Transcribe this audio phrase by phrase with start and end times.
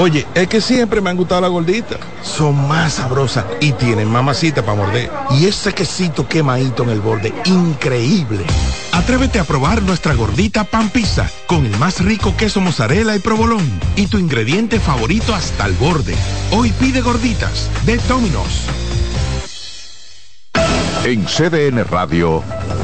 [0.00, 1.98] Oye, es que siempre me han gustado las gorditas.
[2.22, 5.10] Son más sabrosas y tienen mamacita para morder.
[5.32, 8.46] Y ese quesito quemadito en el borde, increíble.
[8.92, 13.62] Atrévete a probar nuestra gordita pan pizza con el más rico queso mozzarella y provolón
[13.94, 16.14] y tu ingrediente favorito hasta el borde.
[16.50, 18.68] Hoy pide gorditas de Domino's.
[21.04, 22.42] En CDN Radio,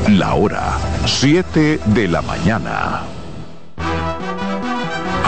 [0.09, 0.77] la hora
[1.07, 3.16] 7 de la mañana.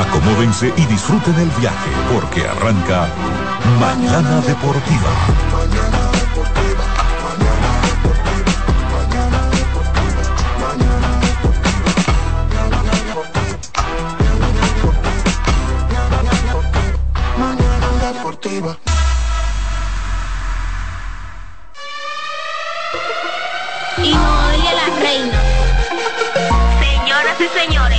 [0.09, 3.09] Acomódense y disfruten el viaje porque arranca
[3.79, 5.11] Mañana Deportiva.
[23.99, 25.41] Y no oye la reina.
[26.80, 27.99] Señoras y señores,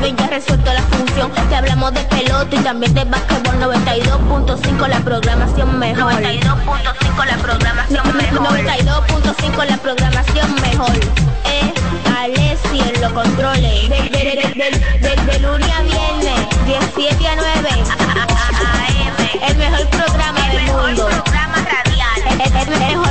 [0.00, 1.30] está bien, ya resuelto la función.
[1.48, 6.12] Te hablamos de pelota y también de básquetbol 92.5 la programación mejor.
[6.14, 8.58] 92.5 la programación mejor.
[8.58, 10.92] 92.5 la programación mejor.
[11.46, 11.72] Eh,
[12.18, 13.88] Alessi en los controles.
[13.88, 17.68] De, de, de, de, de, lunes a viernes, 17 a 9.
[19.48, 21.08] El mejor programa del mundo.
[22.28, 23.09] El, el- el mejor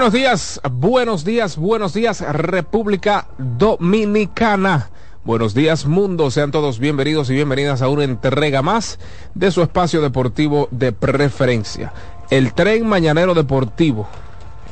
[0.00, 4.88] buenos días, buenos días, buenos días, República Dominicana.
[5.24, 6.30] Buenos días, mundo.
[6.30, 8.98] Sean todos bienvenidos y bienvenidas a una entrega más
[9.34, 11.92] de su espacio deportivo de preferencia.
[12.30, 14.08] El tren mañanero deportivo.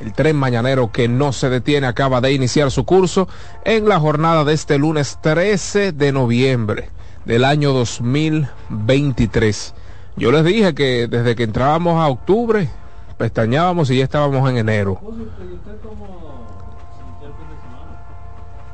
[0.00, 3.28] El tren mañanero que no se detiene acaba de iniciar su curso
[3.66, 6.88] en la jornada de este lunes 13 de noviembre
[7.26, 9.74] del año 2023.
[10.16, 12.70] Yo les dije que desde que entrábamos a octubre,
[13.18, 15.00] pestañábamos y ya estábamos en enero.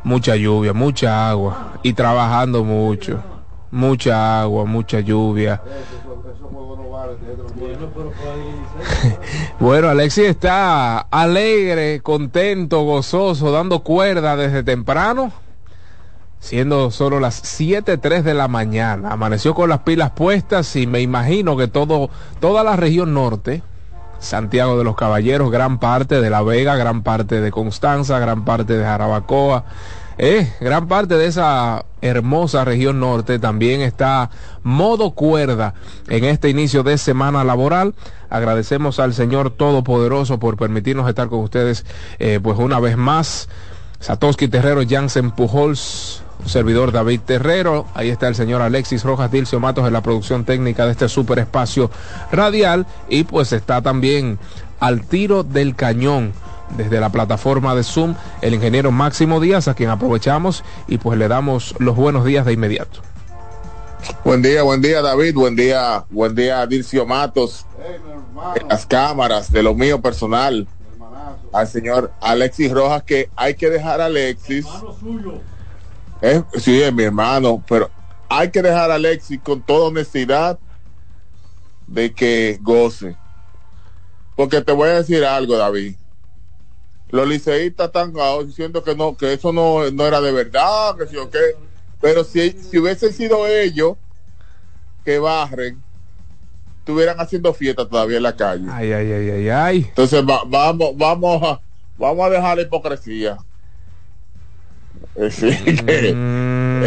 [0.05, 3.21] Mucha lluvia, mucha agua y trabajando mucho.
[3.71, 5.60] Mucha agua, mucha lluvia.
[9.60, 15.32] Bueno, Alexis está alegre, contento, gozoso, dando cuerda desde temprano,
[16.41, 19.12] siendo solo las 7.03 de la mañana.
[19.12, 23.62] Amaneció con las pilas puestas y me imagino que todo, toda la región norte,
[24.19, 28.76] Santiago de los Caballeros, gran parte de La Vega, gran parte de Constanza, gran parte
[28.76, 29.64] de Jarabacoa,
[30.16, 34.30] eh, gran parte de esa hermosa región norte también está
[34.62, 35.75] modo cuerda
[36.08, 37.94] en este inicio de semana laboral.
[38.30, 41.84] Agradecemos al Señor Todopoderoso por permitirnos estar con ustedes
[42.19, 43.48] eh, pues una vez más.
[44.00, 49.87] Satoshi Terrero, Jansen Pujols, servidor David Terrero, ahí está el señor Alexis Rojas Dilcio Matos
[49.87, 51.91] en la producción técnica de este super espacio
[52.31, 52.87] radial.
[53.09, 54.38] Y pues está también
[54.81, 56.32] al tiro del cañón
[56.77, 61.28] desde la plataforma de Zoom el ingeniero Máximo Díaz a quien aprovechamos y pues le
[61.28, 63.00] damos los buenos días de inmediato.
[64.25, 67.67] Buen día, buen día David, buen día, buen día Dircio Matos,
[68.55, 70.67] en las cámaras de lo mío personal,
[71.52, 74.67] al señor Alexis Rojas, que hay que dejar a Alexis,
[76.20, 77.93] es, sí, es mi hermano, pero
[78.28, 80.58] hay que dejar a Alexis con toda honestidad
[81.87, 83.19] de que goce.
[84.34, 85.96] Porque te voy a decir algo, David.
[87.08, 88.12] Los liceístas están
[88.46, 91.38] diciendo que no, que eso no, no era de verdad, que sí o qué.
[92.00, 93.99] Pero si, si hubiesen sido ellos
[95.05, 95.84] que barren,
[96.78, 98.66] estuvieran haciendo fiesta todavía en la calle.
[98.70, 99.76] Ay, ay, ay, ay, ay.
[99.88, 101.62] Entonces va- vamos, vamos a,
[101.96, 103.38] vamos a dejar la hipocresía.
[105.16, 106.08] Es decir, que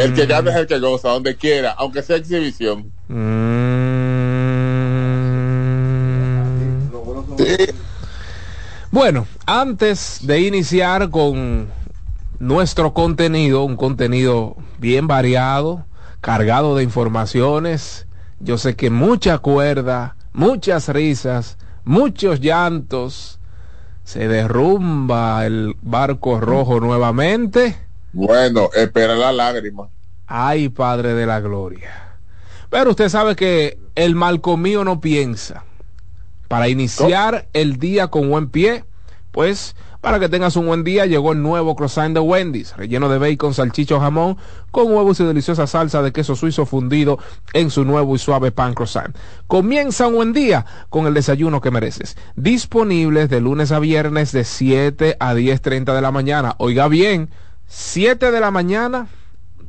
[0.04, 2.92] el que gana es el que goza, donde quiera, aunque sea exhibición.
[3.08, 3.58] Mm,
[8.92, 11.68] Bueno, antes de iniciar con
[12.40, 15.86] nuestro contenido, un contenido bien variado,
[16.22, 18.08] cargado de informaciones,
[18.40, 23.40] yo sé que mucha cuerda, muchas risas, muchos llantos,
[24.04, 27.87] se derrumba el barco rojo nuevamente.
[28.18, 29.90] Bueno, espera la lágrima.
[30.26, 32.18] Ay, Padre de la Gloria.
[32.72, 35.66] Pero usted sabe que el malcomío no piensa.
[36.48, 38.86] Para iniciar el día con buen pie,
[39.32, 43.20] pues para que tengas un buen día, llegó el nuevo croissant de Wendy's, relleno de
[43.20, 44.38] bacon, salchicho, jamón,
[44.72, 47.20] con huevos y deliciosa salsa de queso suizo fundido
[47.54, 49.16] en su nuevo y suave pan croissant.
[49.46, 52.18] Comienza un buen día con el desayuno que mereces.
[52.36, 56.56] Disponibles de lunes a viernes de 7 a 10.30 de la mañana.
[56.58, 57.30] Oiga bien,
[57.68, 59.08] 7 de la mañana,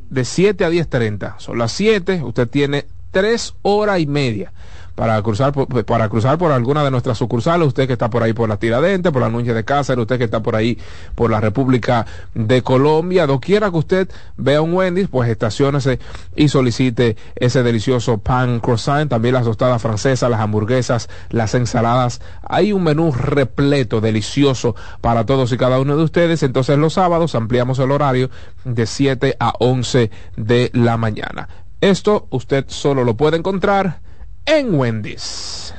[0.08, 1.38] de 7 a 10.30.
[1.38, 4.52] Son las 7, usted tiene 3 horas y media
[4.98, 8.32] para cruzar por, para cruzar por alguna de nuestras sucursales, usted que está por ahí
[8.32, 10.76] por la Tiradentes, por la Núñez de Cáceres, usted que está por ahí
[11.14, 12.04] por la República
[12.34, 16.00] de Colombia, doquiera que usted vea un Wendy's, pues estacionese
[16.34, 22.20] y solicite ese delicioso pan croissant, también las tostadas francesas, las hamburguesas, las ensaladas.
[22.42, 26.42] Hay un menú repleto, delicioso para todos y cada uno de ustedes.
[26.42, 28.30] Entonces los sábados ampliamos el horario
[28.64, 31.48] de 7 a 11 de la mañana.
[31.80, 34.07] Esto usted solo lo puede encontrar
[34.48, 35.74] en Wendy's.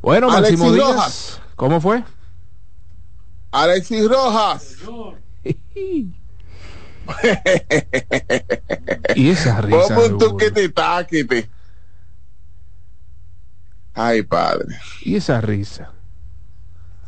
[0.00, 1.40] Bueno, Máximo Díaz, Rojas.
[1.56, 2.04] ¿cómo fue?
[3.50, 4.76] Alexis Rojas.
[9.14, 9.96] y esa risa.
[10.74, 11.48] taquiti.
[13.94, 14.76] Ay, padre.
[15.02, 15.90] Y esa risa.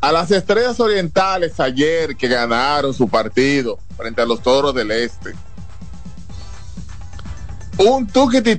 [0.01, 5.35] A las estrellas orientales ayer que ganaron su partido frente a los toros del este.
[7.79, 8.57] Un tuquiti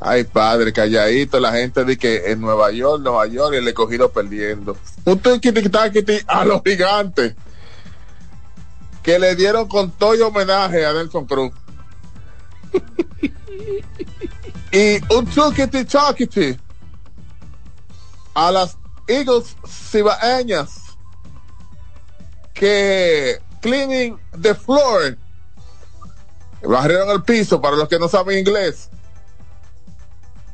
[0.00, 4.76] Ay, padre, calladito, la gente dice que en Nueva York, Nueva York, el escogido perdiendo.
[5.04, 7.34] Un tiquiti a los gigantes
[9.02, 11.52] que le dieron con todo homenaje a Nelson Cruz.
[14.70, 16.58] y un taquiti
[18.34, 18.76] a las
[19.08, 20.82] Eagles cibaeñas
[22.54, 25.16] que cleaning the floor
[26.62, 28.90] barrieron el piso para los que no saben inglés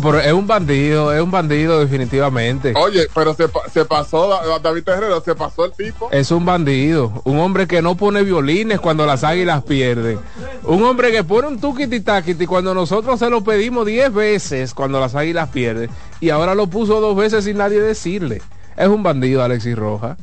[0.00, 2.72] Pero es un bandido, es un bandido definitivamente.
[2.76, 4.28] Oye, pero se, se pasó,
[4.62, 6.08] David Terrero, se pasó el tipo.
[6.10, 10.18] Es un bandido, un hombre que no pone violines cuando las águilas pierden.
[10.64, 15.00] Un hombre que pone un tuquiti taquiti cuando nosotros se lo pedimos diez veces cuando
[15.00, 15.90] las águilas pierden.
[16.20, 18.42] Y ahora lo puso dos veces sin nadie decirle.
[18.76, 20.16] Es un bandido, Alexis Roja.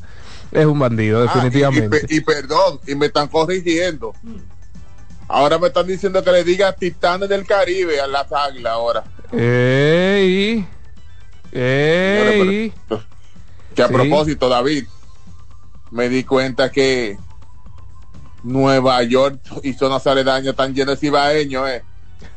[0.52, 2.06] Es un bandido, ah, definitivamente.
[2.10, 4.14] y, perdón, y me están corrigiendo.
[5.28, 9.04] Ahora me están diciendo que le diga Titanes del Caribe a las águilas ahora.
[9.32, 10.66] Ey,
[11.52, 12.74] ey.
[13.76, 14.86] Que a propósito, David,
[15.92, 17.18] me di cuenta que
[18.44, 21.84] Nueva York y zonas aledañas están llenas de cibaeños, ¿eh?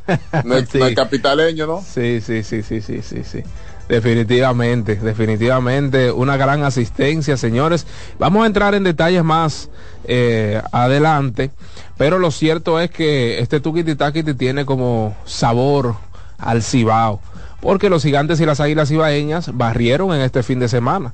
[0.45, 1.83] No es, capitaleño, ¿no?
[1.83, 3.42] Sí, sí, sí, sí, sí, sí, sí.
[3.88, 7.87] Definitivamente, definitivamente una gran asistencia, señores.
[8.18, 9.71] Vamos a entrar en detalles más
[10.04, 11.50] eh, adelante,
[11.97, 15.97] pero lo cierto es que este Tukiti Takiti tiene como sabor
[16.38, 17.21] al Cibao,
[17.61, 21.12] porque los gigantes y las águilas cibaeñas barrieron en este fin de semana.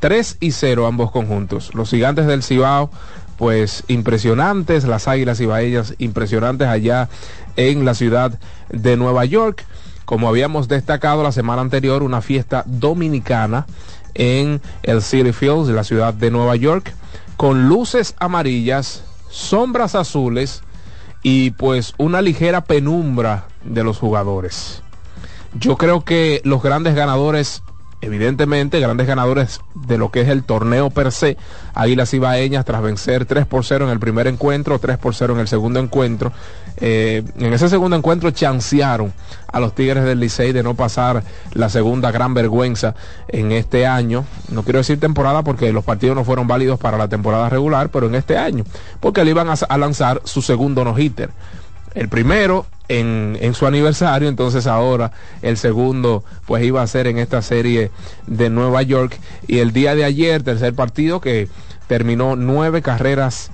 [0.00, 1.74] 3 y 0 ambos conjuntos.
[1.74, 2.90] Los gigantes del Cibao,
[3.38, 7.08] pues impresionantes, las águilas cibaeñas impresionantes allá
[7.56, 8.38] en la ciudad
[8.70, 9.64] de Nueva York.
[10.04, 13.66] Como habíamos destacado la semana anterior, una fiesta dominicana
[14.14, 16.92] en el City Field de la ciudad de Nueva York,
[17.36, 20.62] con luces amarillas, sombras azules
[21.22, 24.82] y pues una ligera penumbra de los jugadores.
[25.58, 27.62] Yo creo que los grandes ganadores
[28.04, 31.36] evidentemente grandes ganadores de lo que es el torneo per se.
[31.74, 35.40] Águilas Ibaeñas tras vencer 3 por 0 en el primer encuentro, 3 por 0 en
[35.40, 36.32] el segundo encuentro.
[36.76, 39.12] Eh, en ese segundo encuentro chancearon
[39.50, 42.94] a los Tigres del Licey de no pasar la segunda gran vergüenza
[43.28, 44.24] en este año.
[44.50, 48.06] No quiero decir temporada porque los partidos no fueron válidos para la temporada regular, pero
[48.06, 48.64] en este año,
[49.00, 51.30] porque le iban a, a lanzar su segundo no-hitter.
[51.94, 57.18] El primero en, en, su aniversario, entonces ahora el segundo pues iba a ser en
[57.18, 57.90] esta serie
[58.26, 61.48] de Nueva York y el día de ayer, tercer partido que
[61.86, 63.50] terminó nueve carreras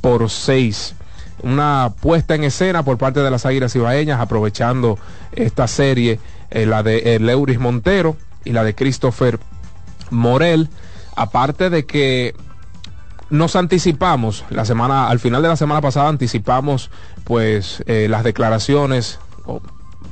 [0.00, 0.94] por seis.
[1.42, 4.98] Una puesta en escena por parte de las Águilas Ibaeñas aprovechando
[5.32, 6.20] esta serie,
[6.50, 9.38] eh, la de Leuris Montero y la de Christopher
[10.10, 10.68] Morel,
[11.16, 12.34] aparte de que
[13.32, 16.90] nos anticipamos la semana al final de la semana pasada anticipamos
[17.24, 19.18] pues eh, las declaraciones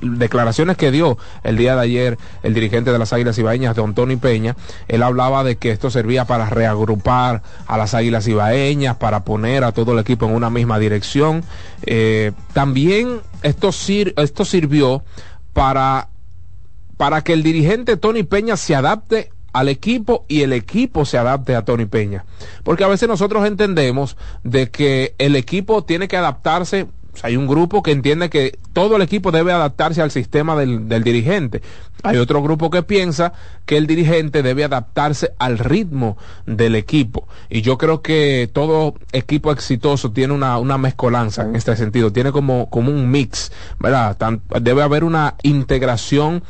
[0.01, 4.17] declaraciones que dio el día de ayer el dirigente de las Águilas Ibaeñas, don Tony
[4.17, 4.57] Peña,
[4.89, 9.73] él hablaba de que esto servía para reagrupar a las Águilas Ibaeñas, para poner a
[9.73, 11.45] todo el equipo en una misma dirección.
[11.83, 15.05] Eh, también esto, sir esto sirvió
[15.53, 16.09] para,
[16.97, 21.55] para que el dirigente Tony Peña se adapte al equipo y el equipo se adapte
[21.55, 22.25] a Tony Peña.
[22.63, 26.87] Porque a veces nosotros entendemos de que el equipo tiene que adaptarse
[27.23, 31.61] hay un grupo que entiende que todo el equipo debe adaptarse al sistema del, dirigente.
[32.03, 33.33] Hay otro grupo que piensa
[33.67, 36.17] que el dirigente debe adaptarse al ritmo
[36.47, 37.29] del equipo.
[37.51, 42.13] Y yo creo que todo equipo exitoso tiene una, mezcolanza en este sentido.
[42.13, 44.17] Tiene como, como un mix, ¿verdad?
[44.61, 46.43] debe haber una integración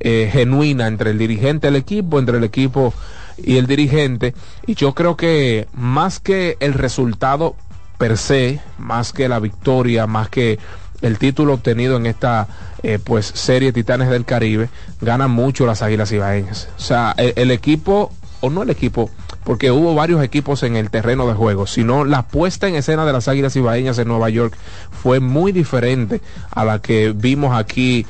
[0.00, 2.92] eh, genuina entre el dirigente, el equipo, entre el equipo
[3.36, 4.34] y el dirigente.
[4.66, 7.56] Y yo creo que más que el resultado
[7.98, 10.58] per se, más que la victoria, más que
[11.02, 12.48] el título obtenido en esta
[12.82, 14.68] eh, pues serie Titanes del Caribe,
[15.00, 16.68] ganan mucho las Águilas Ibaeñas.
[16.76, 19.10] O sea, el, el, equipo, o no el equipo,
[19.44, 23.12] porque hubo varios equipos en el terreno de juego, sino la puesta en escena de
[23.12, 24.56] las Águilas Ibaeñas en Nueva York
[24.90, 28.04] fue muy diferente a la que vimos aquí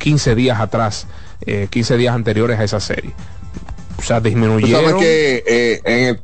[0.00, 1.06] 15 días atrás,
[1.46, 3.12] eh, 15 días anteriores a esa serie.
[3.98, 4.82] O sea, disminuyeron.
[4.82, 6.20] ¿Tú sabes que eh, en el,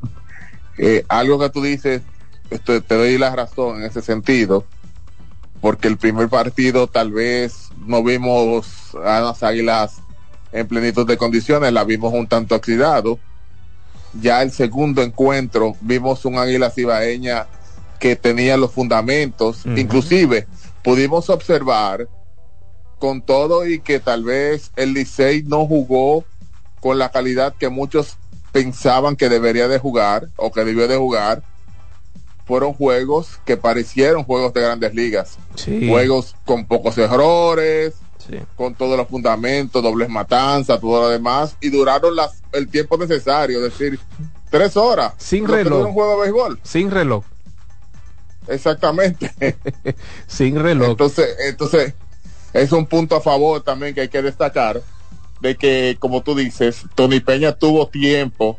[0.78, 2.02] eh, algo que tú dices
[2.50, 4.64] esto, te doy la razón en ese sentido,
[5.61, 8.66] porque el primer partido tal vez no vimos
[9.04, 9.97] a las águilas
[10.52, 13.18] en plenitud de condiciones, la vimos un tanto oxidado.
[14.21, 17.47] Ya el segundo encuentro vimos un águila cibaeña
[18.00, 19.78] que tenía los fundamentos, uh -huh.
[19.78, 20.47] inclusive
[20.83, 22.09] pudimos observar
[22.99, 26.25] con todo y que tal vez el Licey no jugó
[26.81, 28.17] con la calidad que muchos
[28.53, 31.43] pensaban que debería de jugar o que debió de jugar
[32.47, 35.37] fueron juegos que parecieron juegos de grandes ligas.
[35.57, 35.88] Sí.
[35.88, 38.38] Juegos con pocos errores, sí.
[38.55, 43.59] con todos los fundamentos, dobles matanzas, todo lo demás, y duraron las, el tiempo necesario,
[43.59, 43.99] es decir,
[44.49, 45.15] tres horas.
[45.19, 45.88] Sin reloj.
[45.88, 46.61] Un juego de béisbol.
[46.62, 47.25] Sin reloj.
[48.47, 49.35] Exactamente.
[50.29, 50.91] Sin reloj.
[50.91, 51.95] Entonces, entonces,
[52.53, 54.83] es un punto a favor también que hay que destacar
[55.41, 58.59] de que, como tú dices, Tony Peña tuvo tiempo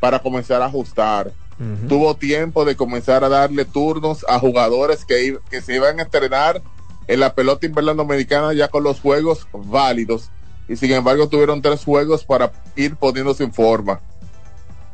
[0.00, 1.32] para comenzar a ajustar.
[1.58, 1.88] Uh -huh.
[1.88, 6.60] tuvo tiempo de comenzar a darle turnos a jugadores que, que, se iban a estrenar
[7.06, 10.30] en la pelota invernal dominicana ya con los juegos válidos.
[10.68, 14.00] Y sin embargo tuvieron tres juegos para ir poniéndose en forma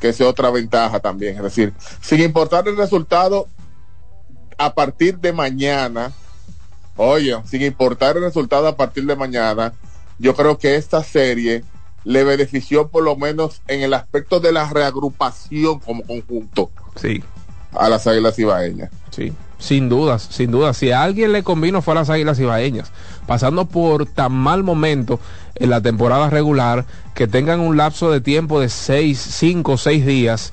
[0.03, 1.37] que es otra ventaja también.
[1.37, 3.47] Es decir sin importar el resultado
[4.59, 6.13] a partir de mañana
[6.97, 9.73] oye sin importar el resultado a partir de mañana
[10.19, 11.65] yo creo que esta serie
[12.05, 16.71] le benefició por lo menos en el aspecto de la reagrupación como conjunto.
[16.97, 17.23] Sí.
[17.73, 18.91] A las Águilas Ibaeñas.
[19.11, 19.33] Sí.
[19.59, 20.77] Sin dudas, sin dudas.
[20.77, 22.91] Si a alguien le convino fue a las Águilas Ibaeñas.
[23.27, 25.21] Pasando por tan mal momento
[25.55, 26.85] en la temporada regular,
[27.15, 30.53] que tengan un lapso de tiempo de seis, cinco, seis días,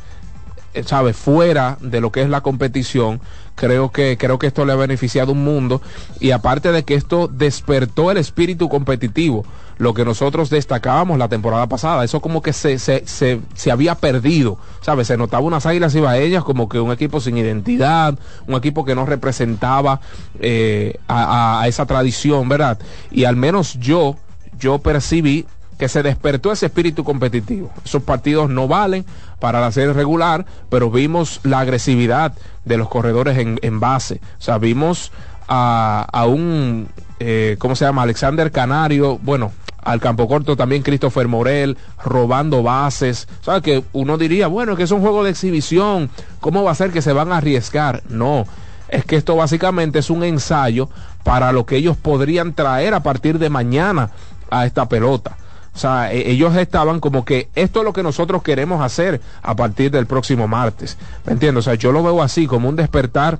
[0.85, 1.15] ¿sabes?
[1.15, 3.19] Fuera de lo que es la competición,
[3.59, 5.81] creo que creo que esto le ha beneficiado un mundo.
[6.21, 9.45] Y aparte de que esto despertó el espíritu competitivo
[9.77, 13.95] lo que nosotros destacábamos la temporada pasada eso como que se, se, se, se había
[13.95, 18.83] perdido sabes se notaba unas águilas ibaeñas como que un equipo sin identidad un equipo
[18.83, 20.01] que no representaba
[20.41, 22.77] eh, a, a esa tradición verdad
[23.09, 24.17] y al menos yo
[24.59, 25.45] yo percibí
[25.79, 27.71] que se despertó ese espíritu competitivo.
[27.85, 29.05] Esos partidos no valen
[29.39, 32.33] para la serie regular, pero vimos la agresividad
[32.65, 34.21] de los corredores en, base.
[34.37, 35.11] O sea, vimos
[35.47, 36.87] a, a un,
[37.19, 38.03] eh, ¿cómo se llama?
[38.03, 39.51] Alexander Canario, bueno,
[39.83, 43.27] al campo corto también Christopher Morel robando bases.
[43.41, 46.91] ¿Sabes que uno diría, bueno, que es un juego de exhibición, ¿cómo va a ser
[46.91, 48.03] que se van a arriesgar?
[48.09, 48.45] No,
[48.89, 50.89] es que esto básicamente es un ensayo
[51.23, 54.11] para lo que ellos podrían traer a partir de mañana
[54.49, 55.37] a esta pelota.
[55.79, 59.55] O sea, e, ellos estaban como que esto es lo que nosotros queremos hacer a
[59.55, 60.97] partir del próximo martes.
[61.25, 61.65] ¿Me entiendes?
[61.65, 63.39] O sea, yo lo veo así, como un despertar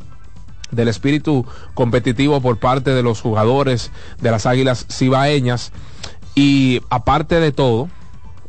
[0.72, 3.92] del espíritu competitivo por parte de los jugadores
[4.22, 5.74] de las Águilas Cibaeñas.
[6.34, 7.90] Y aparte de todo,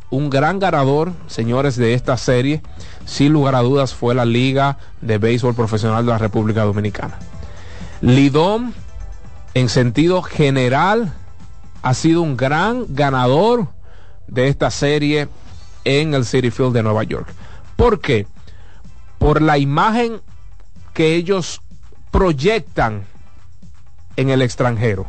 [0.09, 2.61] un gran ganador, señores, de esta serie,
[3.03, 7.19] sin lugar a dudas, fue la Liga de Béisbol Profesional de la República Dominicana.
[7.99, 8.73] Lidón,
[9.53, 11.11] en sentido general,
[11.81, 13.67] ha sido un gran ganador
[14.31, 15.27] de esta serie
[15.83, 17.27] en el City Field de Nueva York.
[17.75, 18.25] ¿Por qué?
[19.19, 20.21] Por la imagen
[20.93, 21.61] que ellos
[22.09, 23.05] proyectan
[24.15, 25.05] en el extranjero.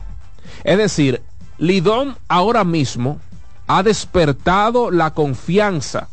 [0.64, 1.22] Es decir,
[1.58, 3.20] Lidón ahora mismo
[3.66, 6.08] ha despertado la confianza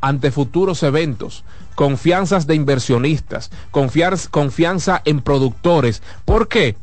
[0.00, 6.02] ante futuros eventos, confianzas de inversionistas, confianza en productores.
[6.24, 6.76] ¿Por qué?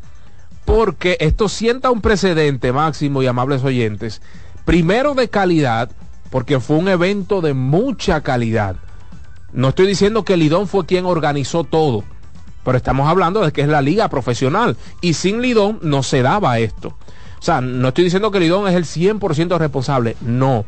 [0.65, 4.21] Porque esto sienta un precedente, máximo y amables oyentes,
[4.65, 5.89] primero de calidad,
[6.29, 8.75] porque fue un evento de mucha calidad.
[9.51, 12.03] No estoy diciendo que Lidón fue quien organizó todo,
[12.63, 16.59] pero estamos hablando de que es la liga profesional y sin Lidón no se daba
[16.59, 16.97] esto.
[17.39, 20.65] O sea, no estoy diciendo que Lidón es el 100% responsable, no.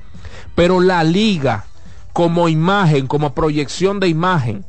[0.55, 1.65] Pero la liga
[2.13, 4.65] como imagen, como proyección de imagen,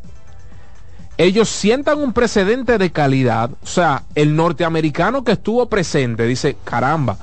[1.18, 3.50] ellos sientan un precedente de calidad.
[3.62, 7.18] O sea, el norteamericano que estuvo presente dice, caramba,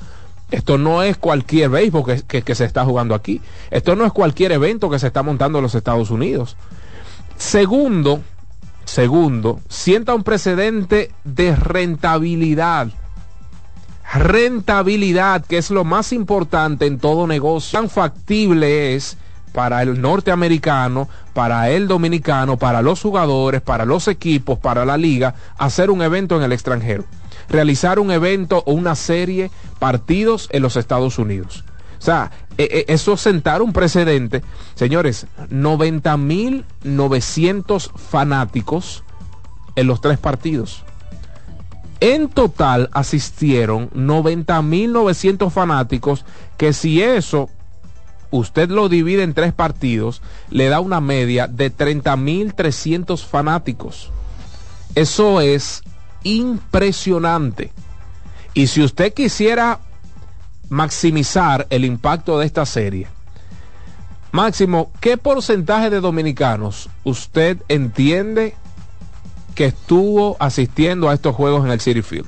[0.54, 3.42] esto no es cualquier béisbol que, se está jugando aquí.
[3.72, 6.56] Esto no es cualquier evento que se está montando en los Estados Unidos.
[7.38, 8.22] Segundo,
[8.86, 12.90] Segundo, sienta un precedente de rentabilidad.
[14.14, 17.80] Rentabilidad, que es lo más importante en todo negocio.
[17.80, 19.18] Tan factible es
[19.54, 25.34] para el norteamericano, para el dominicano, para los jugadores, para los equipos, para la liga,
[25.58, 27.06] hacer un evento en el extranjero.
[27.50, 31.66] Realizar un evento o una serie partidos en los Estados Unidos.
[32.00, 34.42] O sea, e, e, eso sentar un precedente.
[34.76, 39.04] Señores, 90.900 fanáticos
[39.76, 40.84] en los tres partidos.
[42.00, 46.26] En total asistieron 90.900 fanáticos
[46.58, 47.50] que si eso
[48.30, 54.12] usted lo divide en tres partidos, le da una media de 30.300 fanáticos.
[54.96, 55.83] Eso es
[56.24, 57.72] impresionante.
[58.54, 59.80] Y si usted quisiera
[60.70, 63.08] maximizar el impacto de esta serie.
[64.32, 68.56] Máximo, ¿qué porcentaje de dominicanos usted entiende
[69.54, 72.28] que estuvo asistiendo a estos juegos en el City Field?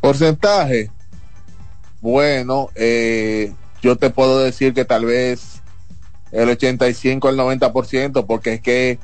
[0.00, 0.92] Porcentaje.
[2.00, 5.60] Bueno, eh, yo te puedo decir que tal vez
[6.30, 9.00] el 85 al 90%, porque es que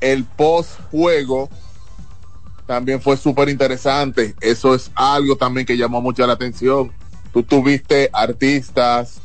[0.00, 1.50] el post juego
[2.70, 4.36] también fue súper interesante.
[4.40, 6.92] Eso es algo también que llamó mucho la atención
[7.32, 9.20] tú tuviste artistas,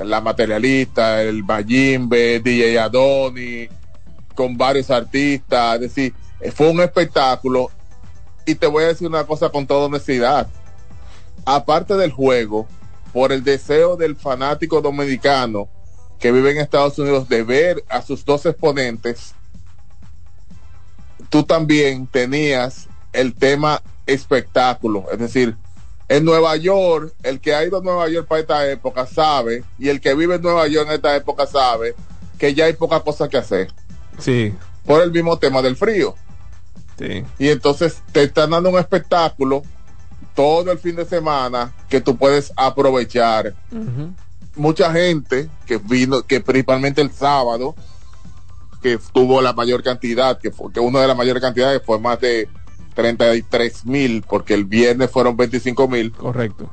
[0.00, 3.68] la materialista, el Bayimbe, DJ Adoni,
[4.36, 6.14] con varios artistas, es decir,
[6.54, 7.68] fue un espectáculo.
[8.46, 10.48] Y te voy a decir una cosa con toda honestidad.
[11.44, 12.68] Aparte del juego,
[13.12, 15.68] por el deseo del fanático dominicano
[16.20, 19.34] que vive en Estados Unidos de ver a sus dos exponentes,
[21.30, 25.56] tú también tenías el tema espectáculo, es decir,
[26.08, 29.88] en Nueva York, el que ha ido a Nueva York para esta época sabe, y
[29.88, 31.94] el que vive en Nueva York en esta época sabe,
[32.38, 33.72] que ya hay poca cosa que hacer.
[34.18, 34.54] Sí.
[34.84, 36.14] Por el mismo tema del frío.
[36.98, 37.24] Sí.
[37.38, 39.62] Y entonces te están dando un espectáculo
[40.34, 43.54] todo el fin de semana que tú puedes aprovechar.
[44.56, 47.74] Mucha gente que vino, que principalmente el sábado,
[48.84, 52.20] que tuvo la mayor cantidad, que fue que una de las mayores cantidades fue más
[52.20, 52.50] de
[52.94, 56.12] 33 mil, porque el viernes fueron 25 mil.
[56.12, 56.68] Correcto.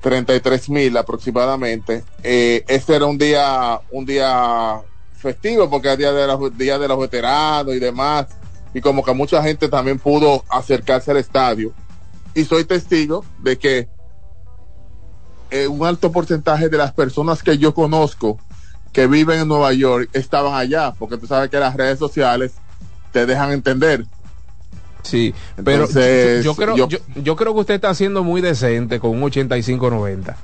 [0.00, 2.02] 33 mil aproximadamente.
[2.24, 4.80] Eh, este era un día, un día
[5.14, 8.26] festivo porque era día de los, día de los veteranos y demás.
[8.74, 11.72] Y como que mucha gente también pudo acercarse al estadio.
[12.34, 13.88] Y soy testigo de que
[15.52, 18.40] eh, un alto porcentaje de las personas que yo conozco
[18.92, 22.52] que viven en Nueva York estaban allá, porque tú sabes que las redes sociales
[23.12, 24.06] te dejan entender
[25.02, 25.88] Sí, pero
[26.42, 30.36] yo, creo, yo, creo que usted está siendo muy decente con un 85-90.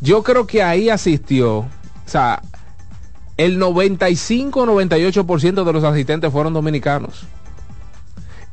[0.00, 1.68] Yo creo que ahí asistió, o
[2.06, 2.42] sea,
[3.36, 7.24] el 95-98% de los asistentes fueron dominicanos.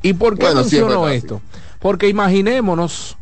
[0.02, 1.40] ¿Y por qué menciono esto?
[1.80, 3.16] Porque imaginémonos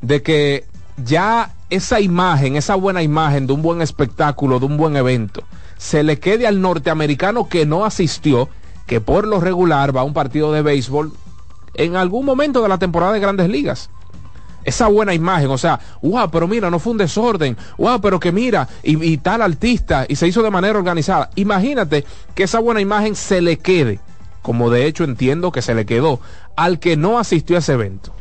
[0.00, 0.64] de que
[1.04, 5.44] ya esa imagen, esa buena imagen de un buen espectáculo, de un buen evento,
[5.78, 8.48] se le quede al norteamericano que no asistió,
[8.86, 11.12] que por lo regular va a un partido de béisbol
[11.74, 13.88] en algún momento de la temporada de grandes ligas.
[14.64, 18.32] Esa buena imagen, o sea, wow, pero mira, no fue un desorden, wow, pero que
[18.32, 21.30] mira, y, y tal artista, y se hizo de manera organizada.
[21.36, 24.00] Imagínate que esa buena imagen se le quede,
[24.42, 26.20] como de hecho entiendo que se le quedó,
[26.56, 28.17] al que no asistió a ese evento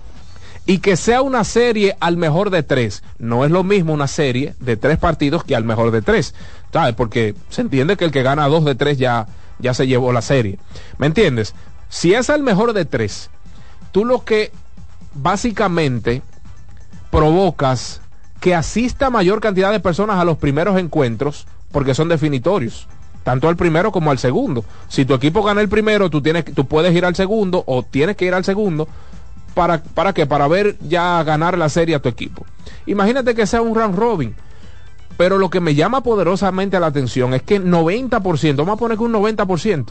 [0.67, 3.01] y que sea una serie al mejor de tres.
[3.17, 6.35] No es lo mismo una serie de tres partidos que al mejor de tres,
[6.73, 6.93] ¿sabes?
[6.93, 9.27] Porque se entiende que el que gana dos de tres ya,
[9.59, 10.59] ya se llevó la serie.
[10.97, 11.55] ¿Me entiendes?
[11.87, 13.29] Si es al mejor de tres,
[13.93, 14.51] tú lo que
[15.13, 16.21] básicamente
[17.11, 18.01] provocas
[18.41, 22.87] que asista mayor cantidad de personas a los primeros encuentros porque son definitorios
[23.23, 24.63] tanto al primero como al segundo.
[24.87, 28.15] Si tu equipo gana el primero, tú tienes tú puedes ir al segundo o tienes
[28.15, 28.87] que ir al segundo
[29.57, 30.27] para, ¿Para qué?
[30.27, 32.45] Para ver ya ganar la serie a tu equipo.
[32.85, 34.35] Imagínate que sea un round robin.
[35.17, 39.03] Pero lo que me llama poderosamente la atención es que 90%, vamos a poner que
[39.03, 39.87] un 90%,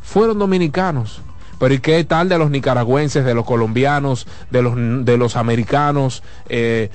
[0.00, 1.22] fueron dominicanos.
[1.58, 6.22] Pero ¿y qué tal de los nicaragüenses, de los colombianos, de los, de los americanos?
[6.48, 6.88] Eh,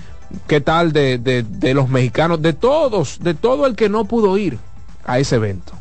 [0.47, 2.41] ¿Qué tal de, de, de los mexicanos?
[2.41, 4.57] De todos, de todo el que no pudo ir
[5.05, 5.73] a ese evento.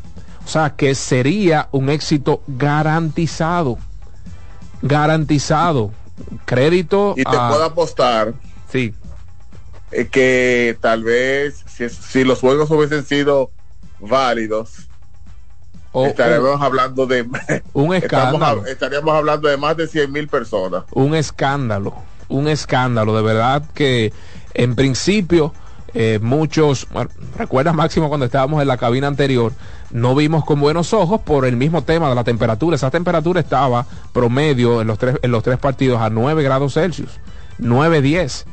[0.43, 3.77] O sea, que sería un éxito garantizado.
[4.81, 5.91] Garantizado
[6.45, 7.13] crédito.
[7.17, 8.33] Y te puedo apostar.
[8.71, 8.93] Sí.
[9.91, 13.49] Eh, que tal vez si, si, los juegos hubiesen sido
[13.99, 14.87] válidos,
[15.91, 17.27] o, estaríamos hablando de
[17.73, 18.65] un escándalo.
[18.67, 20.83] estaríamos hablando de más de 100 mil personas.
[20.91, 21.95] Un escándalo,
[22.27, 23.15] un escándalo.
[23.15, 24.13] De verdad que
[24.53, 25.53] en principio
[25.93, 26.87] eh, muchos,
[27.37, 29.53] recuerda Máximo cuando estábamos en la cabina anterior,
[29.91, 32.75] no vimos con buenos ojos por el mismo tema de la temperatura.
[32.75, 37.19] Esa temperatura estaba promedio en los tres, en los tres partidos a 9 grados Celsius,
[37.57, 38.45] 9, 10.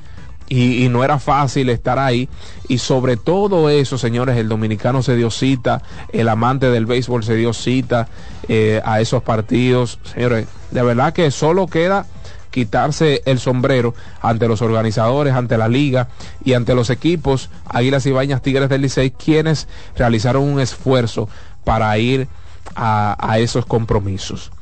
[0.49, 2.29] Y, no era fácil estar ahí.
[2.68, 7.35] Y sobre todo eso, señores, el dominicano se dio cita, el amante del béisbol se
[7.35, 8.09] dio cita
[8.49, 9.99] eh, a esos partidos.
[10.05, 12.07] Señores, de verdad que solo queda
[12.56, 16.08] quitarse el sombrero ante los organizadores, ante la liga
[16.42, 21.28] y ante los equipos Águilas y Bañas Tigres del Licey, quienes realizaron un esfuerzo
[21.64, 22.28] para ir
[22.74, 24.52] a, esos compromisos.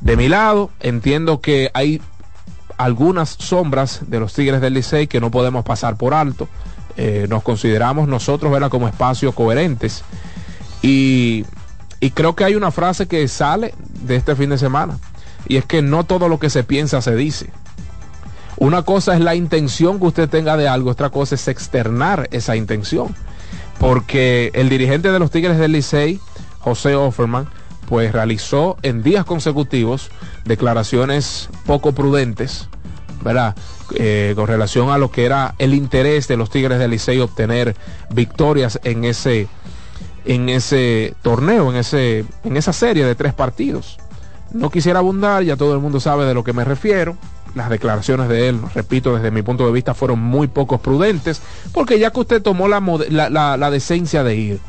[0.00, 2.02] De mi lado, entiendo que hay
[2.76, 6.48] algunas sombras de los Tigres del Licey que no podemos pasar por alto.
[6.96, 8.68] Eh, nos consideramos nosotros ¿verdad?
[8.68, 10.02] como espacios coherentes.
[10.82, 11.46] Y,
[12.00, 14.98] y creo que hay una frase que sale de este fin de semana
[15.46, 17.50] y es que no todo lo que se piensa se dice.
[18.56, 22.56] Una cosa es la intención que usted tenga de algo, otra cosa es externar esa
[22.56, 23.14] intención.
[23.78, 26.20] Porque el dirigente de los Tigres del Licey,
[26.60, 27.48] José Offerman,
[27.88, 30.10] pues realizó en días consecutivos
[30.44, 32.68] declaraciones poco prudentes,
[33.22, 33.54] ¿verdad?
[33.96, 37.76] Eh, con relación a lo que era el interés de los Tigres del Licey obtener
[38.10, 39.48] victorias en ese,
[40.24, 43.98] en ese torneo, en, ese, en esa serie de tres partidos.
[44.54, 47.16] No quisiera abundar, ya todo el mundo sabe de lo que me refiero.
[47.56, 51.98] Las declaraciones de él, repito, desde mi punto de vista fueron muy pocos prudentes, porque
[51.98, 54.60] ya que usted tomó la, decencia de ir,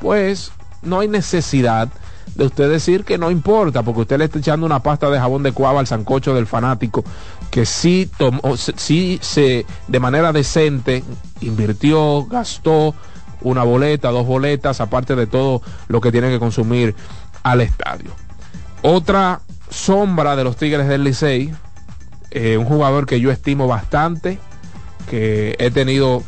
[0.00, 0.52] pues
[0.82, 1.88] no hay necesidad
[2.36, 5.42] de usted decir que no importa, porque usted le está echando una pasta de jabón
[5.42, 7.02] de cuava al sancocho del fanático,
[7.50, 11.02] que sí, tomó, sí se, de manera decente
[11.40, 12.94] invirtió, gastó
[13.40, 16.94] una boleta, dos boletas, aparte de todo lo que tiene que consumir
[17.42, 18.12] al estadio.
[18.82, 19.40] Otra
[19.70, 21.54] sombra de los Tigres del Licey,
[22.30, 24.38] eh, un jugador que yo estimo bastante,
[25.08, 26.22] que he tenido,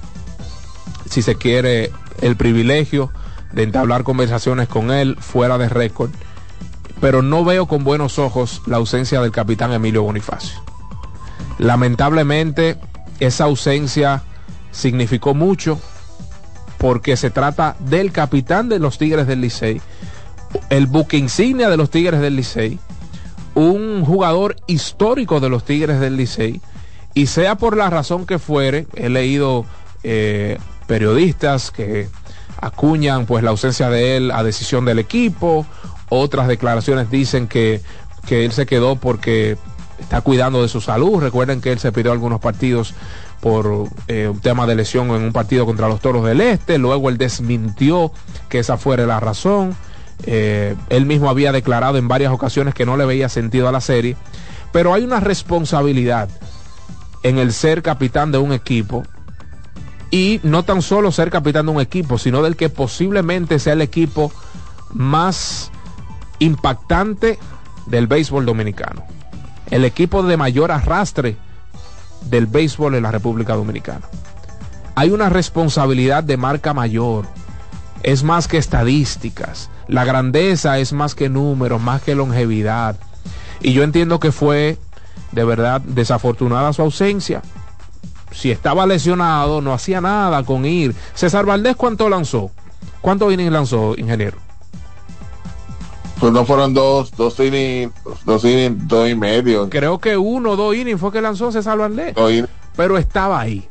[1.11, 1.91] si se quiere,
[2.21, 3.11] el privilegio
[3.53, 6.11] de entablar conversaciones con él fuera de récord,
[7.01, 10.63] pero no veo con buenos ojos la ausencia del capitán Emilio Bonifacio.
[11.59, 12.79] Lamentablemente,
[13.21, 14.23] esa ausencia
[14.71, 15.81] significó mucho
[16.79, 19.81] porque se trata del capitán de los Tigres del Licey
[20.71, 22.79] el buque insignia de los Tigres del Licey,
[23.55, 26.61] un jugador histórico de los Tigres del Licey,
[27.15, 29.65] y sea por la razón que fuere, he leído
[30.03, 32.09] eh, periodistas que
[32.61, 35.67] acuñan pues la ausencia de él a decisión del equipo,
[36.09, 37.81] otras declaraciones dicen que,
[38.27, 39.57] que él se quedó porque
[39.99, 42.95] está cuidando de su salud, recuerden que él se pidió algunos partidos
[43.41, 47.11] por eh, un tema de lesión en un partido contra los Toros del Este, luego
[47.11, 48.11] él desmintió
[48.49, 49.77] que esa fuera la razón.
[50.27, 53.81] Eh, él mismo había declarado en varias ocasiones que no le veía sentido a la
[53.81, 54.17] serie,
[54.73, 56.29] pero hay una responsabilidad
[57.23, 59.03] en el ser capitán de un equipo
[60.11, 63.81] y no tan solo ser capitán de un equipo, sino del que posiblemente sea el
[63.81, 64.33] equipo
[64.93, 65.71] más
[66.39, 67.39] impactante
[67.87, 69.05] del béisbol dominicano.
[69.71, 71.37] El equipo de mayor arrastre
[72.31, 74.07] del béisbol en la República Dominicana.
[74.95, 77.27] hay una responsabilidad de marca mayor.
[78.05, 79.69] Es más que estadísticas.
[79.89, 82.97] La grandeza es más que números, más que longevidad.
[83.61, 84.79] Y yo entiendo que fue
[85.33, 87.43] de verdad desafortunada su ausencia.
[88.31, 90.95] Si estaba lesionado, no hacía nada con ir.
[91.15, 92.51] César Valdés, ¿cuánto lanzó?
[93.01, 94.39] ¿Cuántos innings lanzó, ingeniero?
[96.19, 97.93] Pues no fueron dos, dos innings,
[98.25, 99.69] dos innings, dos y medio.
[99.69, 102.15] Creo que uno dos innings fue que lanzó César Valdés.
[102.77, 103.67] Pero estaba ahí.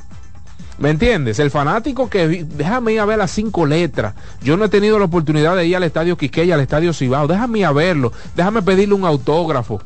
[0.80, 1.38] ¿Me entiendes?
[1.40, 4.16] El fanático que déjame ir a ver las cinco letras.
[4.42, 7.28] Yo no he tenido la oportunidad de ir al estadio Quiqueya, al estadio Cibao.
[7.28, 8.12] Déjame ir a verlo.
[8.36, 9.82] Déjame pedirle un autógrafo.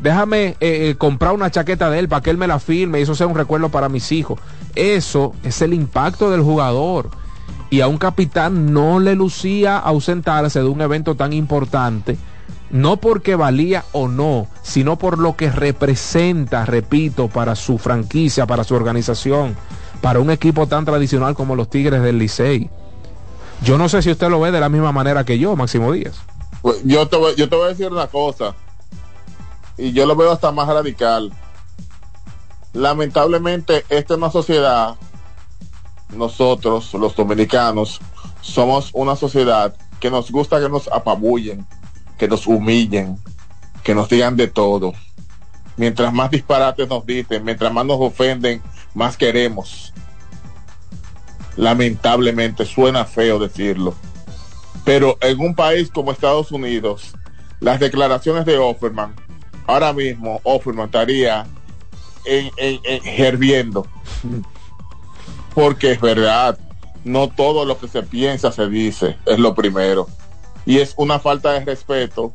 [0.00, 3.02] Déjame eh, eh, comprar una chaqueta de él para que él me la firme y
[3.02, 4.40] eso sea un recuerdo para mis hijos.
[4.74, 7.10] Eso es el impacto del jugador.
[7.68, 12.18] Y a un capitán no le lucía ausentarse de un evento tan importante
[12.70, 18.62] no porque valía o no, sino por lo que representa, repito, para su franquicia, para
[18.62, 19.56] su organización
[20.00, 22.70] para un equipo tan tradicional como los Tigres del Licey.
[23.62, 26.22] Yo no sé si usted lo ve de la misma manera que yo, Máximo Díaz.
[26.62, 28.54] Pues, yo, te voy, yo te voy a decir una cosa,
[29.76, 31.32] y yo lo veo hasta más radical.
[32.72, 34.96] Lamentablemente, esta es una sociedad,
[36.10, 38.00] nosotros, los dominicanos,
[38.40, 41.66] somos una sociedad que nos gusta que nos apabullen,
[42.18, 43.18] que nos humillen,
[43.82, 44.92] que nos digan de todo.
[45.76, 48.62] Mientras más disparates nos dicen, mientras más nos ofenden,
[48.94, 49.92] más queremos.
[51.56, 53.94] Lamentablemente suena feo decirlo.
[54.84, 57.12] Pero en un país como Estados Unidos,
[57.60, 59.14] las declaraciones de Offerman,
[59.66, 61.46] ahora mismo Offerman estaría
[62.24, 63.72] en, en,
[65.54, 66.58] Porque es verdad,
[67.04, 70.08] no todo lo que se piensa se dice, es lo primero.
[70.64, 72.32] Y es una falta de respeto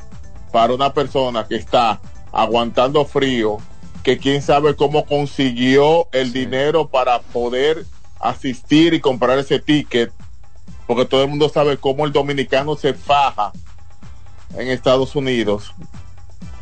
[0.52, 3.58] para una persona que está aguantando frío,
[4.06, 7.88] que quién sabe cómo consiguió el dinero para poder
[8.20, 10.12] asistir y comprar ese ticket,
[10.86, 13.52] porque todo el mundo sabe cómo el dominicano se faja
[14.56, 15.74] en Estados Unidos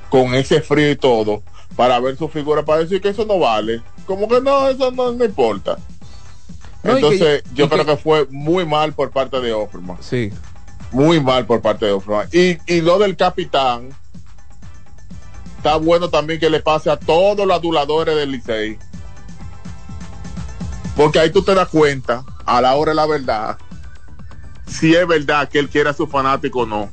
[0.10, 1.44] con ese frío y todo
[1.76, 3.82] para ver su figura, para decir que eso no vale.
[4.06, 5.78] Como que no, eso no, importa.
[6.82, 9.98] Entonces, yo creo que, fue muy mal por parte de Offerman.
[10.00, 10.32] Sí.
[10.94, 12.30] Muy mal por parte de Offerman.
[12.32, 13.90] Y, y lo del capitán,
[15.64, 18.78] está bueno también que le pase a todos los aduladores del Licey.
[20.98, 23.58] Porque ahí tú te das cuenta, a la hora de la verdad,
[24.68, 26.90] si es verdad que él quiere a su fanático o no.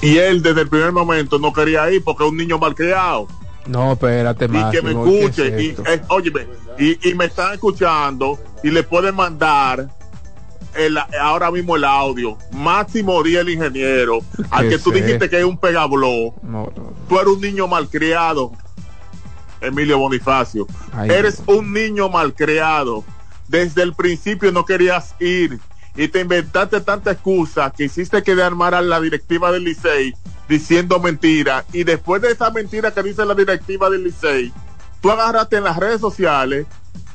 [0.00, 3.28] Y él desde el primer momento no quería ir porque es un niño mal criado.
[3.66, 4.72] No, espérate más.
[4.72, 5.62] Y que me escuche.
[5.62, 6.00] y, eh,
[6.78, 9.90] y, y me están escuchando y le pueden mandar
[11.20, 12.36] ahora mismo el audio.
[12.52, 16.34] Máximo Díaz, el ingeniero, al que tú dijiste que es un pegabló.
[17.08, 18.52] Tú eres un niño malcriado,
[19.60, 20.66] Emilio Bonifacio.
[21.08, 23.04] eres un niño malcriado.
[23.48, 25.60] Desde el principio no querías ir
[25.96, 30.14] y te inventaste tanta excusa que hiciste que de armar a la directiva del Licey
[30.48, 31.64] diciendo mentira.
[31.72, 34.52] Y después de esa mentira que dice la directiva del Licey,
[35.00, 36.66] tú agarraste en las redes sociales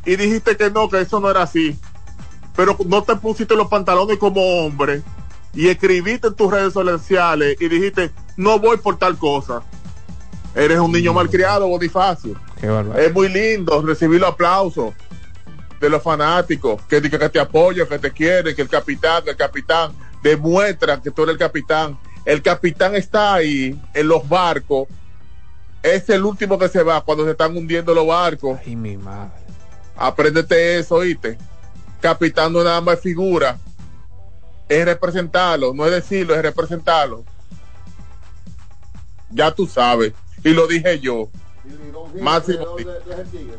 [0.05, 1.77] y dijiste que no, que eso no era así
[2.59, 5.01] pero no te pusiste los pantalones como hombre
[5.53, 9.61] y escribiste en tus redes sociales y dijiste, no voy por tal cosa.
[10.53, 11.15] Eres un niño mm.
[11.15, 12.35] malcriado, Bonifacio.
[12.97, 14.93] es muy lindo recibir los aplausos
[15.79, 19.29] de los fanáticos, que, que, que te apoyan, que te quieren, que el capitán, que
[19.29, 21.97] el capitán demuestra que tú eres el capitán.
[22.25, 24.89] El capitán está ahí en los barcos.
[25.81, 28.59] Es el último que se va cuando se están hundiendo los barcos.
[28.65, 29.31] Ay, mi madre.
[29.95, 31.37] Apréndete eso, oíste
[31.99, 33.57] capitán no nada más figura,
[34.67, 37.23] es representarlo, no es decirlo, es representarlo.
[39.31, 41.29] Ya tú sabes, y lo dije yo.
[42.19, 42.65] Máximo,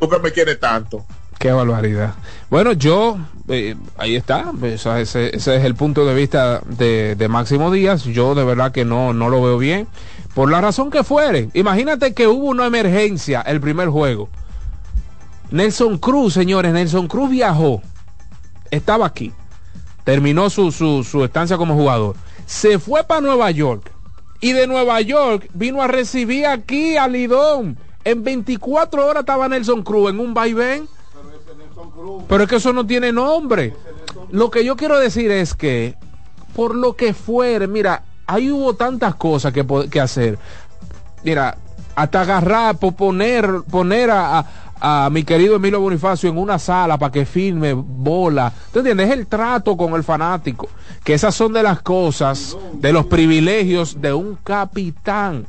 [0.00, 1.05] tú que me quieres tanto.
[1.38, 2.14] Qué barbaridad.
[2.50, 3.16] Bueno, yo,
[3.48, 8.05] eh, ahí está, ese, es el punto de vista de, de, Máximo Díaz.
[8.05, 9.87] Yo de verdad que no, no lo veo bien.
[10.35, 11.48] Por la razón que fuere.
[11.55, 14.29] Imagínate que hubo una emergencia el primer juego.
[15.50, 17.83] Nelson Cruz, señores, Nelson Cruz viajó
[18.70, 19.33] estaba aquí,
[20.04, 23.92] terminó su, su, estancia como jugador, se fue para Nueva York
[24.40, 27.78] y de Nueva York vino a recibir aquí a Lidón.
[28.02, 30.88] En 24 horas estaba Nelson Cruz en un vaivén.
[32.28, 33.74] Pero es que eso no tiene nombre.
[34.30, 35.96] Lo que yo quiero decir es que,
[36.54, 40.38] por lo que fuere, mira, ahí hubo tantas cosas que, que hacer.
[41.22, 41.59] Mira,
[41.94, 44.46] hasta agarrar, poner, poner a
[45.11, 48.53] mi querido Emilio Bonifacio en una sala para que firme bola.
[48.73, 49.09] ¿Tú entiendes?
[49.09, 50.69] Es el trato con el fanático.
[51.05, 55.47] Que esas son de las cosas, de los privilegios de un capitán.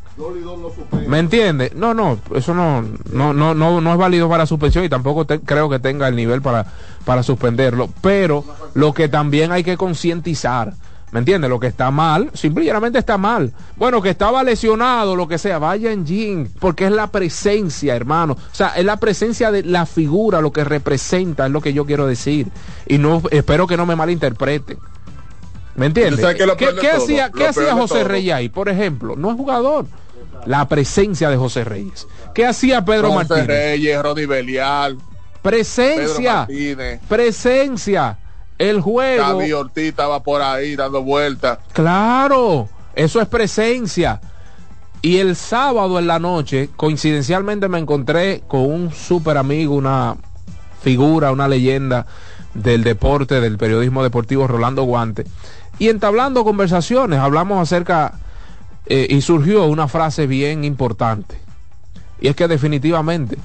[1.08, 1.74] ¿Me entiendes?
[1.76, 5.70] No, no, eso no, no, no, no, no es válido para suspensión y tampoco creo
[5.70, 6.65] que tenga el nivel para,
[7.06, 7.89] para suspenderlo.
[8.02, 10.74] Pero lo que también hay que concientizar
[11.12, 11.50] ¿Me entiendes?
[11.50, 13.52] Lo que está mal, simplemente está mal.
[13.76, 18.34] Bueno, que estaba lesionado, lo que sea, vaya en jean, porque es la presencia, hermano.
[18.34, 21.86] O sea, es la presencia de la figura, lo que representa, es lo que yo
[21.86, 22.47] quiero decir.
[22.88, 24.78] Y no espero que no me malinterpreten.
[25.76, 26.26] ¿Me entiendes?
[26.36, 28.50] ¿Qué, hacía, ¿qué hacía José Reyes ahí?
[28.50, 29.88] Por ejemplo, no es jugador.
[30.45, 32.08] La presencia de José Reyes.
[32.34, 33.47] ¿Qué hacía Pedro José Martínez?
[33.47, 34.97] Reyes, Ronnie Belial.
[35.41, 36.47] Presencia.
[37.10, 38.17] Presencia
[38.69, 39.24] el juego.
[39.24, 41.60] Javi Ortiz estaba por ahí dando vueltas.
[41.74, 44.21] Claro, eso es presencia.
[45.02, 50.15] Y el sábado en la noche, coincidencialmente me encontré con un súper amigo, una
[50.82, 52.06] figura, una leyenda
[52.54, 55.26] del deporte, del periodismo deportivo, Rolando Guante.
[55.80, 58.13] Y entablando conversaciones, hablamos acerca,
[58.86, 61.36] eh, y surgió una frase bien importante.
[62.19, 63.39] Y es que definitivamente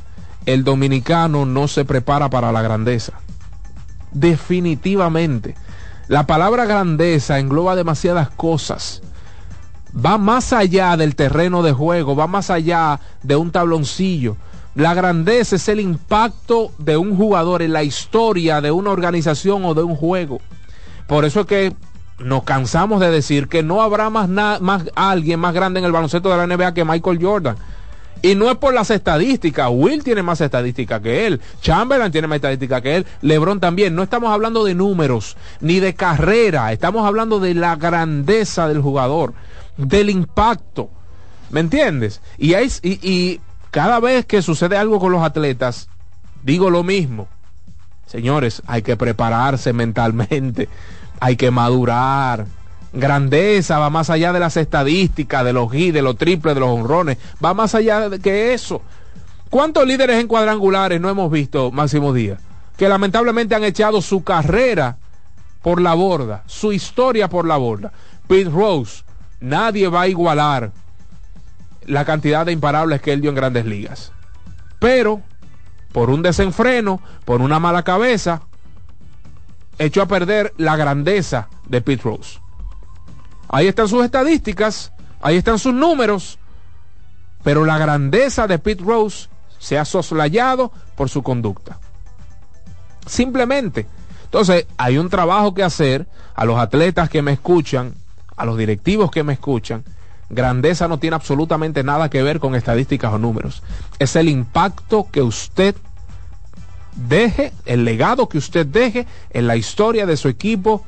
[0.44, 3.14] el dominicano no se prepara para la grandeza
[4.20, 5.54] definitivamente.
[6.08, 9.02] La palabra grandeza engloba demasiadas cosas.
[9.94, 14.36] Va más allá del terreno de juego, va más allá de un tabloncillo.
[14.74, 19.74] La grandeza es el impacto de un jugador en la historia de una organización o
[19.74, 20.38] de un juego.
[21.06, 21.76] Por eso es que
[22.18, 24.28] nos cansamos de decir que no habrá más,
[24.60, 27.56] más alguien más grande en el baloncesto de la NBA que Michael Jordan.
[28.22, 29.68] Y no es por las estadísticas.
[29.70, 31.40] Will tiene más estadística que él.
[31.60, 33.06] Chamberlain tiene más estadística que él.
[33.22, 33.94] LeBron también.
[33.94, 36.72] No estamos hablando de números ni de carrera.
[36.72, 39.34] Estamos hablando de la grandeza del jugador,
[39.76, 40.90] del impacto.
[41.50, 42.20] ¿Me entiendes?
[42.38, 45.88] Y, y cada vez que sucede algo con los atletas,
[46.42, 47.28] digo lo mismo.
[48.06, 50.68] Señores, hay que prepararse mentalmente.
[51.20, 52.46] Hay que madurar
[52.96, 56.70] grandeza, va más allá de las estadísticas, de los hits, de los triples, de los
[56.70, 58.82] honrones, va más allá de que eso.
[59.50, 62.40] ¿Cuántos líderes en cuadrangulares no hemos visto, Máximo Díaz?
[62.76, 64.98] Que lamentablemente han echado su carrera
[65.62, 67.92] por la borda, su historia por la borda.
[68.26, 69.04] Pete Rose,
[69.40, 70.72] nadie va a igualar
[71.84, 74.12] la cantidad de imparables que él dio en grandes ligas.
[74.78, 75.22] Pero,
[75.92, 78.42] por un desenfreno, por una mala cabeza,
[79.78, 82.40] echó a perder la grandeza de Pete Rose.
[83.48, 86.38] Ahí están sus estadísticas, ahí están sus números,
[87.42, 89.28] pero la grandeza de Pete Rose
[89.58, 91.78] se ha soslayado por su conducta.
[93.06, 93.86] Simplemente.
[94.24, 97.94] Entonces, hay un trabajo que hacer a los atletas que me escuchan,
[98.36, 99.84] a los directivos que me escuchan.
[100.28, 103.62] Grandeza no tiene absolutamente nada que ver con estadísticas o números.
[104.00, 105.76] Es el impacto que usted
[106.96, 110.84] deje, el legado que usted deje en la historia de su equipo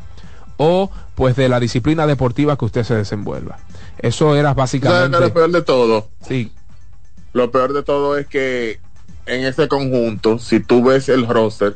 [0.57, 3.59] o pues de la disciplina deportiva que usted se desenvuelva.
[3.99, 5.19] Eso era básicamente...
[5.19, 6.07] lo peor de todo?
[6.21, 6.53] Sí.
[7.33, 8.79] Lo peor de todo es que
[9.27, 11.75] en ese conjunto, si tú ves el roster,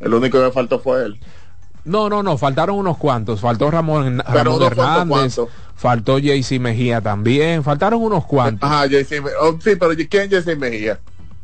[0.00, 1.20] el único que faltó fue él.
[1.84, 3.40] No, no, no, faltaron unos cuantos.
[3.40, 5.38] Faltó Ramón, Ramón Hernández,
[5.76, 8.68] faltó JC Mejía también, faltaron unos cuantos.
[8.68, 10.98] Ajá, JC oh, sí, pero ¿quién JC Mejía?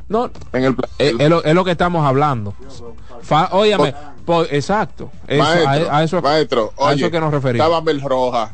[0.08, 2.54] No, en el, es, es, lo, que estamos hablando.
[3.52, 3.94] óyame,
[4.50, 5.10] exacto.
[5.28, 7.64] a, eso, maestro, a eso que nos referimos.
[7.64, 8.52] Estaba Mel Roja,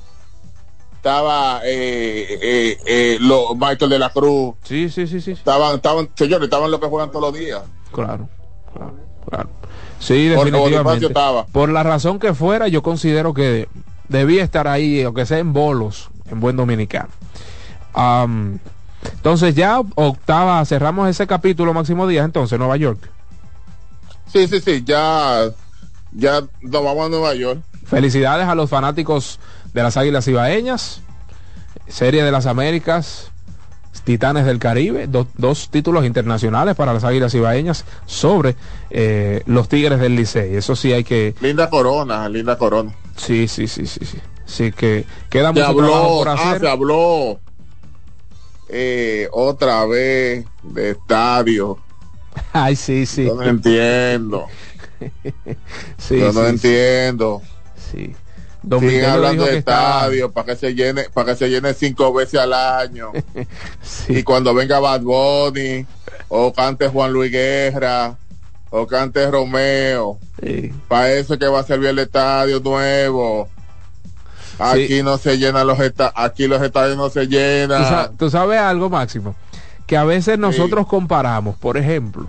[0.94, 4.54] estaba eh, eh, eh, lo, Michael de la Cruz.
[4.62, 5.32] Sí, sí, sí, sí.
[5.32, 7.62] Estaban, estaban, señores, estaban los que juegan todos los días.
[7.90, 8.28] Claro,
[8.74, 8.94] claro,
[9.28, 9.50] claro.
[9.98, 11.08] Sí, definitivamente.
[11.52, 13.68] Por la razón que fuera, yo considero que
[14.08, 17.08] debía estar ahí, aunque sea en bolos, en buen dominicano.
[19.04, 23.10] Entonces ya octava, cerramos ese capítulo Máximo Díaz, entonces Nueva York.
[24.26, 25.50] Sí, sí, sí, ya,
[26.12, 27.60] ya nos vamos a Nueva York.
[27.84, 29.40] Felicidades a los fanáticos
[29.72, 31.02] de las Águilas Ibaeñas,
[31.88, 33.30] Serie de las Américas,
[34.04, 38.56] Titanes del Caribe, dos títulos internacionales para las Águilas Ibaeñas sobre
[38.90, 40.56] eh, los Tigres del Licey.
[40.56, 41.34] Eso sí hay que...
[41.40, 42.92] Linda corona, linda corona.
[43.16, 44.18] Sí, sí, sí, sí, sí.
[44.46, 46.60] Sí que queda mucho trabajo por ah, hacer.
[46.60, 47.38] se habló
[48.72, 51.78] eh, otra vez de estadio.
[52.52, 53.24] Ay, sí, sí.
[53.24, 54.46] Yo no entiendo.
[55.98, 57.42] sí, Yo no entiendo.
[57.90, 58.14] Sí.
[58.62, 62.52] Siguen hablando de estadio para que se llene, para que se llene cinco veces al
[62.52, 63.12] año.
[64.08, 65.86] Y cuando venga Bad Bunny,
[66.28, 68.16] o cante Juan Luis Guerra,
[68.70, 70.18] o cante Romeo,
[70.88, 73.48] para eso que va a servir el estadio nuevo.
[74.60, 78.16] Aquí no se llenan los estadios, aquí los estadios no se llenan.
[78.16, 79.34] ¿Tú, sabes algo, Máximo?
[79.90, 82.28] que a veces nosotros comparamos, por ejemplo.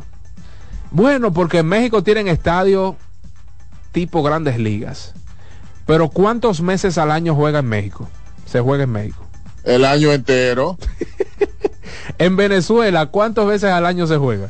[0.89, 2.95] Bueno, porque en México tienen estadios
[3.91, 5.13] tipo grandes ligas.
[5.85, 8.09] Pero ¿cuántos meses al año juega en México?
[8.47, 9.27] Se juega en México.
[9.63, 10.79] El año entero.
[12.17, 14.49] en Venezuela, ¿cuántas veces al año se juega?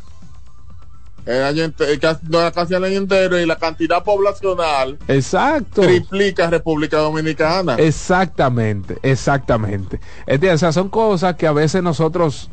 [1.26, 4.97] Entero, casi el año entero y la cantidad poblacional.
[5.07, 5.82] Exacto.
[5.82, 7.76] Triplica República Dominicana.
[7.76, 9.99] Exactamente, exactamente.
[10.28, 12.49] O sea, son cosas que a veces nosotros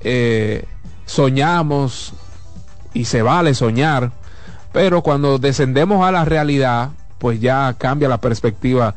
[0.00, 0.64] eh,
[1.04, 2.14] soñamos
[2.94, 4.12] y se vale soñar,
[4.72, 8.94] pero cuando descendemos a la realidad, pues ya cambia la perspectiva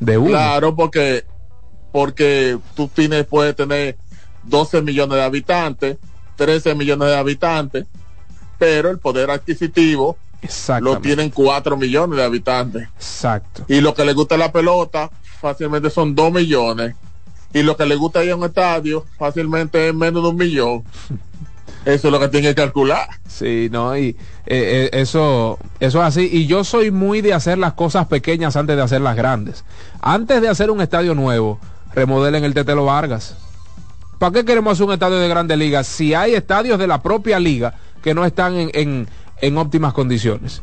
[0.00, 0.30] de uno.
[0.30, 1.24] Claro, porque
[1.92, 3.96] porque tú tienes puedes tener
[4.42, 5.96] 12 millones de habitantes,
[6.36, 7.86] 13 millones de habitantes,
[8.64, 10.16] pero el poder adquisitivo
[10.80, 12.88] lo tienen 4 millones de habitantes.
[12.96, 13.66] Exacto.
[13.68, 16.94] Y lo que le gusta la pelota fácilmente son 2 millones.
[17.52, 20.82] Y lo que le gusta ir a un estadio fácilmente es menos de un millón.
[21.84, 23.06] Eso es lo que tiene que calcular.
[23.28, 26.30] Sí, no, y eh, eh, eso, eso es así.
[26.32, 29.64] Y yo soy muy de hacer las cosas pequeñas antes de hacer las grandes.
[30.00, 31.60] Antes de hacer un estadio nuevo,
[31.94, 33.36] remodelen el Tetelo Vargas.
[34.18, 37.38] ¿Para qué queremos hacer un estadio de grandes ligas si hay estadios de la propia
[37.38, 37.74] liga
[38.04, 39.08] que no están en,
[39.40, 40.62] en óptimas condiciones?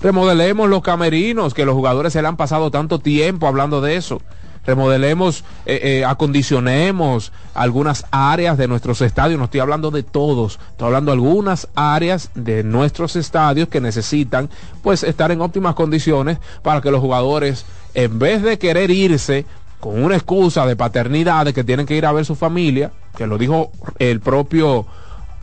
[0.00, 4.22] Remodelemos los camerinos, que los jugadores se le han pasado tanto tiempo hablando de eso
[4.66, 10.86] remodelemos, eh, eh, acondicionemos algunas áreas de nuestros estadios, no estoy hablando de todos, estoy
[10.88, 14.50] hablando de algunas áreas de nuestros estadios que necesitan
[14.82, 17.64] pues estar en óptimas condiciones para que los jugadores,
[17.94, 19.46] en vez de querer irse
[19.80, 23.26] con una excusa de paternidad, de que tienen que ir a ver su familia, que
[23.26, 24.86] lo dijo el propio,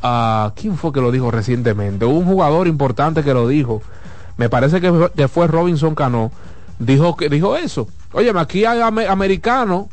[0.04, 2.06] uh, ¿quién fue que lo dijo recientemente?
[2.06, 3.82] Un jugador importante que lo dijo,
[4.38, 6.32] me parece que, que fue Robinson Cano,
[6.80, 9.88] dijo, que, dijo eso Oye, aquí hay americanos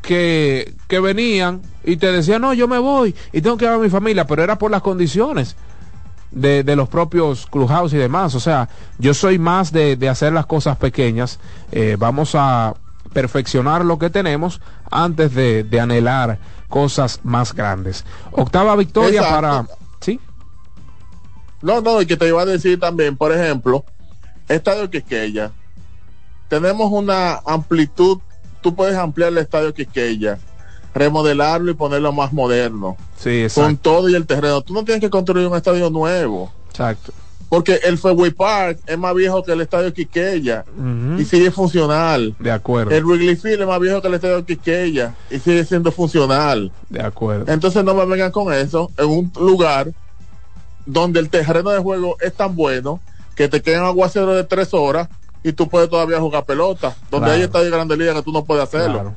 [0.00, 3.78] que, que venían y te decían, no, yo me voy y tengo que ir a
[3.78, 5.56] mi familia, pero era por las condiciones
[6.30, 8.36] de, de los propios clubhouse y demás.
[8.36, 11.40] O sea, yo soy más de, de hacer las cosas pequeñas.
[11.72, 12.74] Eh, vamos a
[13.12, 16.38] perfeccionar lo que tenemos antes de, de anhelar
[16.70, 18.06] cosas más grandes.
[18.32, 19.66] Octava victoria para...
[20.00, 20.18] ¿Sí?
[21.60, 23.84] No, no, y que te iba a decir también, por ejemplo,
[24.48, 25.52] Estadio Quisqueya
[26.50, 28.18] tenemos una amplitud,
[28.60, 30.40] tú puedes ampliar el estadio Quisqueya,
[30.92, 32.96] remodelarlo y ponerlo más moderno.
[33.16, 34.60] Sí, Con todo y el terreno.
[34.60, 36.52] Tú no tienes que construir un estadio nuevo.
[36.68, 37.12] Exacto.
[37.50, 40.64] Porque el Fenway Park es más viejo que el estadio Quisqueya
[41.18, 42.34] y sigue funcional.
[42.38, 42.92] De acuerdo.
[42.92, 46.70] El Wrigley Field es más viejo que el estadio Quisqueya y sigue siendo funcional.
[46.88, 47.52] De acuerdo.
[47.52, 49.92] Entonces no me vengan con eso en un lugar
[50.86, 53.00] donde el terreno de juego es tan bueno
[53.34, 55.08] que te quedan aguacero de tres horas
[55.42, 56.94] y tú puedes todavía jugar pelota.
[57.10, 59.12] Donde hay estadio de Grande Liga que tú no puedes hacerlo.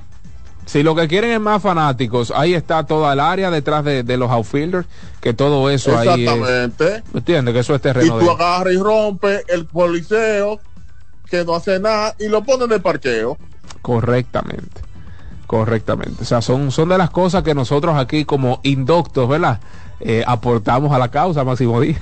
[0.65, 4.31] Si lo que quieren es más fanáticos, ahí está toda el área detrás de, los
[4.31, 4.87] outfielders,
[5.21, 7.03] que todo eso ahí Exactamente.
[7.13, 7.53] ¿Entiendes?
[7.53, 8.21] Que eso es terreno.
[8.21, 10.59] Y tú agarras y rompes el policeo
[11.29, 13.37] que no hace nada y lo pones de parqueo.
[13.81, 14.81] Correctamente.
[15.47, 16.23] Correctamente.
[16.23, 19.59] O sea, son, son de las cosas que nosotros aquí como indoctos, ¿verdad?
[19.99, 22.01] Eh, aportamos a la causa, Máximo Díaz.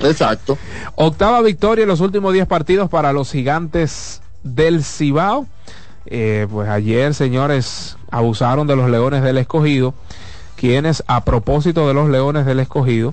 [0.00, 0.58] Exacto.
[0.94, 5.46] Octava victoria en los últimos 10 partidos para los gigantes del Cibao.
[6.10, 9.92] Eh, pues ayer, señores, abusaron de los Leones del Escogido,
[10.56, 13.12] quienes a propósito de los Leones del Escogido,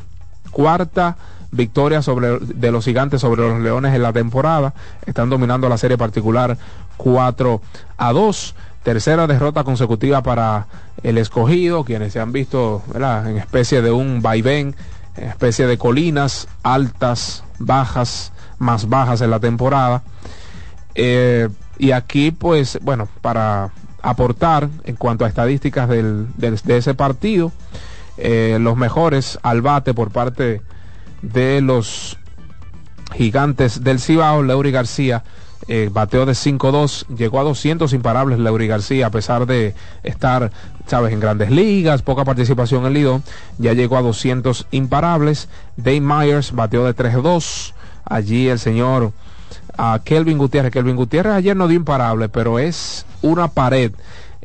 [0.52, 1.18] cuarta
[1.52, 4.74] victoria sobre, de los gigantes sobre los Leones en la temporada,
[5.06, 6.58] están dominando la serie particular
[6.98, 7.62] 4
[7.98, 8.56] a 2.
[8.84, 10.68] Tercera derrota consecutiva para
[11.04, 14.76] el escogido, quienes se han visto en especie de un vaivén
[15.18, 20.04] especie de colinas altas, bajas, más bajas en la temporada.
[20.94, 23.72] Eh, y aquí, pues, bueno, para
[24.02, 27.52] aportar en cuanto a estadísticas del, de ese partido,
[28.18, 30.62] eh, los mejores al bate por parte
[31.22, 32.18] de los
[33.14, 35.24] gigantes del Cibao, Leury García
[35.68, 39.74] eh, bateó de 5-2, llegó a 200 imparables Leury García, a pesar de
[40.04, 40.52] estar,
[40.86, 43.24] sabes, en grandes ligas, poca participación en Lidón,
[43.58, 45.50] ya llegó a 200 imparables.
[45.76, 47.74] Dave Myers bateó de 3-2,
[48.06, 49.12] allí el señor
[49.78, 50.72] a Kelvin Gutiérrez.
[50.72, 53.92] Kelvin Gutiérrez ayer no dio imparable, pero es una pared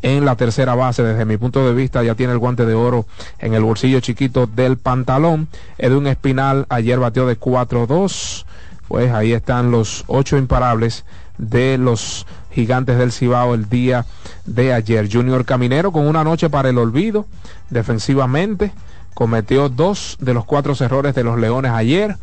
[0.03, 1.03] en la tercera base.
[1.03, 3.07] Desde mi punto de vista, ya tiene el guante de oro
[3.39, 5.49] en el bolsillo chiquito del pantalón.
[5.79, 8.45] Edwin Espinal ayer bateó de 4-2
[8.91, 11.05] pues ahí están los ocho imparables
[11.39, 14.05] de los gigantes del Cibao el día
[14.47, 15.09] de ayer.
[15.09, 17.25] Junior Caminero con una noche para el olvido
[17.71, 18.73] defensivamente.
[19.15, 22.17] Cometió dos de los cuatro errores de los Leones ayer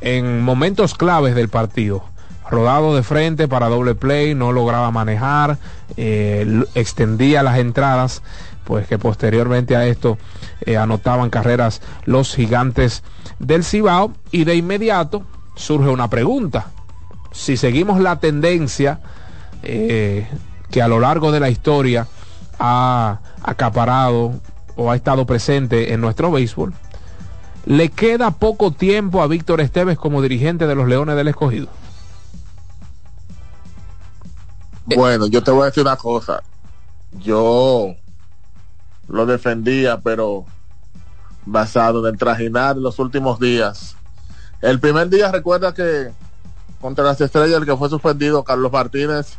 [0.00, 2.04] en momentos claves del partido.
[2.52, 5.56] Rodado de frente para doble play, no lograba manejar,
[5.96, 8.22] eh, extendía las entradas
[8.64, 10.18] pues que posteriormente a esto
[10.60, 13.04] eh, anotaban carreras los gigantes
[13.38, 15.22] del Cibao y de inmediato
[15.54, 16.66] surge una pregunta.
[17.30, 19.00] Si seguimos la tendencia
[19.62, 20.28] eh,
[20.70, 22.06] que a lo largo de la historia
[22.58, 24.34] ha acaparado
[24.76, 26.74] o ha estado presente en nuestro béisbol,
[27.64, 31.68] ¿le queda poco tiempo a Víctor Esteves como dirigente de los Leones del Escogido?
[34.86, 36.42] Bueno, yo te voy a decir una cosa.
[37.12, 37.94] Yo
[39.08, 40.44] lo defendía, pero
[41.44, 43.96] basado en trajinar los últimos días.
[44.60, 46.12] El primer día recuerda que
[46.80, 49.36] contra las estrellas el que fue suspendido, Carlos Martínez,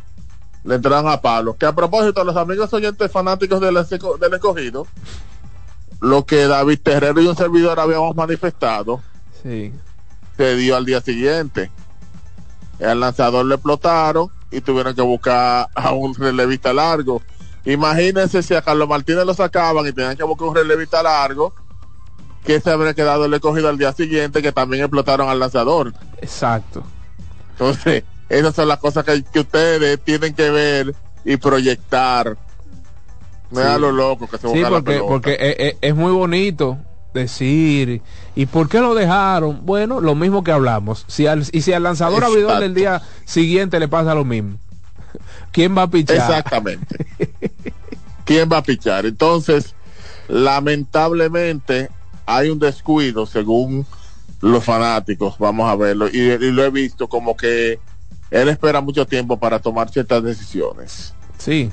[0.64, 1.56] le entraron a Pablo.
[1.56, 4.86] Que a propósito, los amigos oyentes fanáticos del, del escogido,
[6.00, 9.00] lo que David Terrero y un servidor habíamos manifestado,
[9.42, 9.72] sí.
[10.36, 11.70] se dio al día siguiente.
[12.78, 17.22] El lanzador le explotaron y tuvieron que buscar a un relevista largo.
[17.64, 21.54] Imagínense si a Carlos Martínez lo sacaban y tenían que buscar un relevista largo,
[22.44, 25.92] que se habría quedado el escogido al día siguiente, que también explotaron al lanzador.
[26.20, 26.82] Exacto.
[27.52, 30.94] Entonces, esas son las cosas que, que ustedes tienen que ver
[31.24, 32.36] y proyectar.
[33.50, 36.78] Me da lo loco que se Sí, porque, porque es, es, muy bonito
[37.14, 38.02] decir,
[38.36, 39.64] ¿y por qué lo dejaron?
[39.64, 41.04] Bueno, lo mismo que hablamos.
[41.08, 44.58] Si al, y si al lanzador abridor del día siguiente le pasa lo mismo,
[45.52, 46.16] ¿quién va a pichar?
[46.16, 47.06] Exactamente.
[48.26, 49.06] ¿Quién va a pichar?
[49.06, 49.74] Entonces,
[50.28, 51.88] lamentablemente,
[52.26, 53.86] hay un descuido según
[54.40, 57.78] los fanáticos, vamos a verlo, y, y lo he visto como que
[58.30, 61.14] él espera mucho tiempo para tomar ciertas decisiones.
[61.38, 61.70] Sí.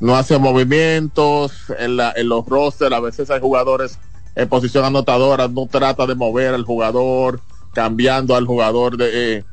[0.00, 3.98] No hace movimientos en, la, en los rosters, a veces hay jugadores
[4.34, 7.40] en posición anotadora, no trata de mover al jugador,
[7.72, 9.44] cambiando al jugador de, eh,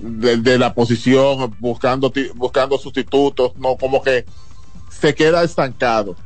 [0.00, 4.24] de, la posición, buscando, buscando sustitutos, no como que
[4.88, 6.16] se queda estancado.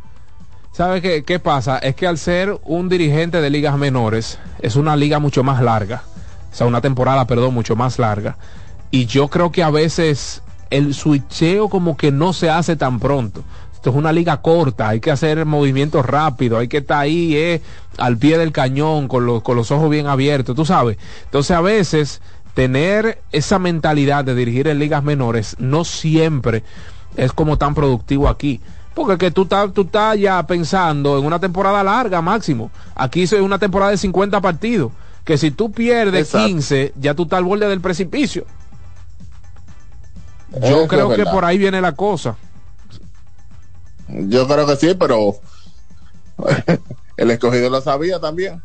[0.73, 1.79] ¿Sabe qué, qué pasa?
[1.79, 6.05] Es que al ser un dirigente de ligas menores, es una liga mucho más larga,
[6.53, 8.37] o sea, una temporada, perdón, mucho más larga,
[8.91, 13.43] y yo creo que a veces el switcheo como que no se hace tan pronto.
[13.89, 17.63] Esto es una liga corta, hay que hacer movimientos rápidos, hay que estar ahí eh,
[17.97, 20.99] al pie del cañón con los, con los ojos bien abiertos, tú sabes.
[21.25, 22.21] Entonces a veces
[22.53, 26.65] tener esa mentalidad de dirigir en ligas menores no siempre
[27.17, 28.61] es como tan productivo aquí.
[28.93, 32.71] Porque que tú estás tú estás ya pensando en una temporada larga máximo.
[32.95, 34.93] Aquí es una temporada de 50 partidos.
[35.25, 36.47] Que si tú pierdes Exacto.
[36.47, 38.45] 15, ya tú estás al borde del precipicio.
[40.53, 42.37] Yo Eso creo que por ahí viene la cosa.
[44.09, 45.37] Yo creo que sí, pero
[47.17, 48.63] el escogido lo sabía también.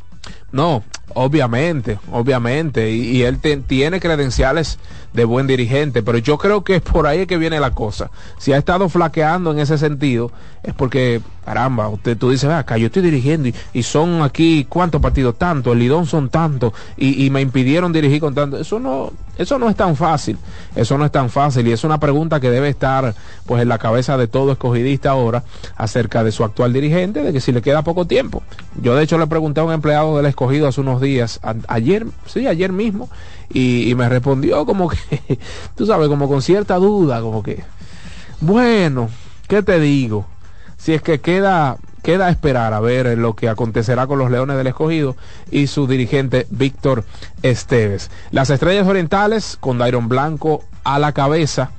[0.54, 0.84] No,
[1.16, 4.80] obviamente, obviamente, y, él tiene credenciales
[5.14, 8.10] de buen dirigente, pero yo creo que es por ahí que viene la cosa.
[8.38, 10.32] Si ha estado flaqueando en ese sentido,
[10.64, 15.38] es porque, caramba, usted, tú dices, acá yo estoy dirigiendo y, son aquí, ¿cuántos partidos?
[15.38, 18.58] Tanto, el Lidón son tantos, y, me impidieron dirigir con tanto.
[18.58, 20.38] Eso no, eso no es tan fácil,
[20.76, 23.78] eso no es tan fácil, y es una pregunta que debe estar, pues, en la
[23.78, 25.44] cabeza de todo escogidista ahora,
[25.76, 28.44] acerca de su actual dirigente, de que si le queda poco tiempo.
[28.82, 30.28] Yo, de hecho, le pregunté a un empleado del
[30.68, 33.10] hace unos días, ayer, sí, ayer mismo,
[33.52, 35.40] y, me respondió como que,
[35.76, 37.64] tú sabes, como con cierta duda, como que,
[38.42, 39.10] bueno,
[39.48, 40.26] ¿qué te digo?
[40.78, 44.68] Si es que queda, queda esperar a ver lo que acontecerá con los Leones del
[44.68, 45.16] Escogido
[45.50, 47.06] y su dirigente Víctor
[47.42, 48.12] Esteves.
[48.32, 51.72] Las Estrellas Orientales, con Dairon Blanco a la cabeza,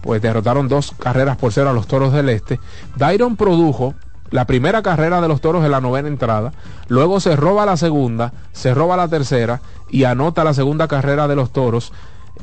[0.00, 2.60] pues derrotaron dos carreras por cero a los Toros del Este.
[2.96, 3.94] Dairon produjo
[4.32, 6.52] la primera carrera de los toros en la novena entrada,
[6.88, 9.60] luego se roba la segunda, se roba la tercera
[9.90, 11.92] y anota la segunda carrera de los toros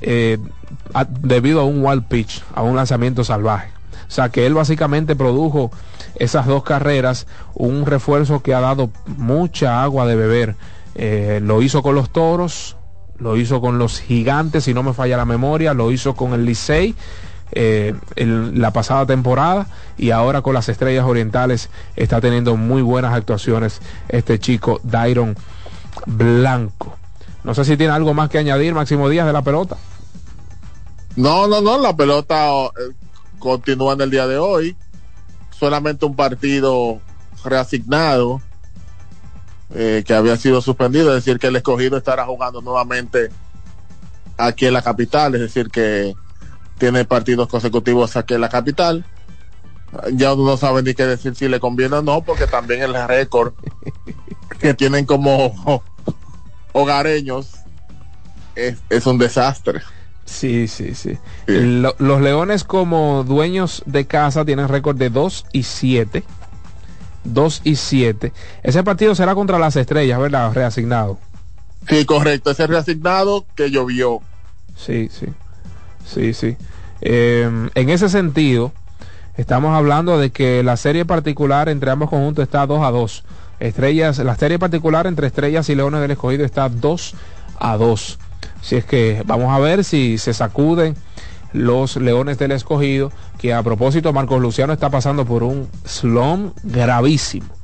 [0.02, 0.38] eh,
[1.22, 3.72] debido a un wild pitch, a un lanzamiento salvaje.
[4.08, 5.72] O sea que él básicamente produjo
[6.16, 10.56] esas dos carreras, un refuerzo que ha dado mucha agua de beber.
[10.96, 12.76] Eh, lo hizo con los toros,
[13.18, 16.46] lo hizo con los gigantes, si no me falla la memoria, lo hizo con el
[16.46, 16.96] Licey.
[17.52, 19.66] Eh, en la pasada temporada
[19.98, 25.36] y ahora con las estrellas orientales está teniendo muy buenas actuaciones este chico Dairon
[26.06, 26.96] Blanco.
[27.44, 29.78] No sé si tiene algo más que añadir Máximo Díaz de la pelota.
[31.16, 32.94] No, no, no, la pelota eh,
[33.40, 34.78] continúa en el día de hoy.
[35.50, 37.00] Solamente un partido
[37.44, 38.42] reasignado
[39.74, 43.30] eh, que había sido suspendido, es decir, que el escogido estará jugando nuevamente
[44.38, 46.14] aquí en la capital, es decir, que
[46.80, 49.06] tiene partidos consecutivos aquí en la capital.
[50.14, 52.94] Ya uno no sabe ni qué decir si le conviene o no, porque también el
[53.08, 53.54] récord
[54.60, 55.84] que tienen como
[56.74, 57.52] hogareños
[58.56, 59.82] es, es un desastre.
[60.26, 61.16] Sí, sí, sí.
[61.16, 61.20] sí.
[61.48, 66.24] Lo, los Leones como dueños de casa tienen récord de 2 y 7.
[67.24, 68.32] 2 y 7.
[68.64, 70.54] Ese partido será contra las estrellas, ¿verdad?
[70.54, 71.18] Reasignado.
[71.88, 72.52] Sí, correcto.
[72.52, 74.22] Ese reasignado que llovió.
[74.76, 75.28] Sí, sí.
[76.06, 76.58] Sí, sí.
[77.02, 78.72] Eh, en ese sentido,
[79.38, 83.24] estamos hablando de que la serie particular entre ambos conjuntos está 2 a 2.
[83.60, 87.16] Estrellas, la serie particular entre Estrellas y Leones del Escogido está 2
[87.60, 88.20] a 2.
[88.62, 90.96] Si es que vamos a ver si se sacuden
[91.54, 97.59] los Leones del Escogido, que a propósito Marcos Luciano está pasando por un slum gravísimo.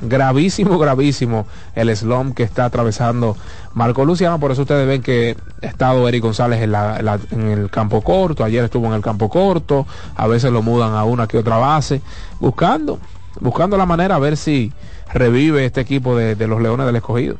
[0.00, 3.36] Gravísimo, gravísimo el slum que está atravesando
[3.74, 4.38] Marcos Luciano.
[4.38, 8.44] Por eso ustedes ven que ha estado Eric González en, en, el campo corto.
[8.44, 9.86] Ayer estuvo en el campo corto.
[10.14, 12.02] A veces lo mudan a una que otra base.
[12.40, 12.98] Buscando,
[13.40, 14.72] buscando la manera a ver si
[15.12, 17.36] revive este equipo de, de los Leones del Escogido.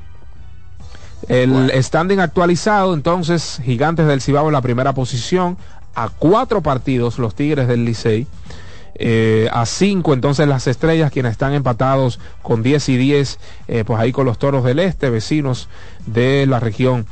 [1.28, 5.56] El standing actualizado, entonces, Gigantes del Cibao en la primera posición,
[5.94, 8.26] a cuatro partidos los Tigres del Licey.
[8.98, 13.38] Eh, a cinco entonces las estrellas quienes están empatados con 10 y 10
[13.68, 15.68] eh, pues ahí con los toros del este vecinos
[16.06, 17.04] de la región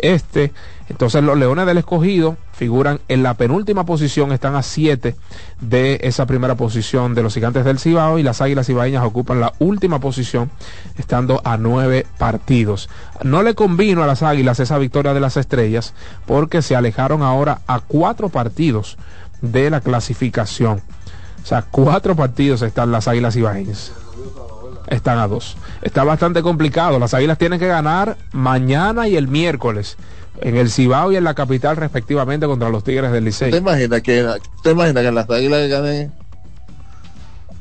[0.00, 0.52] este
[0.88, 5.14] entonces los Leones del Escogido figuran en la penúltima posición, están a 7
[5.60, 9.52] de esa primera posición de los Gigantes del Cibao y las Águilas Cibaeñas ocupan la
[9.58, 10.50] última posición,
[10.96, 12.88] estando a 9 partidos.
[13.22, 15.94] No le convino a las Águilas esa victoria de las Estrellas
[16.26, 18.96] porque se alejaron ahora a 4 partidos
[19.42, 20.80] de la clasificación.
[21.48, 23.92] O sea, 4 partidos están las Águilas Cibaeñas
[24.88, 26.98] están a 2 Está bastante complicado.
[26.98, 29.96] Las Águilas tienen que ganar mañana y el miércoles
[30.42, 33.50] en el Cibao y en la capital respectivamente contra los Tigres del Licey.
[33.50, 34.28] ¿Te imaginas que,
[34.62, 36.12] te imaginas que las Águilas ganen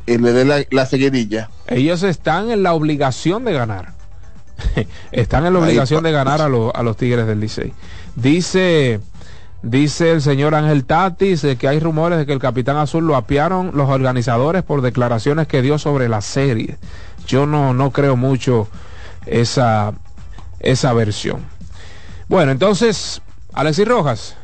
[0.05, 1.49] y le den la, seguidilla?
[1.67, 3.93] Ellos están en la obligación de ganar.
[5.13, 7.71] están en la obligación de ganar a, a los Tigres del Licey.
[8.17, 8.99] Dice
[9.63, 13.71] Dice el señor Ángel Tatis que hay rumores de que el Capitán Azul lo apiaron
[13.73, 16.77] los organizadores por declaraciones que dio sobre la serie.
[17.27, 18.67] Yo no, no creo mucho
[19.25, 19.93] esa,
[20.59, 21.41] esa versión.
[22.29, 23.21] Bueno, entonces,
[23.53, 24.35] Alexis Rojas,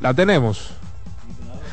[0.00, 0.70] la tenemos.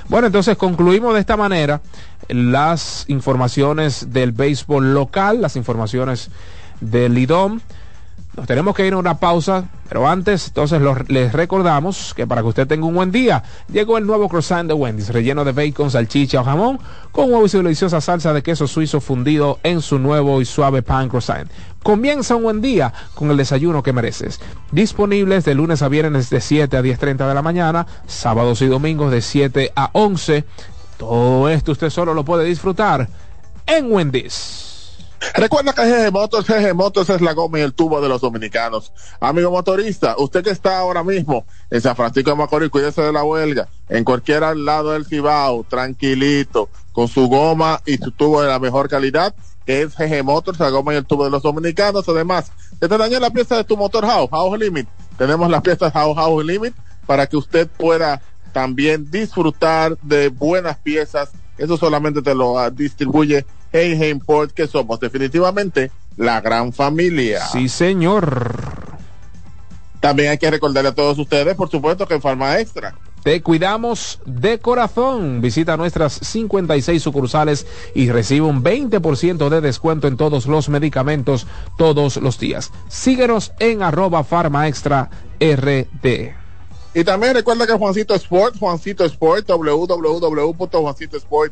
[0.10, 1.82] Bueno, entonces concluimos de esta manera
[2.28, 6.30] las informaciones del béisbol local, las informaciones
[6.82, 7.60] del Lidom.
[8.36, 12.50] Nos tenemos que ir a una pausa, pero antes, entonces les recordamos que para que
[12.50, 16.42] usted tenga un buen día, llegó el nuevo croissant de Wendy's, relleno de bacon, salchicha
[16.42, 16.78] o jamón,
[17.14, 21.08] con huevo y deliciosa salsa de queso suizo fundido en su nuevo y suave pan
[21.08, 21.50] croissant.
[21.82, 24.42] Comienza un buen día con el desayuno que mereces.
[24.72, 29.12] Disponibles de lunes a viernes de 7 a 10.30 de la mañana, sábados y domingos
[29.12, 30.44] de 7 a 11.
[30.98, 33.08] Todo esto usted solo lo puede disfrutar
[33.66, 34.65] en Wendy's.
[35.34, 38.92] Recuerda que GG Motors, GG Motors es la goma y el tubo de los dominicanos.
[39.20, 43.24] Amigo motorista, usted que está ahora mismo en San Francisco de Macorís, cuídese de la
[43.24, 48.60] huelga, en cualquier lado del Cibao, tranquilito, con su goma y su tubo de la
[48.60, 49.36] mejor calidad,
[49.66, 52.08] que es GG Motors, la goma y el tubo de los dominicanos.
[52.08, 54.88] Además, te dañó la pieza de tu motor House, House Limit,
[55.18, 56.74] tenemos las piezas House House Limit
[57.06, 61.32] para que usted pueda también disfrutar de buenas piezas.
[61.58, 63.46] Eso solamente te lo distribuye
[63.78, 67.46] Hey Import, que somos definitivamente la gran familia.
[67.48, 68.56] Sí, señor.
[70.00, 72.96] También hay que recordarle a todos ustedes, por supuesto, que en Farma Extra.
[73.22, 75.42] Te cuidamos de corazón.
[75.42, 81.46] Visita nuestras 56 sucursales y recibe un 20% de descuento en todos los medicamentos
[81.78, 82.72] todos los días.
[82.88, 85.10] Síguenos en arroba Farma Extra
[85.42, 86.34] RD.
[86.94, 91.52] Y también recuerda que Juancito Sport, Juancito Sport, www.juancitosport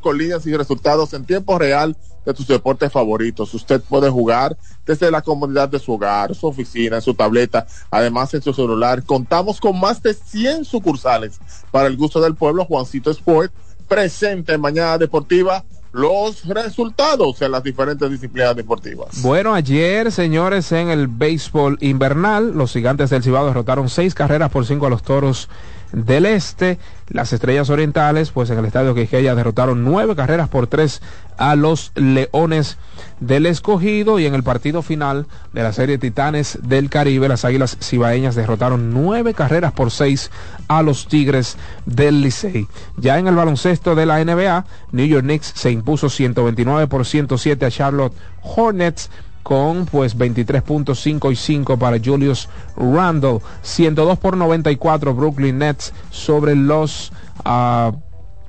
[0.00, 3.54] con líneas y resultados en tiempo real de tus deportes favoritos.
[3.54, 8.42] Usted puede jugar desde la comodidad de su hogar, su oficina, su tableta, además en
[8.42, 9.04] su celular.
[9.04, 11.38] Contamos con más de 100 sucursales
[11.70, 12.64] para el gusto del pueblo.
[12.64, 13.52] Juancito Sport
[13.88, 19.22] presente en Mañana Deportiva los resultados en las diferentes disciplinas deportivas.
[19.22, 24.66] Bueno, ayer, señores, en el béisbol invernal, los gigantes del Cibao derrotaron seis carreras por
[24.66, 25.48] cinco a los toros
[25.92, 26.78] del Este.
[27.08, 31.02] Las Estrellas Orientales, pues en el Estadio Quisqueya derrotaron nueve carreras por tres
[31.38, 32.78] a los Leones
[33.20, 37.76] del Escogido y en el partido final de la serie Titanes del Caribe, las Águilas
[37.80, 40.30] Cibaeñas derrotaron nueve carreras por seis
[40.68, 42.66] a los Tigres del Licey.
[42.96, 47.66] Ya en el baloncesto de la NBA, New York Knicks se impuso 129 por 107
[47.66, 49.10] a Charlotte Hornets
[49.46, 57.12] con pues 23.5 y 5 para Julius Randle, 102 por 94 Brooklyn Nets sobre los
[57.44, 57.92] uh,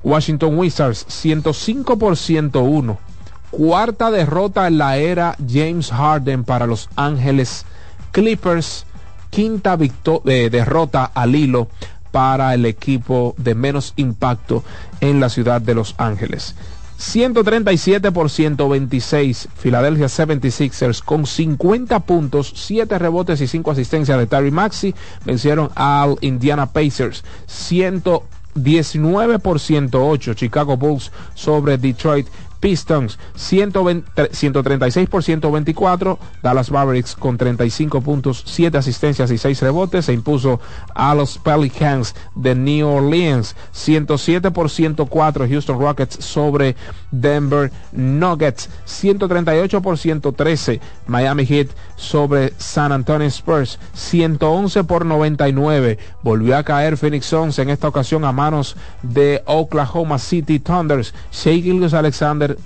[0.02, 2.98] Washington Wizards, 105 por 101.
[3.52, 7.64] Cuarta derrota en la era James Harden para los Ángeles
[8.10, 8.84] Clippers,
[9.30, 11.68] quinta eh, derrota al hilo
[12.10, 14.64] para el equipo de menos impacto
[15.00, 16.56] en la ciudad de Los Ángeles.
[16.98, 19.48] 137 por 126.
[19.62, 24.94] Philadelphia 76ers con 50 puntos, 7 rebotes y 5 asistencias de Terry Maxi
[25.24, 27.22] vencieron al Indiana Pacers.
[27.46, 32.26] 119 por 108 Chicago Bulls sobre Detroit
[32.60, 36.18] Pistons 136 por 124.
[36.42, 40.06] Dallas Mavericks con 35 puntos, 7 asistencias y 6 rebotes.
[40.06, 40.60] Se impuso
[40.94, 45.48] a los Pelicans de New Orleans 107 por 104.
[45.48, 46.76] Houston Rockets sobre
[47.10, 50.80] Denver Nuggets 138 por 113.
[51.06, 55.98] Miami Heat sobre San Antonio Spurs 111 por 99.
[56.22, 61.12] Volvió a caer Phoenix Suns en esta ocasión a manos de Oklahoma City Thunders.
[61.30, 62.56] Shea Alexander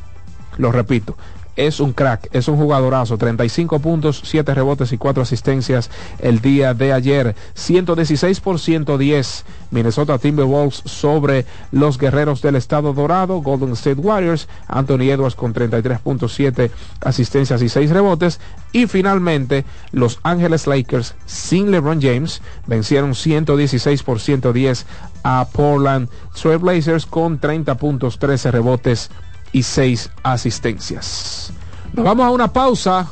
[0.58, 1.16] lo repito,
[1.56, 6.74] es un crack, es un jugadorazo, 35 puntos, 7 rebotes y 4 asistencias el día
[6.74, 14.00] de ayer, 116 por 110 Minnesota Timberwolves sobre los guerreros del estado dorado, Golden State
[14.00, 18.40] Warriors, Anthony Edwards con 33.7 asistencias y 6 rebotes.
[18.72, 24.86] Y finalmente los Angeles Lakers sin LeBron James vencieron 116 por 110
[25.24, 26.08] a Portland
[26.40, 29.10] Trail Blazers con 30 puntos, 13 rebotes
[29.52, 31.52] y seis asistencias.
[31.92, 33.08] Nos vamos a una pausa.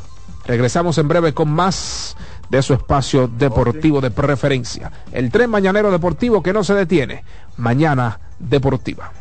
[0.46, 2.16] Regresamos en breve con más
[2.48, 4.90] de su espacio deportivo de preferencia.
[5.12, 7.24] El tren mañanero deportivo que no se detiene.
[7.56, 9.12] Mañana Deportiva.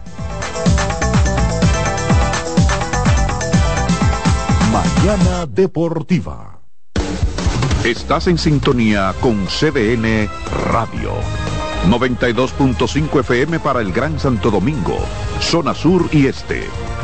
[4.72, 6.60] Mañana Deportiva.
[7.84, 10.30] Estás en sintonía con CDN
[10.72, 11.14] Radio.
[11.88, 14.98] 92.5 FM para el Gran Santo Domingo,
[15.40, 16.68] zona sur y este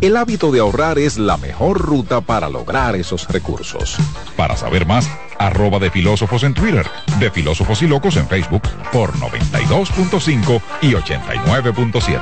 [0.00, 3.96] El hábito de ahorrar es la mejor ruta para lograr esos recursos.
[4.36, 6.86] Para saber más, arroba de filósofos en Twitter,
[7.18, 12.20] de filósofos y locos en Facebook por 92.5 y 89.7.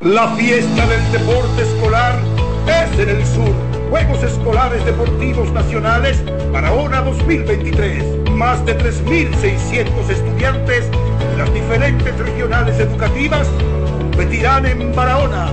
[0.00, 2.18] La fiesta del deporte escolar
[2.66, 3.54] es en el sur.
[3.90, 6.22] Juegos Escolares Deportivos Nacionales
[6.52, 8.30] Barahona 2023.
[8.30, 13.48] Más de 3.600 estudiantes de las diferentes regionales educativas
[14.14, 15.50] competirán en Barahona,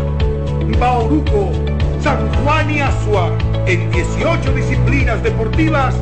[0.80, 1.52] Bauruco,
[2.00, 3.36] San Juan y Asua
[3.66, 5.96] en 18 disciplinas deportivas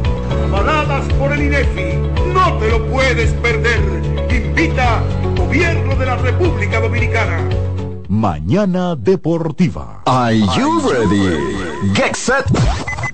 [0.43, 1.97] avaladas por el INEFI.
[2.33, 3.79] No te lo puedes perder.
[4.29, 5.01] Invita
[5.37, 7.47] Gobierno de la República Dominicana.
[8.09, 10.01] Mañana Deportiva.
[10.05, 11.93] Are you ready?
[11.93, 12.43] Get set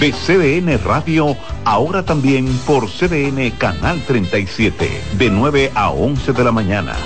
[0.00, 1.36] de CDN Radio,
[1.66, 4.88] ahora también por CDN Canal 37,
[5.18, 6.96] de 9 a 11 de la mañana.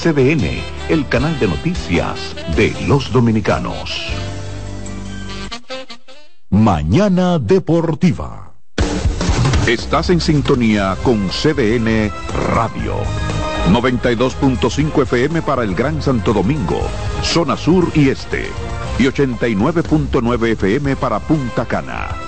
[0.00, 4.10] CDN, el canal de noticias de los dominicanos.
[6.48, 8.54] Mañana Deportiva.
[9.66, 12.10] Estás en sintonía con CDN
[12.54, 12.94] Radio.
[13.70, 16.80] 92.5 FM para el Gran Santo Domingo,
[17.22, 18.46] zona sur y este.
[18.98, 22.27] Y 89.9 FM para Punta Cana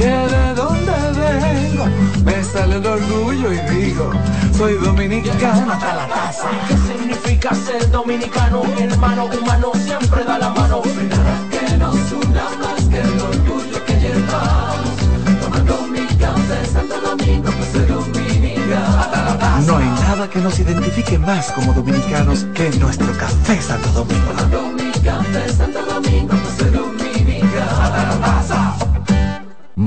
[0.00, 1.84] que de dónde vengo,
[2.24, 4.10] me sale el orgullo y digo,
[4.56, 6.48] soy dominicano hasta la taza.
[6.68, 8.62] ¿Qué significa ser dominicano?
[8.78, 10.80] Hermano humano siempre da la mano.
[10.80, 14.96] Que nos una más que el orgullo que llevamos.
[15.42, 19.66] Tomando mi café Santo Domingo, pues soy dominicano.
[19.66, 24.32] No hay nada que nos identifique más como dominicanos que nuestro café Santo Domingo.
[24.32, 28.29] Tomando mi café Santo Domingo, pues soy dominicano.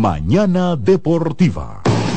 [0.03, 1.92] Mañana Deportiva.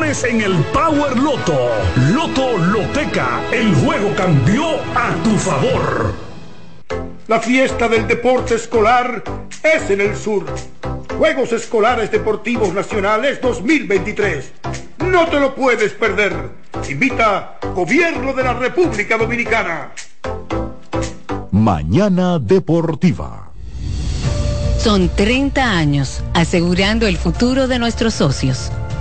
[0.00, 1.68] en el Power Loto.
[2.14, 6.14] Loto Loteca, el juego cambió a tu favor.
[7.28, 9.22] La fiesta del deporte escolar
[9.62, 10.46] es en el sur.
[11.18, 14.52] Juegos Escolares Deportivos Nacionales 2023.
[15.10, 16.32] No te lo puedes perder.
[16.88, 19.92] Invita Gobierno de la República Dominicana.
[21.50, 23.50] Mañana Deportiva.
[24.78, 28.72] Son 30 años asegurando el futuro de nuestros socios.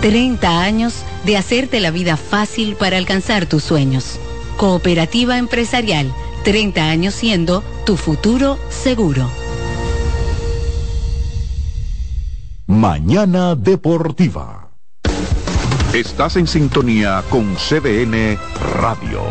[0.00, 4.18] 30 años de hacerte la vida fácil para alcanzar tus sueños.
[4.56, 6.12] Cooperativa empresarial,
[6.44, 9.28] 30 años siendo tu futuro seguro.
[12.66, 14.68] Mañana Deportiva.
[15.92, 18.38] Estás en sintonía con CDN
[18.80, 19.22] Radio.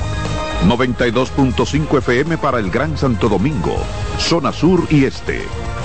[0.66, 3.78] 92.5 FM para el Gran Santo Domingo,
[4.18, 5.44] zona sur y este,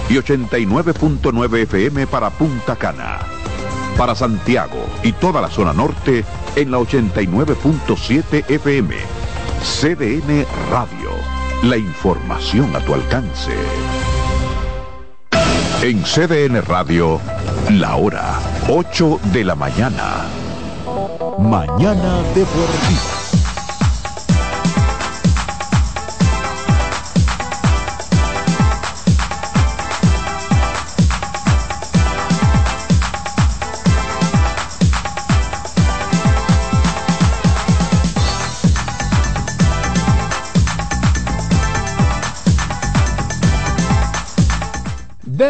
[0.08, 3.41] y 89.9 FM para Punta Cana.
[3.96, 6.24] Para Santiago y toda la zona norte
[6.56, 8.96] en la 89.7 FM.
[9.62, 11.10] CDN Radio.
[11.62, 13.52] La información a tu alcance.
[15.82, 17.20] En CDN Radio,
[17.70, 18.38] la hora
[18.68, 20.26] 8 de la mañana.
[21.38, 23.21] Mañana Deportiva.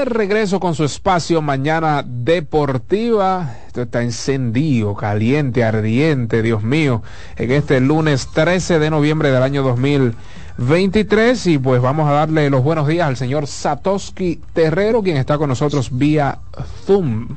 [0.05, 3.59] Regreso con su espacio Mañana Deportiva.
[3.67, 7.03] Esto está encendido, caliente, ardiente, Dios mío,
[7.37, 11.47] en este lunes 13 de noviembre del año 2023.
[11.47, 15.49] Y pues vamos a darle los buenos días al señor Satoshi Terrero, quien está con
[15.49, 16.39] nosotros vía
[16.85, 17.29] Zoom.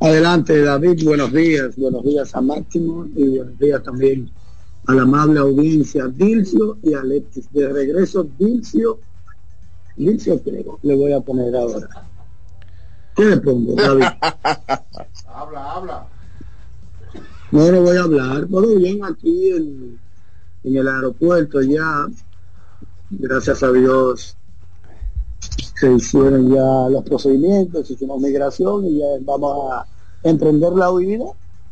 [0.00, 1.76] Adelante, David, buenos días.
[1.76, 4.30] Buenos días a Máximo y buenos días también
[4.86, 7.50] a la amable audiencia Dilcio y Alexis.
[7.52, 9.00] De regreso, Dilcio
[9.98, 11.88] Licio Crego, le voy a poner ahora.
[13.14, 14.04] ¿Qué le pongo, David?
[15.26, 16.06] habla, habla.
[17.50, 18.46] No, no voy a hablar.
[18.46, 19.98] Todo bien aquí en,
[20.64, 22.06] en el aeropuerto ya.
[23.10, 24.38] Gracias a Dios
[25.78, 29.86] se hicieron ya los procedimientos, hicimos migración y ya vamos a
[30.22, 31.24] emprender la huida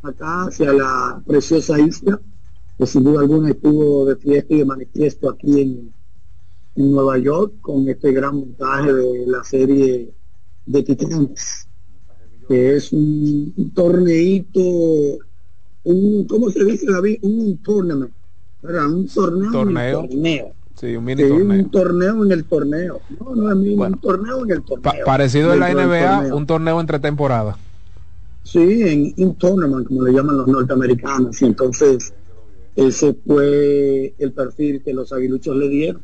[0.03, 2.21] acá hacia la preciosa isla,
[2.79, 5.96] que sin duda alguna estuvo de fiesta y de manifiesto aquí en,
[6.77, 10.13] en Nueva York con este gran montaje de la serie
[10.67, 11.69] de Titanes,
[12.49, 14.61] que es un, un torneito,
[15.85, 17.19] un, ¿cómo se dice David?
[17.23, 18.13] Un tournament,
[18.63, 18.87] ¿verdad?
[18.91, 19.53] Un torneo.
[19.53, 20.01] Torneo.
[20.03, 20.53] El torneo.
[20.79, 21.59] Sí, un mini Sí, torneo.
[21.65, 23.01] un torneo en el torneo.
[23.19, 23.95] No, no es mini, Bueno.
[23.95, 24.83] un torneo en el torneo.
[24.83, 26.37] Pa- parecido en la NBA, torneo.
[26.37, 27.57] un torneo entre temporadas.
[28.43, 31.41] Sí, en in tournament, como le llaman los norteamericanos.
[31.41, 32.13] Y entonces,
[32.77, 36.03] ese fue el perfil que los aguiluchos le dieron.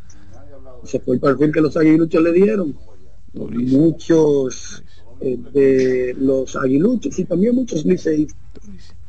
[0.82, 2.76] Ese fue el perfil que los aguiluchos le dieron.
[3.34, 4.82] Muchos
[5.20, 8.36] eh, de los aguiluchos y también muchos liceístas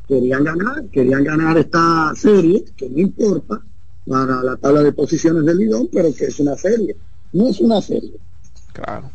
[0.06, 3.62] querían ganar, querían ganar esta serie, que no importa
[4.06, 6.96] para la tabla de posiciones del Lidón, pero que es una serie.
[7.32, 8.14] No es una serie.
[8.72, 9.10] Claro.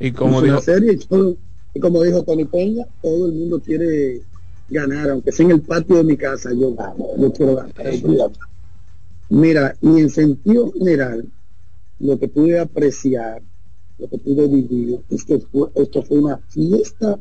[0.00, 1.36] Y como es dijo, una serie y, todo-
[1.74, 4.22] y como dijo Tony Peña, todo el mundo quiere
[4.68, 7.74] ganar, aunque sea en el patio de mi casa, yo gano, yo quiero ganar.
[7.78, 8.38] olvídate.
[9.30, 11.30] Mira, y en sentido general,
[11.98, 13.42] lo que pude apreciar,
[13.98, 17.20] lo que pude vivir, es que fue- esto fue una fiesta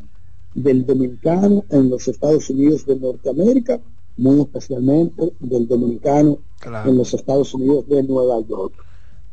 [0.53, 3.81] del dominicano en los Estados Unidos de Norteamérica,
[4.17, 6.89] muy especialmente del dominicano Claro.
[6.89, 8.85] en los Estados Unidos de Nueva York.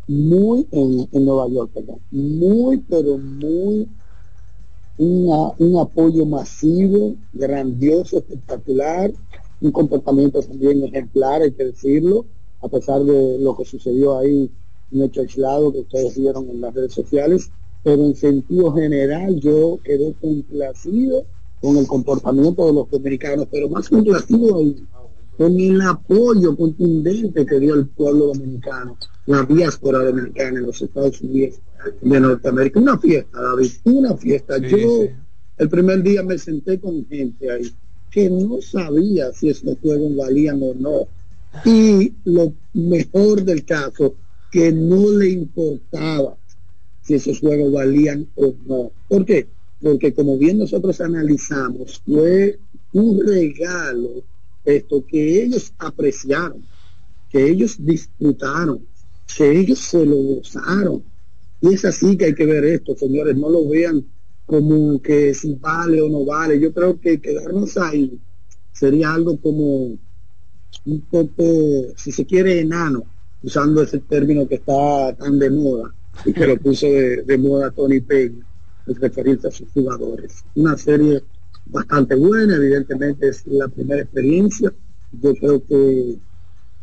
[0.06, 2.00] Muy en, en Nueva York, perdón.
[2.10, 3.88] Muy, pero muy
[4.96, 9.12] una- un apoyo masivo, grandioso, espectacular,
[9.60, 12.26] un comportamiento también ejemplar, hay que decirlo,
[12.60, 14.50] a pesar de lo que sucedió ahí,
[14.94, 17.50] un hecho aislado que ustedes vieron en las redes sociales,
[17.82, 21.24] pero en sentido general yo quedé complacido
[21.60, 24.84] con el comportamiento de los dominicanos, pero más complacido ahí,
[25.36, 31.20] con el apoyo contundente que dio el pueblo dominicano, la diáspora dominicana en los Estados
[31.20, 31.60] Unidos
[32.00, 32.80] de Norteamérica.
[32.80, 34.56] Una fiesta, David, una fiesta.
[34.58, 35.10] Sí, Yo sí.
[35.58, 37.74] el primer día me senté con gente ahí
[38.10, 41.08] que no sabía si estos juegos valían o no.
[41.64, 44.14] Y lo mejor del caso,
[44.54, 46.38] que no le importaba
[47.02, 48.92] si esos juegos valían o no.
[49.08, 49.48] ¿Por qué?
[49.80, 52.60] Porque como bien nosotros analizamos, fue
[52.92, 54.22] un regalo
[54.64, 56.64] esto que ellos apreciaron,
[57.28, 58.86] que ellos disfrutaron,
[59.36, 61.02] que ellos se lo gozaron.
[61.60, 64.06] Y es así que hay que ver esto, señores, no lo vean
[64.46, 66.60] como que si vale o no vale.
[66.60, 68.20] Yo creo que quedarnos ahí
[68.70, 69.98] sería algo como
[70.84, 71.42] un poco,
[71.96, 73.13] si se quiere, enano,
[73.44, 75.92] usando ese término que está tan de moda
[76.24, 78.44] y que lo puso de, moda Tony Peña,
[78.86, 80.44] el referirse a sus jugadores.
[80.54, 81.22] Una serie
[81.66, 84.72] bastante buena, evidentemente es la primera experiencia.
[85.20, 86.16] Yo creo que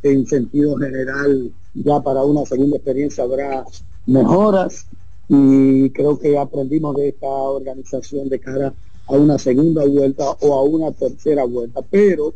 [0.04, 3.66] en sentido general ya para una segunda experiencia habrá
[4.06, 4.86] mejoras
[5.30, 8.74] y creo que aprendimos de esta organización de cara
[9.08, 12.34] a una segunda vuelta o a una tercera vuelta, pero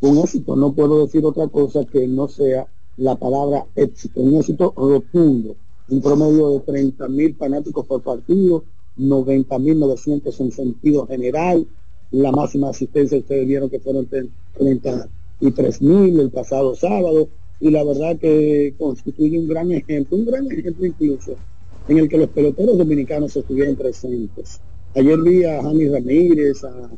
[0.00, 2.66] un éxito, no puedo decir otra cosa que no sea
[2.98, 5.56] la palabra éxito, un éxito rotundo,
[5.88, 8.64] un promedio de 30 mil fanáticos por partido,
[8.96, 11.66] 90 mil 900 en sentido general,
[12.10, 15.08] la máxima asistencia ustedes vieron que fueron 30
[15.40, 17.28] y 3000 el pasado sábado.
[17.60, 21.36] Y la verdad que constituye un gran ejemplo, un gran ejemplo incluso
[21.88, 24.60] en el que los peloteros dominicanos estuvieron presentes.
[24.94, 26.90] Ayer vi a Jani Ramírez, a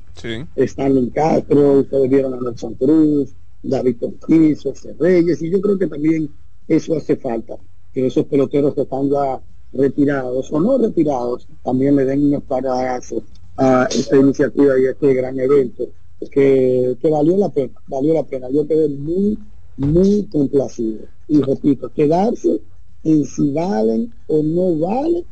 [0.57, 5.87] Stanley Castro, ustedes vieron a Nelson Cruz, David Ortiz, José Reyes, y yo creo que
[5.87, 6.31] también
[6.69, 7.57] eso hace falta,
[7.93, 9.41] que esos peloteros que están ya
[9.73, 13.23] retirados o no retirados también le den un espaldarazo
[13.57, 15.89] a esta iniciativa y a este gran evento
[16.31, 18.49] que, que valió la pena, valió la pena.
[18.51, 19.39] Yo quedé muy,
[19.77, 21.01] muy complacido.
[21.29, 22.61] Y repito, quedarse
[23.05, 25.25] en si valen o no valen,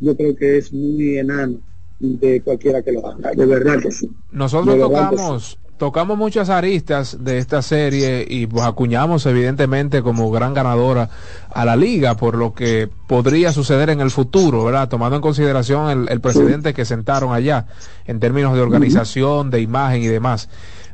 [0.00, 1.60] yo creo que es muy enano
[1.98, 3.32] de cualquiera que lo haga.
[3.32, 4.10] De verdad que sí.
[4.32, 11.10] Nosotros tocamos, tocamos muchas aristas de esta serie y pues acuñamos evidentemente como gran ganadora
[11.52, 14.88] a la liga por lo que podría suceder en el futuro, ¿verdad?
[14.88, 17.66] Tomando en consideración el, presidente que sentaron allá
[18.06, 20.48] en términos de organización, de imagen y demás.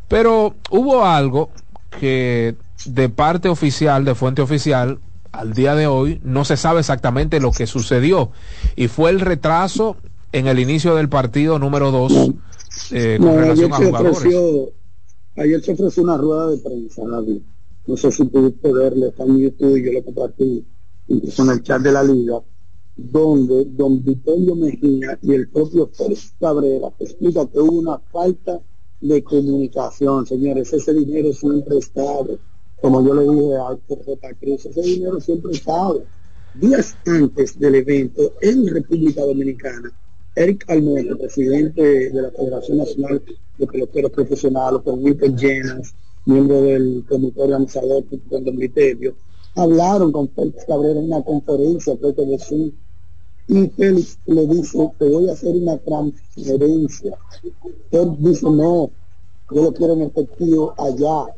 [0.08, 1.50] Pero hubo algo
[1.98, 4.98] que de parte oficial, de fuente oficial,
[5.32, 8.32] al día de hoy no se sabe exactamente lo que sucedió
[8.74, 9.96] y fue el retraso
[10.32, 12.30] en el inicio del partido número 2
[12.90, 14.72] eh, con relación a jugadores.
[15.36, 17.42] ayer se ofreció una rueda de prensa, David.
[17.86, 20.64] No sé si pudiste verlo, está en YouTube yo lo compartí
[21.08, 22.40] incluso en el chat de la liga,
[22.96, 28.60] donde don Vitorio Mejía y el propio Félix Cabrera explica que hubo una falta
[29.00, 30.72] de comunicación, señores.
[30.72, 32.38] Ese dinero siempre estado,
[32.80, 34.34] como yo le dije a J.
[34.40, 36.04] Cruz, ese dinero siempre estado.
[36.54, 39.92] Días antes del evento en República Dominicana,
[40.34, 43.22] Eric Almonte, presidente de la Federación Nacional
[43.58, 49.14] de Peloteros Profesionales, con Wilton Llenas, miembro del comité organizador con Don Viterio,
[49.56, 52.70] hablaron con Félix Cabrera en una conferencia, creo que de Zoom,
[53.48, 57.18] y Félix le dice, te voy a hacer una transferencia.
[57.90, 58.92] Él dice, no,
[59.50, 61.34] yo lo quiero en efectivo allá.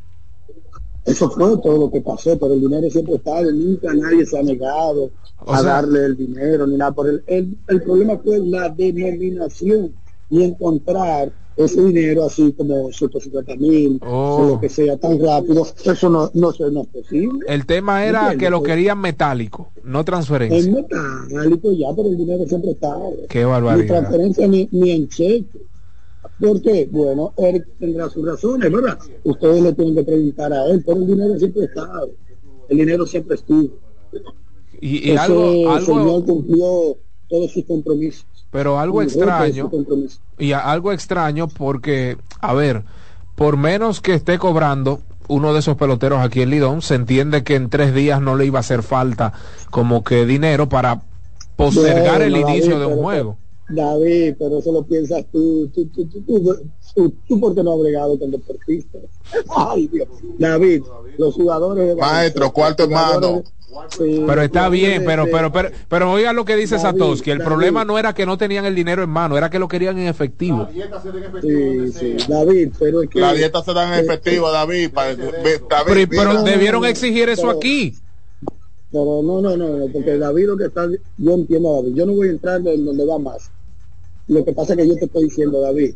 [1.04, 4.42] Eso fue todo lo que pasó, pero el dinero siempre estaba, nunca nadie se ha
[4.42, 5.10] negado
[5.46, 9.92] a darle el dinero ni nada por el, el, problema fue la denominación
[10.30, 16.08] y encontrar ese dinero así como 150 mil o lo que sea tan rápido eso
[16.08, 17.40] no, no, es posible.
[17.48, 20.58] El tema era que lo querían metálico no transferencia.
[20.58, 22.96] Es metálico ya pero el dinero siempre está.
[23.28, 23.82] Qué barbaridad.
[23.82, 25.71] Ni transferencia ni, ni en cheque
[26.38, 26.88] ¿Por qué?
[26.90, 28.98] Bueno, él tendrá sus razones, ¿verdad?
[29.24, 31.88] Ustedes le tienen que preguntar a él, pero el dinero siempre está,
[32.68, 33.70] el dinero siempre estuvo.
[34.80, 36.96] Y, algo, algo cumplió
[37.28, 38.26] todos sus compromisos.
[38.50, 39.70] Pero algo extraño,
[40.38, 42.82] y algo extraño porque, a ver,
[43.34, 47.54] por menos que esté cobrando uno de esos peloteros aquí en Lidón, se entiende que
[47.54, 49.32] en tres días no le iba a hacer falta
[49.70, 51.02] como que dinero para
[51.56, 53.38] postergar el inicio de un juego.
[53.74, 56.22] David, pero eso lo piensas tú, tú, tú, tú,
[56.94, 59.02] tú, tú, porque no has bregado con deportistas.
[59.56, 60.08] Ay, Dios.
[60.38, 60.82] David,
[61.18, 63.42] los jugadores Maestro, cuarto hermano
[63.98, 67.98] pero está bien, pero, pero, pero, pero oiga lo que dice Satoshi, el problema no
[67.98, 70.68] era que no tenían el dinero en mano, era que lo querían en efectivo.
[72.28, 73.20] David, pero es que...
[73.20, 74.90] La dieta se da en efectivo, David.
[76.10, 77.94] pero, debieron exigir eso aquí.
[78.90, 82.28] Pero no, no, no, porque David lo que está, yo entiendo David, yo no voy
[82.28, 83.50] a entrar en donde va más.
[84.32, 85.94] Lo que pasa es que yo te estoy diciendo, David,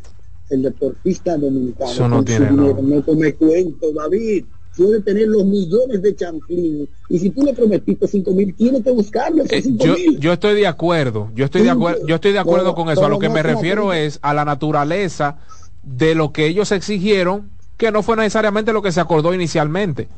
[0.51, 4.45] el deportista dominicano, eso no tiene dinero, no me cuento, David.
[4.77, 8.91] Puede tener los millones de champiñones y si tú le prometiste cinco mil tienes que
[8.91, 12.75] buscarlo eh, yo, yo estoy de acuerdo yo estoy de acuerdo yo estoy de acuerdo
[12.75, 13.07] con eso.
[13.07, 15.39] A lo que me refiero es a la naturaleza
[15.83, 20.09] de lo que ellos exigieron que no fue necesariamente lo que se acordó inicialmente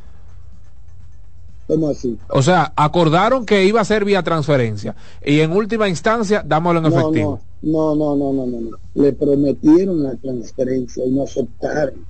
[1.68, 2.18] ¿Cómo así?
[2.30, 6.86] O sea, acordaron que iba a ser vía transferencia y en última instancia dámoslo en
[6.86, 7.40] efectivo.
[7.62, 8.78] No, no, no, no, no, no.
[8.94, 12.04] Le prometieron la transferencia y no aceptaron.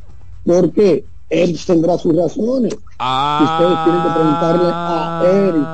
[0.44, 1.04] ¿Por qué?
[1.30, 2.76] él tendrá sus razones.
[2.98, 5.68] Ah, Ustedes tienen que preguntarle a Eric.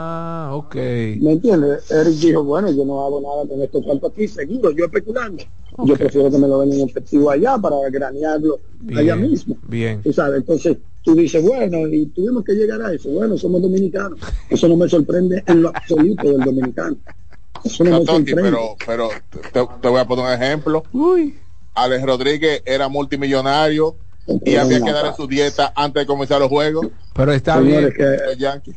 [0.54, 0.74] Ah, ok.
[1.20, 1.90] ¿Me entiendes?
[1.90, 5.42] Eric dijo, bueno, yo no hago nada con estos saltos aquí, seguro, yo especulando.
[5.84, 8.60] Yo prefiero que me lo den en efectivo allá para granearlo
[8.96, 9.56] allá mismo.
[9.66, 10.00] Bien.
[10.02, 13.10] Tú sabes, entonces tú dices, bueno, y tuvimos que llegar a eso.
[13.10, 14.20] Bueno, somos dominicanos.
[14.48, 16.96] Eso no me sorprende en lo absoluto del dominicano.
[17.64, 18.42] Eso no, me sorprende.
[18.42, 19.08] Pero, pero
[19.52, 20.84] te, te, voy a poner un ejemplo.
[20.92, 21.34] Uy.
[21.74, 23.96] Alex Rodríguez era multimillonario
[24.26, 26.88] y había que darle su dieta antes de comenzar los juegos.
[27.14, 27.92] Pero está bien.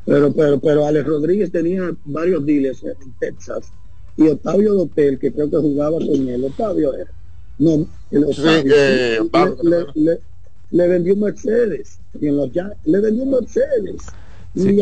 [0.06, 3.72] pero, pero, pero Alex Rodríguez tenía varios dealers en Texas
[4.18, 7.12] y Octavio Dotel, que creo que jugaba con él, Octavio era.
[7.60, 9.20] No, eh,
[10.72, 14.02] le, vendió Mercedes y en los ya, le vendió Mercedes.
[14.56, 14.82] Y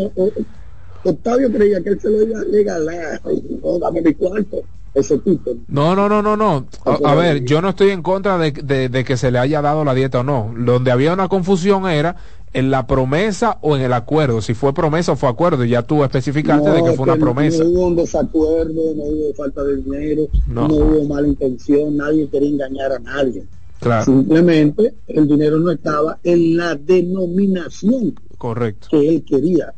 [1.04, 3.22] Octavio creía que él se lo iba a regalar.
[3.62, 4.64] No, dame mi cuarto
[4.95, 5.22] ese.
[5.67, 6.65] No, no, no, no, no.
[6.85, 9.93] A, ver, yo no estoy en contra de, de, que se le haya dado la
[9.93, 10.53] dieta o no.
[10.57, 12.15] Donde había una confusión era
[12.53, 14.41] en la promesa o en el acuerdo.
[14.41, 17.63] Si fue promesa o fue acuerdo, ya tú especificaste de que fue una promesa.
[17.63, 22.49] No hubo un desacuerdo, no hubo falta de dinero, no, hubo mala intención, nadie quería
[22.49, 23.43] engañar a nadie.
[24.05, 28.88] Simplemente el dinero no estaba en la denominación Correcto.
[28.89, 29.73] que él quería.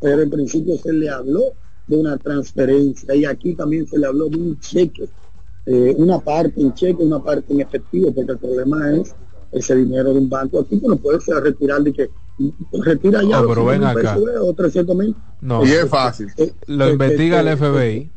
[0.00, 1.54] Pero en principio se le habló
[1.86, 3.14] de una transferencia.
[3.14, 5.08] Y aquí también se le habló de un cheque,
[5.66, 9.14] eh, una parte en cheque, una parte en efectivo, porque el problema es
[9.52, 10.60] ese dinero de un banco.
[10.60, 12.10] Aquí que no puede ser retirar de que
[12.72, 14.14] retira ya no, pero ven acá.
[14.14, 15.16] Pesos, o 300 mil.
[15.40, 16.28] No, y es fácil.
[16.36, 18.10] Eh, lo investiga el FBI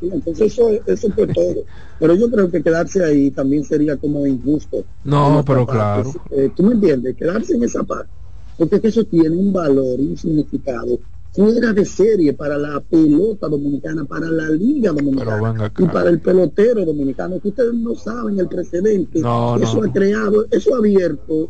[0.00, 1.64] entonces eso, eso fue todo.
[1.98, 4.84] Pero yo creo que quedarse ahí también sería como injusto.
[5.04, 6.12] No pero claro.
[6.30, 8.10] Eh, tú me entiendes quedarse en esa parte.
[8.56, 10.98] Porque eso tiene un valor y un significado
[11.38, 16.84] fuera de serie para la pelota dominicana, para la liga dominicana y para el pelotero
[16.84, 19.20] dominicano, que ustedes no saben el precedente.
[19.20, 21.48] eso ha creado, eso ha abierto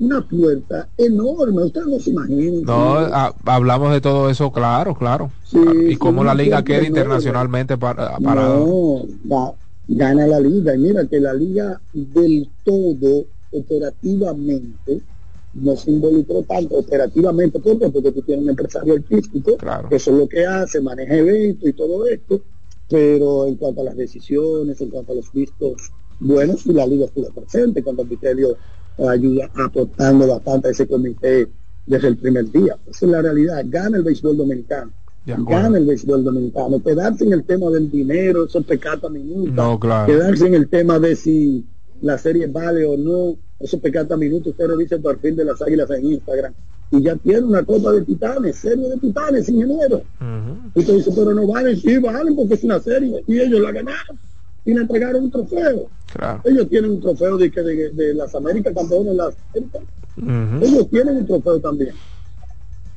[0.00, 2.62] una puerta enorme, ustedes no se imaginan.
[2.62, 5.30] No, hablamos de todo eso, claro, claro.
[5.52, 9.04] y cómo la liga queda internacionalmente para, No,
[9.88, 10.74] gana la liga.
[10.74, 15.02] Y mira que la liga del todo operativamente
[15.54, 19.56] no se involucró tanto operativamente, porque tú tienes un empresario artístico,
[19.88, 22.40] que eso es lo que hace, maneja eventos y todo esto,
[22.88, 27.06] pero en cuanto a las decisiones, en cuanto a los vistos buenos, y la liga
[27.06, 28.56] estuvo presente cuando el Vitelio
[29.08, 31.48] ayuda aportando bastante a ese comité
[31.86, 32.76] desde el primer día.
[32.86, 34.92] Esa es la realidad, gana el béisbol dominicano.
[35.26, 36.82] Gana el béisbol dominicano.
[36.82, 39.52] Quedarse en el tema del dinero, eso pecata minuta.
[40.06, 41.66] Quedarse en el tema de si
[42.00, 45.90] la serie vale o no, eso pecata minutos, usted revisa el perfil de las águilas
[45.90, 46.52] en Instagram
[46.90, 50.02] y ya tiene una copa de titanes, serie de titanes, ingeniero.
[50.74, 53.72] Y usted dice, pero no valen, sí valen porque es una serie y ellos la
[53.72, 54.18] ganaron
[54.64, 55.88] y le entregaron un trofeo.
[56.44, 59.82] Ellos tienen un trofeo de, de, de las Américas, campeones de las Américas.
[60.62, 61.94] Ellos tienen un trofeo también.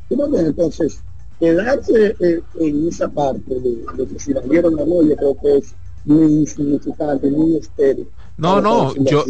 [0.09, 1.01] Entonces,
[1.39, 5.57] quedarse eh, en esa parte de, de que si la dieron no, yo creo que
[5.57, 5.73] es
[6.05, 8.07] muy insignificante, muy estéril.
[8.41, 9.23] No, no, yo,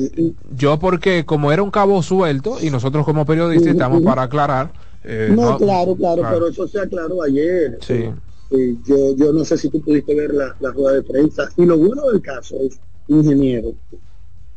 [0.56, 4.72] yo porque como era un cabo suelto y nosotros como periodistas estamos para aclarar.
[5.04, 7.78] Eh, no, claro, claro, pero eso se aclaró ayer.
[7.82, 8.06] Sí.
[8.86, 11.50] yo, yo no sé si tú pudiste ver la, la rueda de prensa.
[11.58, 12.80] Y lo bueno del caso es,
[13.10, 13.74] ingeniero,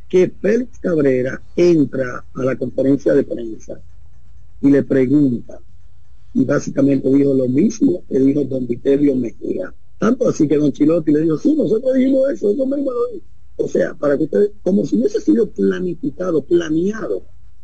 [0.09, 3.81] que Félix Cabrera entra a la conferencia de prensa
[4.61, 5.59] y le pregunta,
[6.33, 9.75] y básicamente dijo lo mismo que dijo don Vitelio Mejía.
[9.99, 13.34] Tanto así que don Chilotti le dijo, sí, nosotros dijimos eso, eso mismo lo dijo.
[13.57, 17.23] O sea, para que ustedes, como si hubiese sido planificado, planeado.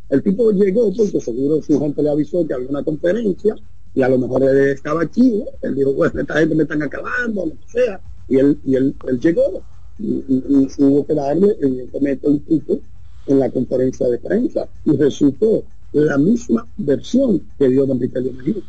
[0.09, 3.55] El tipo llegó porque seguro su gente le avisó que había una conferencia
[3.95, 7.47] y a lo mejor él estaba aquí, él dijo, bueno, esta gente me están acabando,
[7.47, 9.63] lo que sea, y él, y él, llegó
[9.99, 12.79] y, hubo que darle evidentemente un tipo
[13.27, 18.63] en la conferencia de prensa y resultó la misma versión que dio Don Mejía.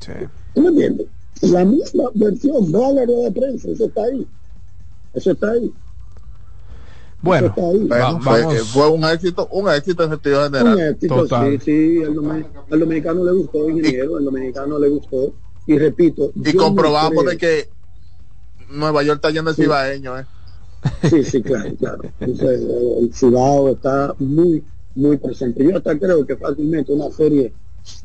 [0.00, 0.12] Sí.
[0.54, 1.06] ¿Tú me entiendes?
[1.42, 4.26] La misma versión, no la rueda de prensa, eso está ahí.
[5.14, 5.72] Eso está ahí.
[7.24, 10.74] Bueno, fue, un éxito, un éxito en sentido general.
[10.74, 15.32] Un éxito, sí, sí, al, dominicano le gustó, ingeniero, al dominicano le gustó.
[15.66, 17.68] Y repito, y comprobamos de que
[18.68, 20.24] Nueva York está lleno de cibaeños, ¿eh?
[21.08, 22.02] Sí, sí, claro, claro.
[22.20, 24.62] el Cibao está muy,
[24.94, 25.64] muy presente.
[25.64, 27.54] Yo hasta creo que fácilmente una serie,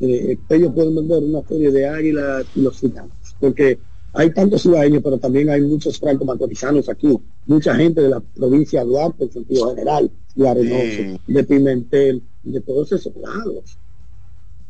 [0.00, 3.78] eh, ellos pueden vender una serie de águilas y los gigantes, porque
[4.12, 7.16] hay tantos ciudadanos, pero también hay muchos franco-macorizanos aquí,
[7.46, 12.60] mucha gente de la provincia de Duarte en sentido general, de Arenoso, de Pimentel, de
[12.60, 13.76] todos esos lados.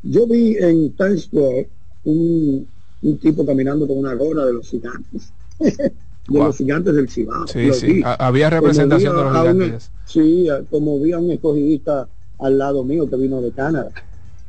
[0.02, 1.68] Yo vi en Times Square
[2.04, 2.66] un,
[3.02, 5.92] un tipo caminando con una gorra de los gigantes, de
[6.28, 7.46] los gigantes del Cibao.
[7.46, 8.02] Sí, sí.
[8.04, 9.90] había representación de los gigantes.
[10.04, 12.08] sí, como vi a un escogidista
[12.38, 13.90] al lado mío que vino de Canadá.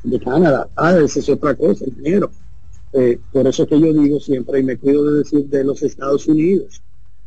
[0.03, 0.67] De Canadá.
[0.75, 2.31] Ah, esa es otra cosa, el dinero
[2.93, 5.81] eh, por eso es que yo digo siempre, y me cuido de decir de los
[5.81, 6.81] Estados Unidos,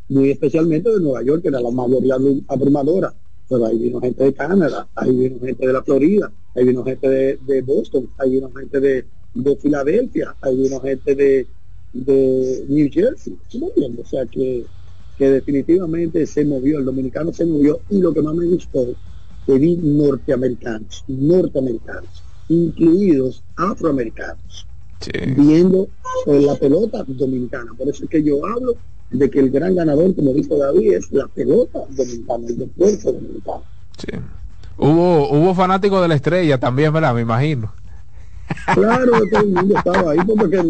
[0.09, 2.17] muy especialmente de Nueva York, que era la mayoría
[2.49, 3.15] abrumadora,
[3.49, 7.09] pero ahí vino gente de Canadá, ahí vino gente de la Florida, ahí vino gente
[7.09, 9.05] de, Boston, ahí vino gente de,
[9.61, 11.47] Filadelfia, ahí vino gente de,
[12.69, 13.39] New Jersey,
[13.99, 14.67] O sea que,
[15.17, 18.87] que definitivamente se movió, el dominicano se movió, y lo que más me gustó,
[19.47, 24.67] que vi norteamericanos, norteamericanos, incluidos afroamericanos
[25.13, 25.89] viendo
[26.27, 27.73] la pelota dominicana.
[27.77, 28.77] Por eso es que yo hablo
[29.11, 33.63] de que el gran ganador, como dijo David, es la pelota dominicana, el deporte dominicano.
[33.99, 34.19] Sí.
[34.77, 37.15] Hubo, hubo fanáticos de la estrella también, ¿verdad?
[37.15, 37.73] Me imagino.
[38.75, 40.63] Claro, todo el mundo estaba ahí porque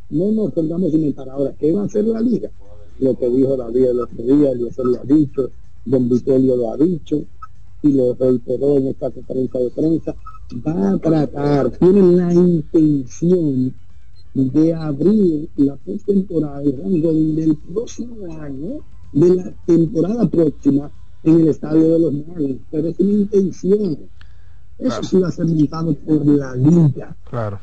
[0.09, 2.49] No nos pongamos inventar ahora, ¿qué va a hacer la liga?
[2.99, 5.49] Lo que dijo David el otro día, se lo ha dicho,
[5.85, 7.23] Don Vitelio lo ha dicho,
[7.83, 10.15] y lo reiteró en esta conferencia de prensa,
[10.55, 13.73] va a tratar, tiene la intención
[14.33, 20.91] de abrir la postemporada y rango del próximo año de la temporada próxima
[21.23, 22.61] en el estadio de los Marlins.
[22.71, 24.09] Pero es una intención.
[24.77, 27.15] Eso sí va a ser montado por la liga.
[27.29, 27.59] Claro.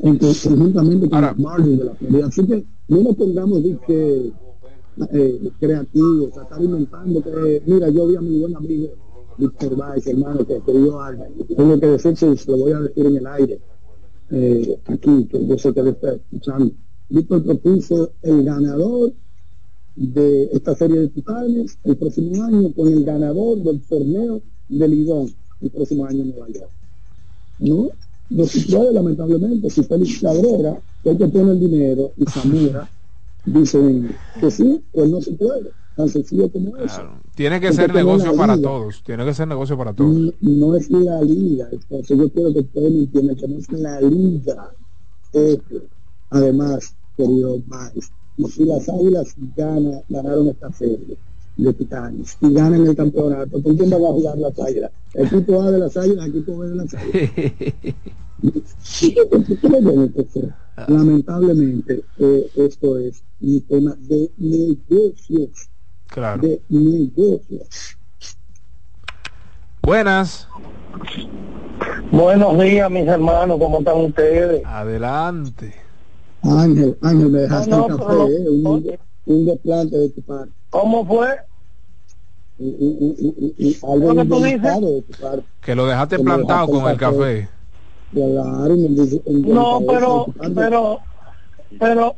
[0.00, 2.26] en co- conjuntamente con los Marlins de la Florida.
[2.26, 4.32] Así que no nos pongamos de que
[5.12, 8.88] eh, creativos a estar inventando que mira yo vi a mi buen amigo
[9.40, 11.26] Víctor Báez hermano que escribió algo
[11.56, 13.60] tengo que decir que lo voy a decir en el aire
[14.30, 16.72] eh, aquí, que yo sé que él está escuchando.
[17.08, 19.12] Víctor propuso el ganador
[19.96, 25.34] de esta serie de titanes el próximo año con el ganador del torneo de Lidón
[25.60, 26.70] el próximo año en Nueva York.
[27.58, 32.88] No, se puede lamentablemente, si Félix Cabrera, que el que pone el dinero, y Zamora,
[33.44, 37.02] dicen que sí, pues no se puede, tan sencillo como eso.
[37.34, 39.02] Tiene que Porque ser negocio para liga, todos.
[39.02, 40.10] Tiene que ser negocio para todos.
[40.10, 43.72] no, no es la liga, entonces yo quiero que ustedes me entiendan que no es
[43.72, 44.70] la liga.
[45.32, 45.82] Este,
[46.30, 48.10] además, querido Maes,
[48.48, 51.16] si las águilas gana, ganaron esta serie
[51.56, 54.90] de titanes y ganan el campeonato, ¿con quién van a jugar las águilas?
[55.14, 57.30] Equipo A de las águilas, equipo B de las águilas.
[60.88, 65.69] Lamentablemente, eh, esto es un tema de negocios.
[66.10, 66.42] Claro.
[66.42, 67.96] De negocios.
[69.82, 70.48] Buenas.
[72.10, 74.62] Buenos días, mis hermanos, ¿cómo están ustedes?
[74.64, 75.74] Adelante.
[76.42, 80.22] Ángel, Ángel, me dejaste No, el no, café, pero- eh, un, un desplante de tu
[80.22, 80.52] parte.
[80.70, 81.28] ¿Cómo fue?
[82.58, 85.44] Y- y- y- y- y algo ¿Lo que tú inventado de tu parte.
[85.62, 87.48] Que lo dejaste Que plantado dejaste con el café.
[88.12, 90.98] Dice- No, pero, pero,
[91.78, 92.16] pero,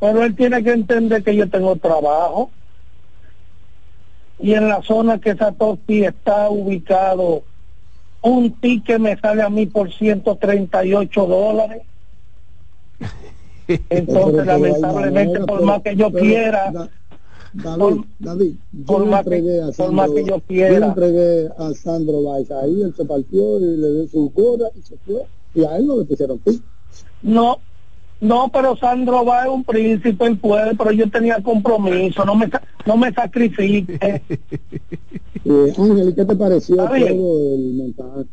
[0.00, 2.50] pero él tiene que entender que yo tengo trabajo.
[4.40, 7.42] Y en la zona que Satoshi está ubicado,
[8.22, 11.82] un ticket me sale a mí por 138 dólares.
[13.90, 16.88] Entonces, lamentablemente, por más que yo quiera, Da-
[17.52, 20.40] David, por- David, yo por le más que- entregué a por Sandro, más que yo
[20.40, 20.78] quiera.
[20.78, 24.82] le entregué a Sandro Valls, ahí él se partió y le dio su gorra y
[24.82, 25.22] se fue,
[25.54, 26.62] y a él no le pusieron fin.
[27.22, 27.58] No,
[28.20, 32.50] no, pero Sandro va es un príncipe, él puede, pero yo tenía compromiso, no me,
[32.84, 34.22] no me sacrifique.
[35.44, 38.24] Eh, Ángel, ¿y qué te pareció todo el montaje?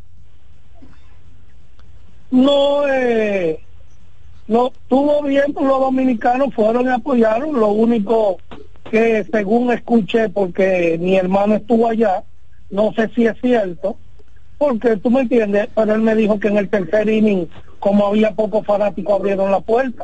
[2.30, 3.60] No, eh,
[4.48, 8.38] no, estuvo bien, pues los dominicanos fueron y apoyaron, lo único
[8.90, 12.24] que según escuché, porque mi hermano estuvo allá,
[12.70, 13.96] no sé si es cierto,
[14.58, 17.48] porque tú me entiendes, pero él me dijo que en el tercer inning,
[17.86, 20.02] como había pocos fanáticos, abrieron la puerta.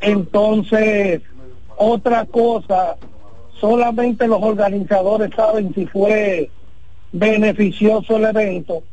[0.00, 1.20] Entonces,
[1.76, 2.94] otra cosa,
[3.60, 6.48] solamente los organizadores saben si fue
[7.10, 8.84] beneficioso el evento,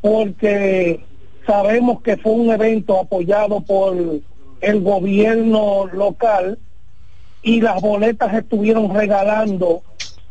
[0.00, 1.04] porque
[1.46, 3.94] sabemos que fue un evento apoyado por
[4.62, 6.58] el gobierno local
[7.42, 9.82] y las boletas estuvieron regalando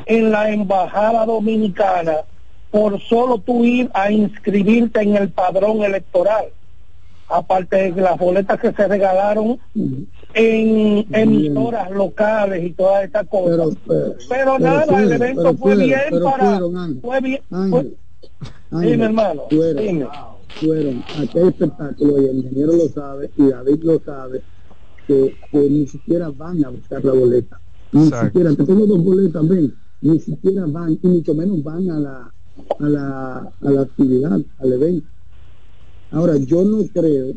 [0.07, 2.21] en la embajada dominicana
[2.71, 6.45] por solo tú ir a inscribirte en el padrón electoral
[7.29, 9.59] aparte de las boletas que se regalaron
[10.33, 13.75] en emisoras locales y todas estas cosas.
[14.29, 16.59] Pero, nada, el evento fue bien para...
[17.01, 17.41] fue bien...
[18.71, 19.43] dime, hermano.
[19.49, 20.09] Fueron,
[20.59, 24.41] fueron aquel espectáculo, y el ingeniero lo sabe, y David lo sabe,
[25.05, 27.59] que, que ni siquiera van a buscar la boleta.
[27.91, 31.99] Ni siquiera, te tengo dos boletas, ven, ni siquiera van, y mucho menos van a
[31.99, 32.33] la,
[32.79, 35.07] a la, a la actividad, al evento.
[36.11, 37.33] Ahora, yo no creo,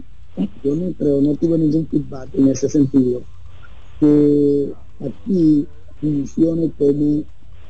[0.62, 3.24] yo no creo, no tuve ningún feedback en ese sentido,
[3.98, 5.68] que aquí
[6.00, 7.24] funcione como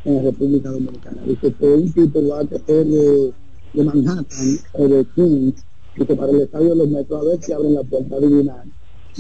[0.05, 1.23] en la República Dominicana.
[1.25, 3.35] Dice que un tipo va a coger de,
[3.73, 5.65] de Manhattan o de Queens,
[5.97, 8.65] y que para el estadio de los metros a ver si abren la puerta adivinar.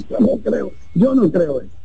[0.08, 1.76] Yo no creo, yo no creo eso.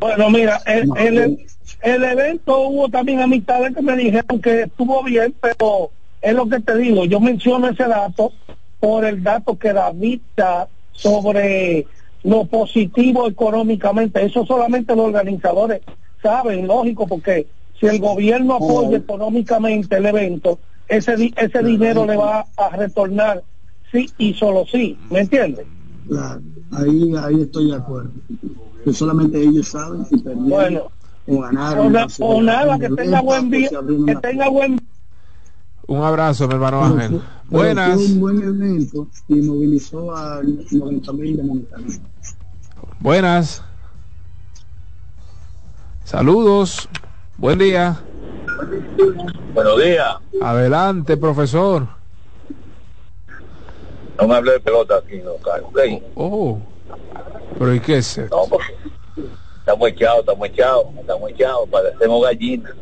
[0.00, 1.38] Bueno, mira, el,
[1.84, 5.90] el evento hubo también amistades que me dijeron que estuvo bien, pero
[6.22, 8.32] es lo que te digo, yo menciono ese dato
[8.80, 11.86] por el dato que David da sobre
[12.22, 14.24] lo positivo económicamente.
[14.24, 15.82] Eso solamente los organizadores
[16.22, 17.46] saben, lógico, porque
[17.78, 20.58] si el gobierno apoya económicamente el evento,
[20.88, 23.42] ese, ese dinero le va a retornar
[23.92, 25.66] sí y solo sí, ¿me entiendes?
[26.08, 26.40] Claro,
[26.72, 28.10] ahí, ahí estoy de acuerdo.
[28.84, 30.90] Que solamente ellos saben si perdieron bueno,
[31.26, 31.96] o ganaron.
[32.20, 34.78] O, nada, que tenga buen, que tenga buen
[35.86, 37.20] un abrazo, mi hermano Ángel.
[37.48, 37.94] Buenas.
[37.94, 40.40] Fue un buen evento y movilizó a
[40.70, 42.00] 90 mil dominicanos.
[43.00, 43.62] Buenas.
[46.04, 46.88] Saludos.
[47.36, 48.00] Buen día.
[49.52, 50.16] Buenos días.
[50.40, 51.86] Adelante, profesor.
[54.18, 55.70] No me hable de pelota aquí, no, Carlos.
[56.14, 56.58] Oh.
[57.58, 58.18] Pero ¿y qué es?
[58.30, 58.74] No, porque
[59.64, 62.72] estamos echados, estamos echachados, estamos echados, parecemos gallinas.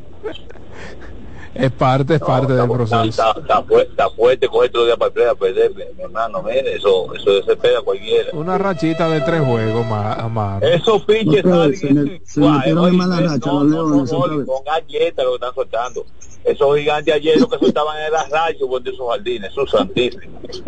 [1.54, 3.04] Es parte, es parte del proceso.
[3.04, 7.34] Está, está, está, fuerte, coger otro día para a perder, mi hermano, mire, eso, eso
[7.34, 8.30] desespera a cualquiera.
[8.32, 13.20] Una rachita de tres juegos, más Esos pinches salen se, me, se metieron en mala
[13.20, 16.06] racha los leones Con galletas lo que están soltando.
[16.42, 20.64] Esos gigantes ayer lo que soltaban era las rayas de esos jardines, esos santísimos.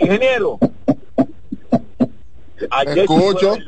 [0.00, 0.58] ingeniero,
[2.70, 3.56] ayer Escucho.
[3.56, 3.60] Sí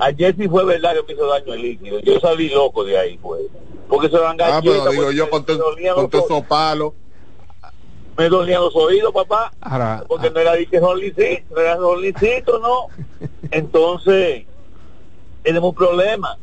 [0.00, 2.00] ayer sí fue verdad que me hizo daño el líquido.
[2.00, 3.42] Yo salí loco de ahí, pues
[3.90, 6.92] porque se van Ah, pero digo yo con todos esos palos.
[8.16, 9.52] Me dolían los oídos, papá.
[10.06, 10.30] porque ah.
[10.32, 12.86] no era que solicito, no era solicito, no.
[13.50, 14.44] Entonces,
[15.42, 16.38] tenemos un problema.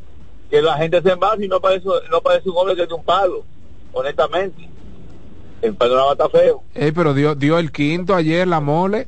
[0.49, 3.03] Que la gente se envasa y no parece, no parece un hombre que es un
[3.03, 3.43] palo,
[3.91, 4.69] honestamente.
[5.61, 6.63] El panorama está feo.
[6.73, 9.07] Ey, pero dio, dio el quinto ayer, la mole.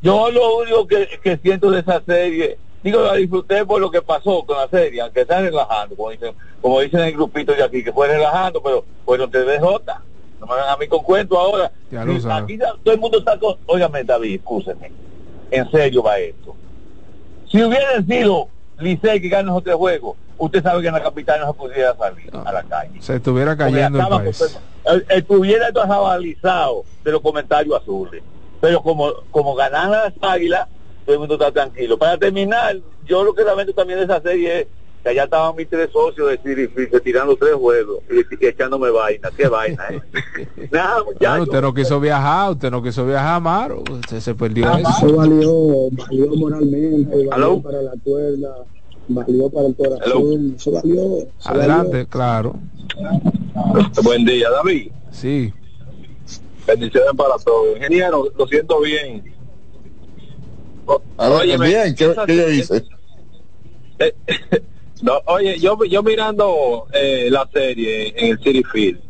[0.00, 4.02] Yo lo único que, que siento de esa serie digo, la disfruté por lo que
[4.02, 7.82] pasó con la serie, aunque están relajando, como dicen, como dicen el grupito de aquí,
[7.82, 10.02] que fue relajando, pero fueron TV J.
[10.40, 11.70] No me hagan a mí con cuento ahora.
[12.32, 13.56] aquí todo el mundo está con...
[13.66, 14.90] Óigame, David, escúcheme.
[15.50, 16.56] En serio va esto.
[17.48, 18.48] Si hubiera sido
[18.78, 22.30] Licey que gana otro juego, usted sabe que en la capital no se pudiera salir
[22.44, 23.00] a la calle.
[23.00, 24.58] Se estuviera cayendo el país.
[25.10, 28.22] Estuviera esto de los comentarios azules.
[28.60, 30.68] Pero como, como ganan las águilas,
[31.04, 31.98] todo el mundo está tranquilo.
[31.98, 34.66] Para terminar, yo lo que lamento también de esa serie es
[35.02, 39.30] que allá estaban mis tres socios de tirando tres juegos y, echándome vaina.
[39.36, 40.68] Qué vaina, ¿eh?
[40.70, 41.02] Nada,
[41.40, 43.82] usted no quiso viajar, usted no quiso viajar, Amaro.
[43.90, 45.06] Usted se perdió ah, eso.
[45.06, 48.64] Eso valió, valió moralmente, valió para la cuerda,
[49.08, 50.54] valió para el corazón.
[50.56, 51.02] Eso valió.
[51.44, 52.54] Adelante, claro.
[54.02, 54.92] Buen día, David.
[55.10, 55.52] Sí.
[56.64, 57.76] Bendiciones para todos.
[57.76, 59.31] Ingeniero, lo siento bien
[60.86, 62.84] oye, bien, ¿qué, yo hice?
[63.98, 64.14] Eh,
[65.02, 69.00] no, oye, yo, yo mirando eh, la serie en el City Field,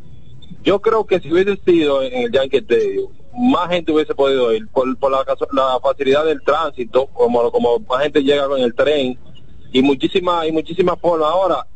[0.63, 4.69] yo creo que si hubiese sido en el Yankee Stadium, más gente hubiese podido ir
[4.69, 9.19] por, por la, la, facilidad del tránsito, como, como más gente llega con el tren
[9.73, 11.31] y muchísimas y muchísimas formas.
[11.31, 11.67] Ahora,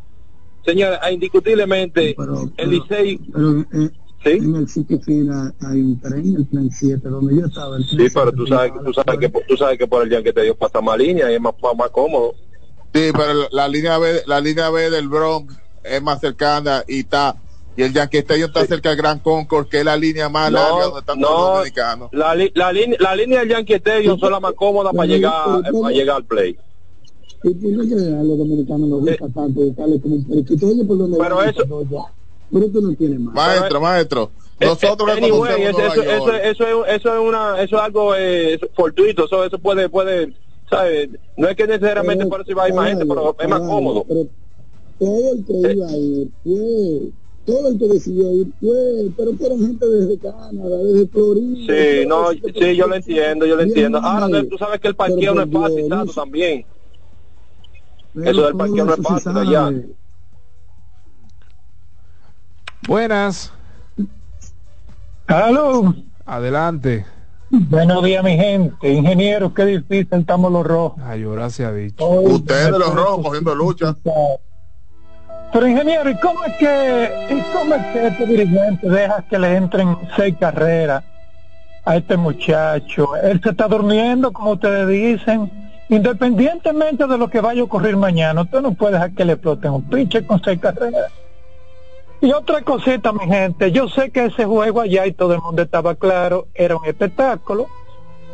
[0.64, 2.14] señores, indiscutiblemente
[2.56, 3.20] el Licey...
[3.74, 3.90] Eh,
[4.24, 7.78] en el sitio final hay un tren, el plan 7, donde yo estaba.
[7.78, 10.56] sí, pero tú sabes, tú sabes, que, tú sabes que por el que te dio
[10.56, 12.34] pasa más línea y es más, más cómodo.
[12.93, 17.36] Sí, pero la línea B, la línea B del Bronx es más cercana y está
[17.76, 20.84] y el Yankee Stadium está cerca del Gran Concord, que es la línea más larga
[20.84, 22.09] donde están no, los dominicanos.
[22.12, 26.16] La, la, la, línea del Yankee Stadium es la más cómoda para llegar, para llegar
[26.16, 26.56] al play.
[27.44, 30.66] Y qué a los dominicanos nos gusta tanto como un periquito.
[30.66, 31.62] Oye, por donde pero eso,
[32.52, 33.35] Pero tú no tienes más.
[33.35, 34.31] Maestro, maestro.
[34.59, 36.40] Eh, Nosotros anyway, conocemos eso, Nueva eso, York.
[36.43, 40.32] eso, eso, es, eso es una eso es algo eh, fortuito eso eso puede puede
[40.70, 41.10] ¿sabes?
[41.36, 43.59] no es que necesariamente Pero, por eso iba a ir más gente pero es más
[43.59, 44.27] Claro, cómodo Pero
[44.98, 47.12] todo el que iba a ir fue,
[47.44, 51.56] todo el que decidió ir fue, pero fueron gente desde Canadá, desde Florida.
[52.01, 54.48] sí no todo eso, sí yo lo entiendo yo lo entiendo ahora mal.
[54.48, 56.64] tú sabes que el parqueo no es fácil tanto también
[58.14, 59.73] pero eso del parqueo no es fácil allá.
[62.86, 63.52] Buenas.
[65.26, 65.94] Aló.
[66.24, 67.04] Adelante.
[67.50, 68.92] Buenos días, mi gente.
[68.92, 71.02] Ingenieros, qué difícil estamos los rojos.
[71.04, 72.04] Ay, ahora se ha dicho.
[72.04, 73.96] Ustedes los rojos cogiendo lucha.
[75.52, 79.56] Pero ingeniero, ¿y cómo es que, y cómo es que este dirigente deja que le
[79.56, 81.02] entren seis carreras
[81.84, 83.16] a este muchacho?
[83.16, 85.50] Él se está durmiendo, como ustedes dicen.
[85.88, 89.72] Independientemente de lo que vaya a ocurrir mañana, usted no puede dejar que le exploten
[89.72, 91.12] un pinche con seis carreras.
[92.20, 95.62] Y otra cosita, mi gente, yo sé que ese juego allá y todo el mundo
[95.62, 97.66] estaba claro, era un espectáculo,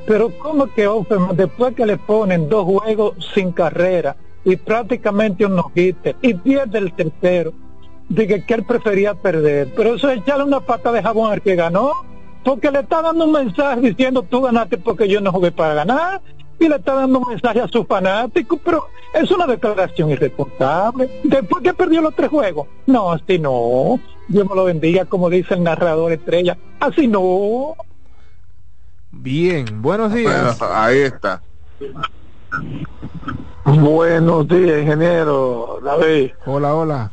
[0.07, 5.57] pero como que Offerman, después que le ponen dos juegos sin carrera y prácticamente un
[5.57, 5.93] no y
[6.35, 7.53] pierde el tercero,
[8.09, 11.57] dije que él prefería perder, pero eso es echarle una pata de jabón al que
[11.57, 11.93] ganó,
[12.45, 16.21] porque le está dando un mensaje diciendo tú ganaste porque yo no jugué para ganar,
[16.63, 21.21] y le está dando un mensaje a sus fanáticos, pero es una declaración irresponsable.
[21.25, 23.99] Después que perdió los tres juegos, no, así no.
[24.29, 27.75] Dios me lo bendiga, como dice el narrador estrella, así no.
[29.11, 30.59] Bien, buenos días.
[30.59, 31.43] Bueno, ahí está.
[33.65, 36.33] Buenos días, ingeniero David.
[36.47, 37.13] Hola, hola.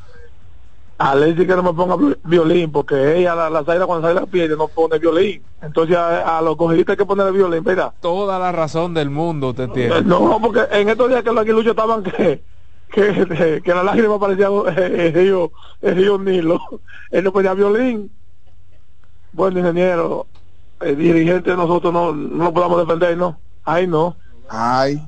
[1.02, 4.20] A Lady que no me ponga vi- violín, porque ella, la, la Zaira, cuando sale
[4.20, 5.42] la pierde, no pone violín.
[5.62, 7.94] Entonces a, a los cogiditos hay que ponerle violín, ¿verdad?
[8.02, 9.98] Toda la razón del mundo usted tiene.
[9.98, 12.44] Eh, No, porque en estos días que los aguiluchos estaban que
[12.92, 15.52] que, que la lágrima parecía eh, el río,
[15.82, 16.60] el río Nilo.
[17.12, 18.12] Él no ponía violín.
[19.32, 20.28] Bueno, ingeniero,
[20.82, 23.40] el dirigente de nosotros no, no lo podamos defender, ¿no?
[23.64, 24.18] Ay, no.
[24.50, 25.00] Ay.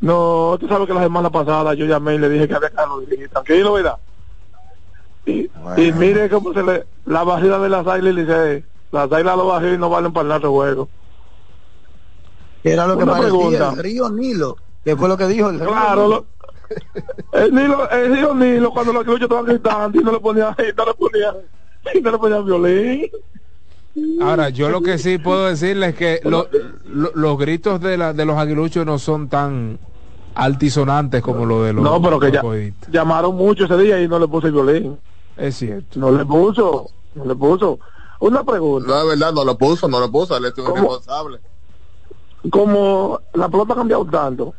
[0.00, 2.76] No, tú sabes que la semana pasada yo llamé y le dije que había que
[2.76, 3.28] lo dirigir.
[3.30, 3.96] Tranquilo, ¿verdad?
[5.26, 6.86] Y, y mire cómo se le...
[7.04, 10.24] La barrida de las águilas, le dice, las águilas lo bajé y no valen para
[10.24, 10.88] nada este juego.
[12.62, 13.70] Era lo que Una parecía pregunta.
[13.70, 16.26] el río Nilo, que fue lo que dijo el río Claro, Nilo.
[17.32, 20.54] lo- el Nilo, el río Nilo cuando los aguiluchos estaban gritando y no le ponían,
[20.58, 21.34] y no le ponían,
[21.94, 23.10] y no le ponían violín.
[24.20, 26.48] Ahora, yo lo que sí puedo decirles es que lo-
[26.86, 29.78] lo- los gritos de, la, de los aguiluchos no son tan
[30.34, 34.08] altisonantes como lo de los, No, pero que los ya, llamaron mucho ese día y
[34.08, 34.98] no le puse el violín.
[35.38, 35.98] Es cierto.
[35.98, 37.78] No le puso, no le puso.
[38.20, 38.88] Una pregunta.
[38.88, 40.36] No, es verdad, no lo puso, no lo puso.
[40.36, 40.76] Él es un ¿Cómo?
[40.76, 41.38] irresponsable.
[42.50, 44.54] Como la pelota ha cambiado tanto,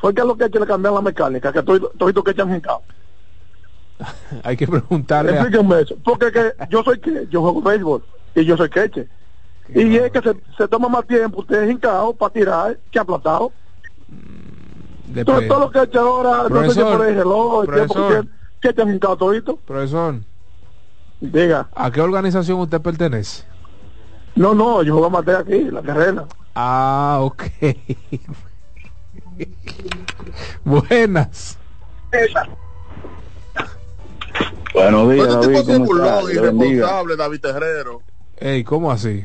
[0.00, 2.30] fue que a lo que hay que le cambiar la mecánica, que todo, todo que
[2.30, 2.84] echan en campo.
[4.44, 5.96] Hay que preguntarle a, Explíquenme eso.
[6.04, 9.08] Porque que yo soy que, yo juego béisbol y yo soy queche.
[9.74, 13.50] Y es que se, se toma más tiempo usted es hincado para tirar que aplatado.
[14.08, 15.48] Todo, Depende.
[15.48, 18.26] todo lo que echa ahora, no sé si Profesor, por el reloj, el tiempo profesor.
[18.60, 19.56] Que, que echan hincado todito.
[19.56, 20.20] Profesor,
[21.20, 23.44] Diga, ¿a qué organización usted pertenece?
[24.34, 26.26] no, no, yo juego más de aquí, la carrera.
[26.54, 27.42] Ah, ok.
[30.64, 31.58] Buenas.
[34.74, 38.02] Buenos días, Pero David, este tipo es irresponsable, David Terrero.
[38.36, 39.24] Ey, ¿cómo así?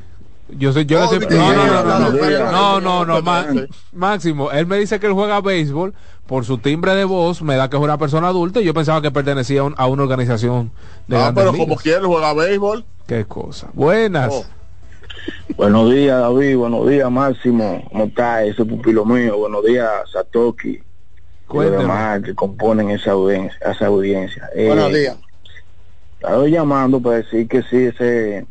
[0.57, 3.45] Yo soy, yo No, le no, no, no, no, no, no, no, no, de- Ma-
[3.93, 5.93] Máximo, él me dice que él juega béisbol,
[6.27, 9.01] por su timbre de voz me da que es una persona adulta y yo pensaba
[9.01, 10.71] que pertenecía a, un- a una organización
[11.07, 11.65] de Ah, pero ligas.
[11.67, 12.85] como quiere juega béisbol.
[13.07, 13.69] Qué cosa.
[13.73, 14.33] Buenas.
[14.33, 14.45] Oh.
[15.57, 16.55] Buenos días, David.
[16.57, 17.83] Buenos días, Máximo.
[17.91, 19.37] ¿Cómo está ese pupilo mío?
[19.37, 20.79] Buenos días, Satoki.
[21.53, 23.57] Demás que componen esa audiencia.
[23.69, 24.49] Esa audiencia.
[24.55, 25.17] Eh, Buenos días.
[26.21, 28.45] Estoy llamando para decir que sí, ese,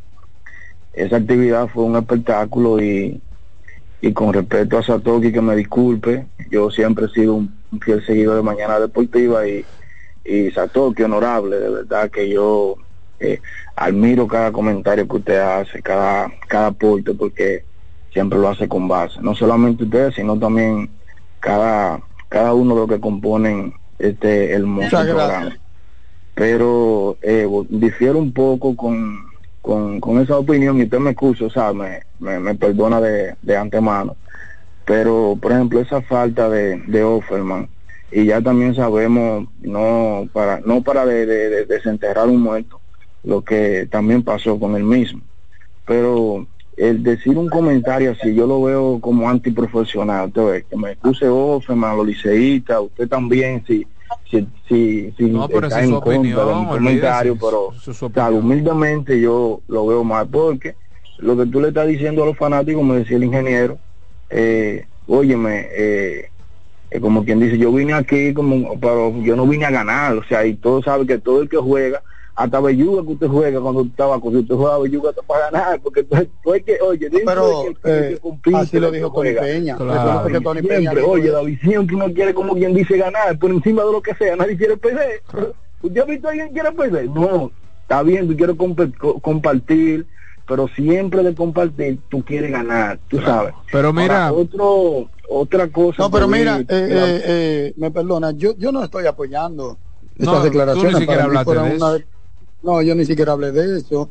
[0.93, 3.21] esa actividad fue un espectáculo y,
[4.01, 8.05] y con respecto a Satoki, que me disculpe, yo siempre he sido un, un fiel
[8.05, 9.65] seguidor de Mañana Deportiva y,
[10.25, 12.77] y Satoki, honorable, de verdad que yo
[13.21, 13.41] eh,
[13.77, 17.65] admiro cada comentario que usted hace, cada, cada aporte, porque
[18.13, 19.21] siempre lo hace con base.
[19.23, 20.91] No solamente usted, sino también
[21.39, 25.57] cada, cada uno de los que componen este hermoso programa
[26.41, 29.30] pero eh, difiero un poco con,
[29.61, 33.57] con, con esa opinión y usted me excusa, o sea, me, me, perdona de, de
[33.57, 34.17] antemano.
[34.85, 37.69] Pero, por ejemplo, esa falta de, de Offerman,
[38.11, 42.81] y ya también sabemos, no para no para de, de- de desenterrar un muerto,
[43.23, 45.21] lo que también pasó con él mismo.
[45.87, 46.47] Pero
[46.77, 51.29] el decir un comentario así, yo lo veo como antiprofesional, usted ve, que me excuse
[51.29, 53.87] Offerman, los liceístas, usted también, si
[54.31, 57.91] si, si, si No, pero está en su contra de opinión, mi comentario, pero su
[57.91, 58.35] o sea, opinión.
[58.35, 60.77] humildemente yo lo veo mal porque
[61.19, 63.79] lo que tú le estás diciendo a los fanáticos, me decía el ingeniero,
[64.31, 66.31] eh, óyeme, eh,
[66.91, 70.25] eh, como quien dice, yo vine aquí como, pero yo no vine a ganar, o
[70.25, 72.03] sea, y todos saben que todo el que juega,
[72.43, 76.03] hasta Belluga que usted juega cuando estaba con usted juega Belluga hasta para ganar, porque
[76.05, 79.29] tú, tú es que, oye, Pero, de que, eh, compite, así lo que dijo Tony
[79.31, 79.43] juega.
[79.43, 79.77] Peña.
[79.77, 80.27] Claro.
[80.27, 81.31] Que Tony Peña Siempre, dijo oye.
[81.31, 84.57] David, siempre uno quiere como quien dice ganar, por encima de lo que sea, nadie
[84.57, 85.23] quiere perder.
[85.83, 87.11] ¿Usted ha visto a alguien que quiere perder?
[87.11, 87.51] No,
[87.83, 90.07] está bien, tú quieres comp- co- compartir,
[90.47, 93.53] pero siempre de compartir tú quieres ganar, tú sabes.
[93.71, 96.03] Pero mira- Ahora, otro, otra cosa.
[96.05, 99.79] No, pero mira, eh, eh, eh, me perdona, yo, yo no estoy apoyando
[100.17, 100.95] No, esas tú declaraciones.
[100.95, 102.05] ni siquiera Para mí hablaste fueron de una- eso.
[102.63, 104.11] No, yo ni siquiera hablé de eso.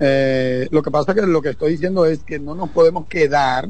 [0.00, 3.06] Eh, lo que pasa es que lo que estoy diciendo es que no nos podemos
[3.06, 3.68] quedar,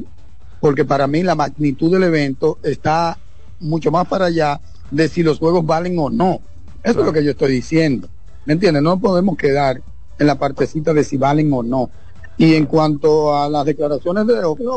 [0.59, 3.17] porque para mí la magnitud del evento está
[3.59, 6.39] mucho más para allá de si los juegos valen o no.
[6.83, 8.07] Eso es lo que yo estoy diciendo.
[8.45, 8.83] ¿Me entiendes?
[8.83, 9.81] No podemos quedar
[10.17, 11.89] en la partecita de si valen o no.
[12.37, 14.35] Y en cuanto a las declaraciones de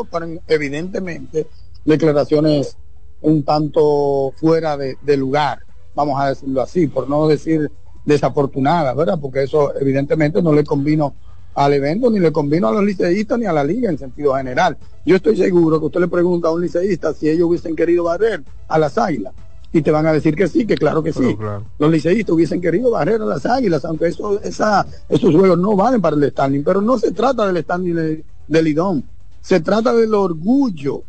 [0.09, 1.47] fueron evidentemente
[1.83, 2.77] declaraciones
[3.21, 5.59] un tanto fuera de, de lugar,
[5.93, 7.69] vamos a decirlo así, por no decir
[8.05, 9.19] desafortunadas, ¿verdad?
[9.21, 11.13] Porque eso evidentemente no le convino
[11.55, 14.77] al evento, ni le convino a los liceístas, ni a la liga en sentido general.
[15.05, 18.43] Yo estoy seguro que usted le pregunta a un liceísta si ellos hubiesen querido barrer
[18.67, 19.33] a las águilas,
[19.71, 21.35] y te van a decir que sí, que claro que sí.
[21.77, 26.01] Los liceístas hubiesen querido barrer a las águilas, aunque eso, esa, esos juegos no valen
[26.01, 29.03] para el standing, pero no se trata del standing de- del Lidón,
[29.41, 31.03] se trata del orgullo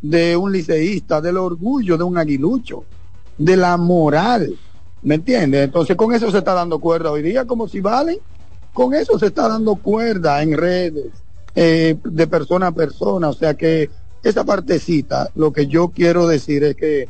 [0.00, 2.84] de un liceísta, del orgullo de un aguilucho,
[3.36, 4.54] de la moral,
[5.06, 5.64] ¿me entiendes?
[5.64, 8.18] Entonces con eso se está dando cuerda hoy día, como si valen,
[8.72, 11.06] con eso se está dando cuerda en redes,
[11.54, 13.88] eh, de persona a persona, o sea que
[14.22, 17.08] esa partecita, lo que yo quiero decir es que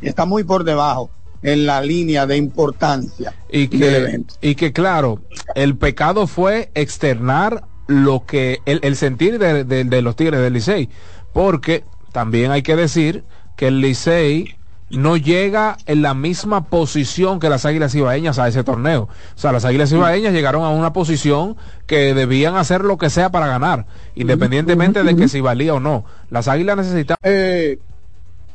[0.00, 1.10] está muy por debajo
[1.42, 4.34] en la línea de importancia y del que, evento.
[4.40, 5.20] y que claro,
[5.54, 10.54] el pecado fue externar lo que el, el sentir de, de- de los Tigres del
[10.54, 10.90] Licey,
[11.32, 13.22] porque también hay que decir
[13.56, 14.56] que el Licey
[14.90, 19.02] no llega en la misma posición que las Águilas Ibaeñas a ese torneo.
[19.04, 21.56] O sea, las Águilas Ibaeñas llegaron a una posición
[21.86, 26.04] que debían hacer lo que sea para ganar, independientemente de que si valía o no.
[26.30, 27.18] Las Águilas necesitaban...
[27.22, 27.78] Eh,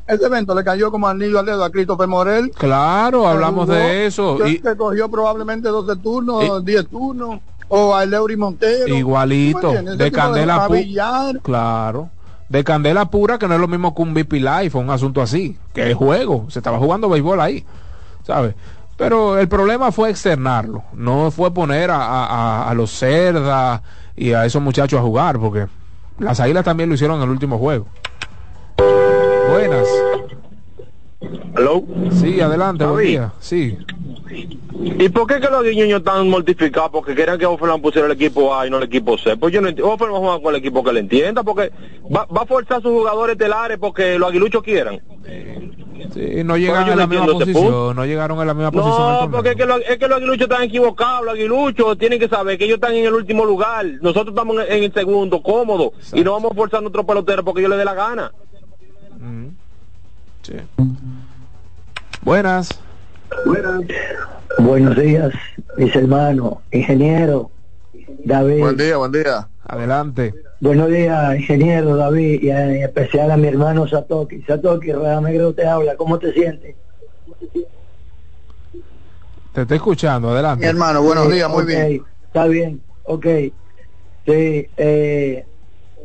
[0.06, 2.50] ese evento le cayó como anillo al dedo a Christopher Morel.
[2.50, 4.36] Claro, hablamos jugó, de eso.
[4.38, 7.40] Que, Y- que cogió probablemente 12 turnos, 10 turnos.
[7.68, 8.84] O a Leury Montero.
[8.86, 11.40] ¿Tú me Igualito, de candela Javillar.
[11.40, 12.10] Claro.
[12.52, 15.22] De candela pura, que no es lo mismo que un VIP Live o un asunto
[15.22, 16.46] así, que es juego.
[16.50, 17.64] Se estaba jugando béisbol ahí,
[18.26, 18.54] ¿sabes?
[18.98, 23.80] Pero el problema fue externarlo, no fue poner a, a- a- los cerdas
[24.14, 25.66] y a esos muchachos a jugar, porque
[26.18, 27.86] las águilas también lo hicieron en el último juego.
[29.50, 29.88] Buenas.
[31.56, 31.82] ¿Aló?
[32.20, 33.32] Sí, adelante, buen día.
[33.40, 33.78] Sí.
[34.34, 36.90] ¿Y por qué que los guiñoños están mortificados?
[36.90, 39.36] Porque querían que Offerman pusiera el equipo A y no el equipo C.
[39.36, 39.92] Pues yo no entiendo.
[39.92, 41.70] Offerman juega con el equipo que le entienda, porque
[42.14, 45.00] va, va a forzar a sus jugadores telares porque los aguiluchos quieran.
[46.14, 48.96] Sí, no llegaron yo en no la misma posición, no llegaron en la misma posición.
[49.00, 49.36] en el No, torneo.
[49.36, 51.24] porque es que, los, es que los aguiluchos están equivocados.
[51.24, 53.86] Los aguiluchos tienen que saber que ellos están en el último lugar.
[54.00, 55.92] Nosotros estamos en, en el segundo, cómodo.
[56.12, 58.32] Y no vamos a forzar a nuestros peloteros porque ellos les dé la gana.
[60.42, 60.54] Sí.
[62.22, 62.80] Buenas.
[64.58, 65.32] Buenos días,
[65.76, 67.50] mis hermanos, ingeniero
[68.24, 68.60] David.
[68.60, 69.48] Buen día, buen día.
[69.66, 70.34] Adelante.
[70.60, 74.42] Buenos días, ingeniero David, y en especial a mi hermano Satoki.
[74.42, 74.92] Satoki,
[75.22, 76.76] Negro te habla, ¿cómo te sientes?
[79.52, 80.64] Te estoy escuchando, adelante.
[80.64, 82.04] Mi hermano, buenos Sí, días, muy bien.
[82.26, 83.26] Está bien, ok.
[84.24, 85.44] Sí, eh,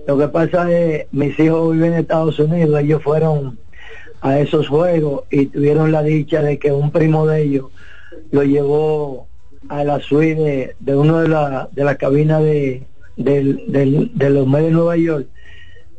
[0.08, 3.60] lo que pasa es, mis hijos viven en Estados Unidos, ellos fueron
[4.22, 7.66] a esos juegos y tuvieron la dicha de que un primo de ellos
[8.32, 9.28] lo llevó
[9.70, 12.84] a la suite de, de uno de la de las cabinas de,
[13.16, 15.28] de los medios de Nueva York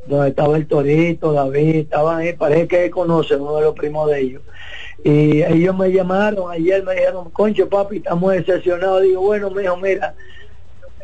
[0.08, 4.20] donde estaba el Torito, David, estaban ahí, parece que conocen uno de los primos de
[4.20, 4.42] ellos.
[5.04, 9.02] Y ellos me llamaron ayer, me dijeron, concho papi, estamos decepcionados.
[9.02, 10.14] Digo, bueno, me dijo, mira,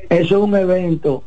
[0.09, 1.23] eso es un evento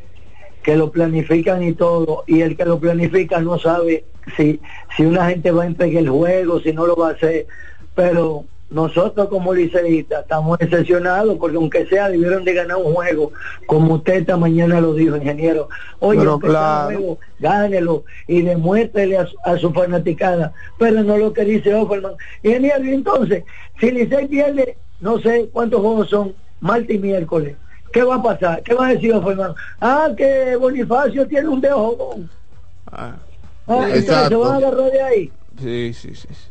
[0.68, 4.04] que lo planifican y todo, y el que lo planifica no sabe
[4.36, 4.60] si,
[4.98, 7.48] si una gente va a empeñar el juego, si no lo va a hacer,
[7.96, 13.32] pero nosotros como liceístas estamos decepcionados porque aunque sea debieron de ganar un juego,
[13.66, 15.70] como usted esta mañana lo dijo, ingeniero.
[16.00, 16.86] Oye, Pero claro.
[16.88, 22.16] juego, gánelo y demuéstrele a, su- a su fanaticada, pero no lo que dice Offerman.
[22.44, 23.46] Ingeniero, entonces,
[23.80, 27.56] si Licey pierde, no sé cuántos juegos son, martes y miércoles,
[27.98, 28.62] ¿qué va a pasar?
[28.62, 29.56] ¿Qué va a decir Offerman?
[29.82, 32.30] Ah, que Bonifacio tiene un dedo jodón.
[32.92, 33.16] Ah,
[33.68, 35.34] entonces se van a agarrar de ahí.
[35.60, 36.28] Sí, sí, sí.
[36.30, 36.50] sí.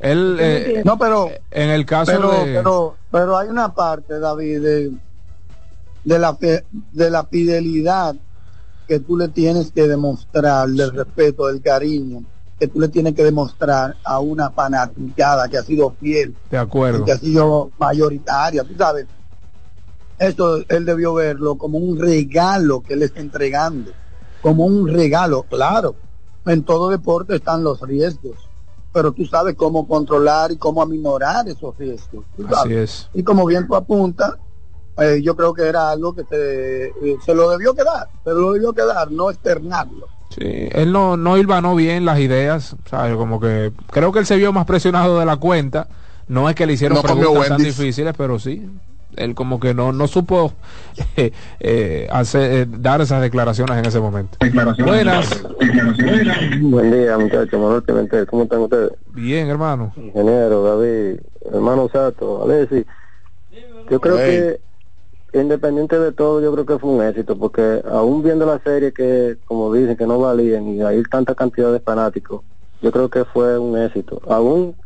[0.00, 2.54] Él, eh, no, pero en el caso pero, de...
[2.56, 4.90] pero, pero hay una parte, David, de,
[6.02, 8.16] de la fe- de la fidelidad
[8.88, 12.24] que tú le tienes que demostrar, del respeto, del cariño,
[12.58, 17.04] que tú le tienes que demostrar a una fanaticada que ha sido fiel, de acuerdo.
[17.04, 19.06] que ha sido mayoritaria, tú sabes.
[20.20, 23.90] Esto él debió verlo como un regalo que le está entregando,
[24.42, 25.96] como un regalo, claro.
[26.44, 28.36] En todo deporte están los riesgos,
[28.92, 32.26] pero tú sabes cómo controlar y cómo aminorar esos riesgos.
[32.54, 33.08] Así es.
[33.14, 34.34] Y como bien tú apuntas,
[34.98, 38.52] eh, yo creo que era algo que se, eh, se lo debió quedar, se lo
[38.52, 40.06] debió quedar, no externarlo.
[40.28, 43.16] Sí, él no, no hilvanó bien las ideas, ¿sabes?
[43.16, 45.88] Como que creo que él se vio más presionado de la cuenta.
[46.28, 48.68] No es que le hicieron No preguntas tan difíciles, pero sí.
[49.16, 50.52] Él como que no, no supo
[51.16, 54.38] eh, eh, hacer, eh, dar esas declaraciones en ese momento.
[54.84, 55.42] Buenas.
[56.60, 57.84] Buen día, muchachos.
[58.28, 58.92] ¿cómo están ustedes?
[59.12, 59.92] Bien, hermano.
[59.96, 61.20] Ingeniero, David,
[61.52, 62.84] hermano Sato, Alessi.
[63.90, 64.58] Yo creo Hey.
[65.32, 68.92] que, independiente de todo, yo creo que fue un éxito, porque aún viendo la serie
[68.92, 72.42] que, como dicen, que no valían y hay tanta cantidad de fanáticos,
[72.80, 74.20] yo creo que fue un éxito.
[74.28, 74.76] Aún,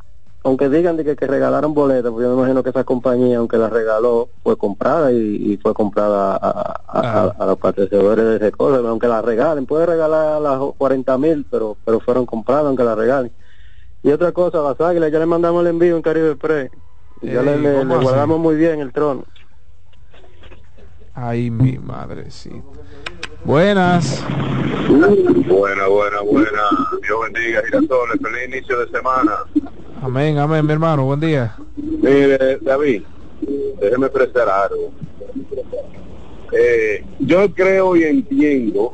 [0.45, 3.57] aunque digan de que, que regalaron boletas, porque yo me imagino que esa compañía, aunque
[3.57, 5.16] la regaló, fue comprada y,
[5.53, 9.65] y fue comprada a, a, a- a los patrocinadores de ese cosa, aunque la regalen,
[9.66, 13.33] puede regalar las 40 mil, pero, pero fueron compradas aunque la regalen.
[14.03, 16.37] Y otra cosa, las águilas, ya le mandamos el envío en Caribe.
[17.23, 19.25] Y ya Ey, le, guardamos muy bien el trono.
[21.15, 22.51] Ay, mi madre, sí.
[23.45, 24.23] Buenas.
[25.49, 26.62] Buena, buena, buena.
[27.03, 28.21] Dios bendiga, Girasoles.
[28.21, 29.33] Feliz inicio de semana.
[30.05, 31.06] Amén, amén, mi hermano.
[31.06, 31.56] Buen día.
[31.76, 33.05] Mire, David,
[33.81, 34.93] déjeme expresar algo.
[36.52, 38.93] Eh, yo creo y entiendo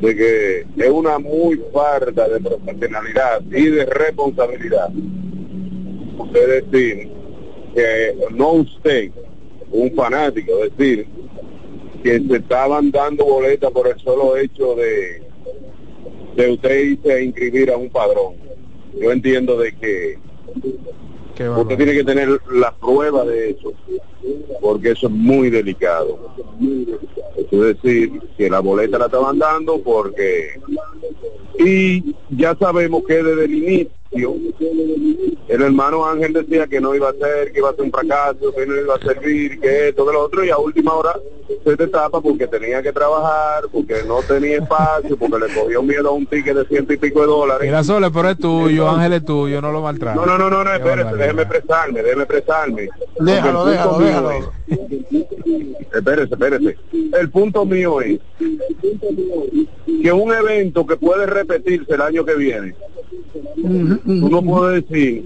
[0.00, 4.88] de que es una muy falta de profesionalidad y de responsabilidad.
[6.16, 7.10] Usted decir
[7.74, 9.10] que no usted,
[9.70, 11.06] un fanático, decir
[12.02, 15.22] que se estaban dando boletas por el solo hecho de,
[16.36, 18.47] de usted irse a inscribir a un padrón.
[19.00, 20.18] Yo entiendo de que
[21.56, 23.72] usted tiene que tener la prueba de eso,
[24.60, 26.18] porque eso es muy delicado.
[27.50, 30.60] Es decir, que la boleta la estaban dando porque...
[31.58, 37.12] Y ya sabemos que desde el inicio, el hermano Ángel decía que no iba a
[37.12, 40.12] ser, que iba a ser un fracaso, que no iba a servir, que esto, que
[40.12, 41.14] lo otro, y a última hora
[41.64, 46.08] se te tapa porque tenía que trabajar, porque no tenía espacio, porque le cogió miedo
[46.08, 47.62] a un ticket de ciento y pico de dólares.
[47.66, 50.16] Mira, Sole, pero es tuyo, Ángel es tuyo, no lo maltrates.
[50.20, 51.12] No, no, no, no, no barbaridad.
[51.14, 52.88] déjeme expresarme, déjeme expresarme.
[53.20, 54.30] Déjalo, déjalo, punto mío déjalo.
[54.32, 54.48] es-
[55.94, 56.76] Espérese, espérese.
[57.18, 58.20] El punto mío es
[60.02, 62.74] que un evento que puede repetirse el año que viene,
[64.04, 65.24] tú no puedes decir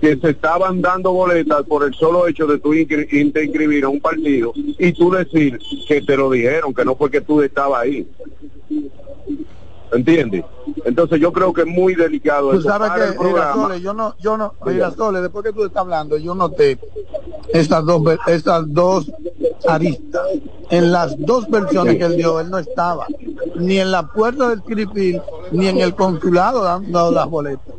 [0.00, 4.00] que se estaban dando boletas por el solo hecho de tú inscri- inscribir a un
[4.00, 5.58] partido y tú decir
[5.88, 8.06] que te lo dijeron, que no fue que tú estabas ahí.
[9.94, 10.44] ¿Entiendes?
[10.84, 12.68] Entonces yo creo que es muy delicado Tú eso.
[12.68, 13.18] sabes para que.
[13.18, 16.78] Girasoles, yo no, yo no, Girasoles, después que tú estás hablando, yo noté
[17.52, 19.10] estas dos, estas dos
[19.68, 20.22] aristas.
[20.70, 23.06] En las dos versiones que él dio, él no estaba,
[23.56, 25.20] ni en la puerta del Kiripil,
[25.52, 27.74] ni en el consulado dando las boletas.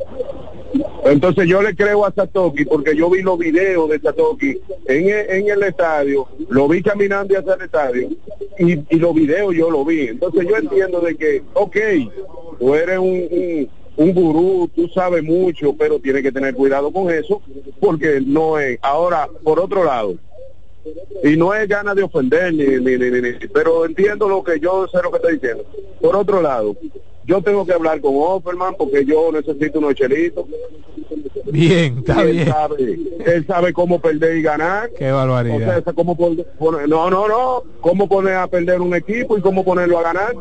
[1.05, 5.29] Entonces yo le creo a Satoki porque yo vi los videos de Satoki en el,
[5.29, 8.09] en el estadio, lo vi caminando hacia el estadio
[8.57, 10.07] y, los videos yo lo vi.
[10.07, 11.77] Entonces yo entiendo de que, ok,
[12.57, 17.39] tú eres un, un, gurú, tú sabes mucho, pero tienes que tener cuidado con eso
[17.79, 18.79] porque no es.
[18.81, 20.15] Ahora, por otro lado,
[21.23, 24.87] y no es ganas de ofender ni, ni, ni- ni- pero entiendo lo que yo
[24.87, 25.65] sé lo que estoy diciendo.
[26.01, 26.75] Por otro lado,
[27.25, 30.45] yo tengo que hablar con Offerman porque yo necesito unos chelitos.
[31.51, 32.47] Bien, está él bien.
[32.47, 34.89] sabe, él sabe cómo perder y ganar.
[34.97, 35.83] Qué O barbaridad.
[35.83, 39.63] sea, cómo pon- poner- no, no, no, cómo poner a perder un equipo y cómo
[39.63, 40.33] ponerlo a ganar.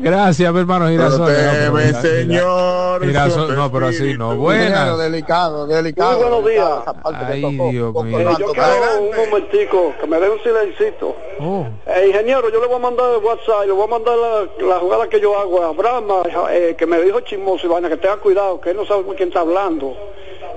[0.00, 1.26] Gracias, mi hermano Girasol.
[1.32, 3.04] Protégeme, señor.
[3.04, 4.34] Girasol, no, pero así no.
[4.34, 4.98] Ingeniero, Buenas.
[4.98, 6.12] delicado, delicado.
[6.18, 6.68] Muy buenos días.
[7.04, 7.40] Ay.
[7.40, 8.20] Dios mío.
[8.20, 11.16] Eh, yo quiero un momentico, que me dé un silencito.
[11.40, 11.66] Oh.
[11.86, 14.66] Eh, ingeniero, yo le voy a mandar el WhatsApp y le voy a mandar la,
[14.66, 17.96] la jugada que yo hago a Brahma, eh, que me dijo chismoso y vaina, que
[17.96, 19.94] tenga cuidado, que él no sabe con quién está hablando.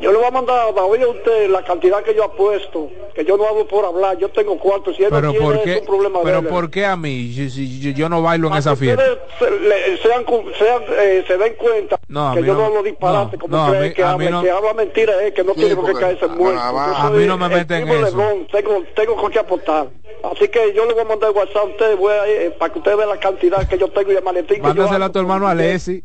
[0.02, 3.26] Yo le voy a mandar a oír a usted la cantidad que yo apuesto, que
[3.26, 5.62] yo no hablo por hablar, yo tengo cuartos, si él Pero no tiene ¿por es
[5.64, 5.78] qué?
[5.80, 6.44] un problema de Pero.
[6.48, 7.34] ¿por qué a mí?
[7.34, 9.04] Yo, si- yo- yo no bailo en esa fiesta.
[9.04, 10.26] Ustedes se, le- sean,
[10.58, 13.84] sean, eh, se den cuenta No, que yo no- hablo disparate no, como no, creen
[13.84, 16.28] mí- que habla, no- que habla mentira es que no Sí, tiene por qué caerse
[16.28, 16.60] muerto.
[16.62, 18.18] a mí no me meten en eso.
[18.52, 19.88] Tengo, tengo con qué aportar.
[20.24, 22.80] Así que yo le voy a mandar WhatsApp a ustedes voy a, eh, para que
[22.80, 25.14] ustedes vean la cantidad que yo tengo y el maletín que yo Mándasela a hago.
[25.14, 26.04] tu hermano Alessi.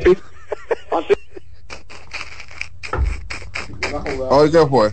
[4.30, 4.92] Hoy qué fue.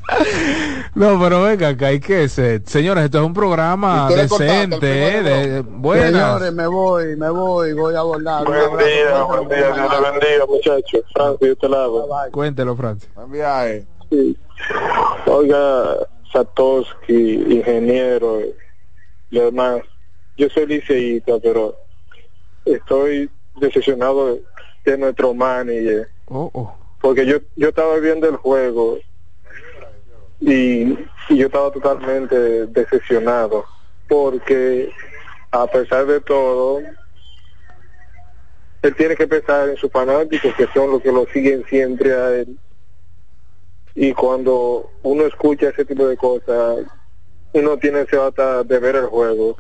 [0.96, 2.62] No, pero venga, acá hay que ser.
[2.66, 5.22] Señores, esto es un programa ¿Y tú le cortaste al decente, ¿eh?
[5.24, 6.12] de- buenas.
[6.12, 8.46] Señores, me voy, me voy, voy a volar.
[8.46, 11.02] Buen día, buen día, Dios te bendiga, muchachos.
[11.14, 12.08] Francis, de este lado.
[12.32, 13.10] Cuéntelo, Francis.
[13.14, 13.86] Buen viaje.
[14.10, 14.38] Sí.
[15.28, 15.98] Oiga,
[16.32, 18.40] Satoshi, ingeniero,
[19.30, 19.82] y demás.
[20.38, 21.76] Yo soy liceísta, pero
[22.66, 24.44] estoy decepcionado de,
[24.86, 26.10] de nuestro manager.
[26.26, 26.74] Oh, oh.
[27.08, 29.00] Porque yo, yo estaba viendo el juego
[30.42, 30.92] y,
[31.30, 33.64] y yo estaba totalmente decepcionado.
[34.10, 34.92] Porque
[35.52, 36.82] a pesar de todo,
[38.82, 42.36] él tiene que pensar en sus fanáticos, que son los que lo siguen siempre a
[42.40, 42.60] él.
[43.96, 46.80] Y cuando uno escucha ese tipo de cosas,
[47.54, 49.56] uno tiene ese hasta de ver el juego.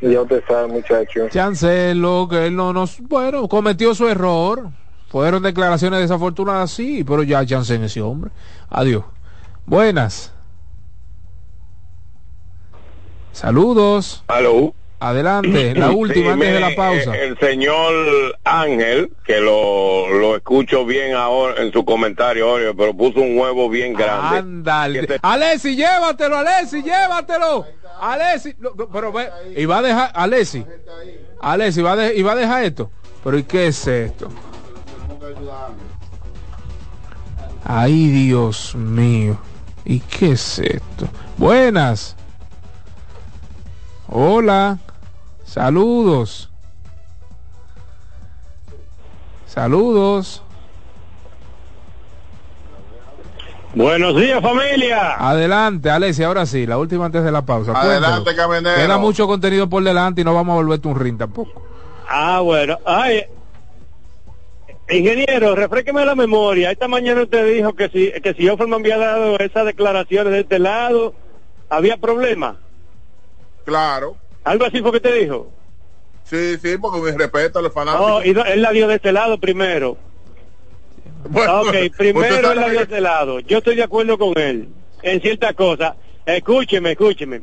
[0.00, 1.28] Ya usted sabe, muchacho.
[1.28, 4.70] Chancelo, que él no nos, bueno, cometió su error.
[5.14, 8.32] Fueron declaraciones desafortunadas, sí, pero ya chancen ese hombre.
[8.68, 9.04] Adiós.
[9.64, 10.32] Buenas.
[13.30, 14.24] Saludos.
[14.26, 14.74] Aló.
[14.98, 17.14] Adelante, la última Sí, antes de la pausa.
[17.16, 17.94] eh, El señor
[18.42, 23.92] Ángel, que lo, lo escucho bien ahora en su comentario, pero puso un huevo bien
[23.92, 24.38] grande.
[24.38, 25.06] Ándale.
[25.22, 27.66] Alessi, llévatelo, Alessi, llévatelo.
[28.00, 28.56] Alessi,
[28.92, 30.66] pero ve, y va a dejar, Alessi.
[31.40, 32.90] Alessi, va a de- y va a dejar esto.
[33.22, 34.28] Pero ¿y qué es esto?
[37.64, 39.38] Ay, Dios mío.
[39.84, 41.08] ¿Y qué es esto?
[41.38, 42.16] Buenas.
[44.08, 44.78] Hola.
[45.44, 46.50] Saludos.
[49.46, 50.42] Saludos.
[53.74, 55.14] Buenos días, familia.
[55.18, 57.72] Adelante, Alessia, ahora sí, la última antes de la pausa.
[57.72, 58.36] Adelante, Cuéntalo.
[58.36, 58.76] camionero.
[58.76, 61.62] Queda mucho contenido por delante y no vamos a volverte un ring tampoco.
[62.08, 62.78] Ah, bueno.
[62.84, 63.24] Ay,
[64.88, 66.70] ingeniero, refresqueme la memoria.
[66.70, 70.58] Esta mañana usted dijo que si que si Offerman había dado esas declaraciones de este
[70.58, 71.14] lado,
[71.68, 72.58] había problema.
[73.64, 74.16] Claro.
[74.44, 75.50] Algo así fue que te dijo.
[76.24, 78.08] Sí, sí, porque mi respeto a los fanáticos.
[78.08, 79.96] No, y él la dio de este lado primero.
[81.28, 83.40] Bueno, ok, primero él la dio de este lado.
[83.40, 84.68] Yo estoy de acuerdo con él
[85.02, 85.94] en ciertas cosas.
[86.26, 87.42] Escúcheme, escúcheme.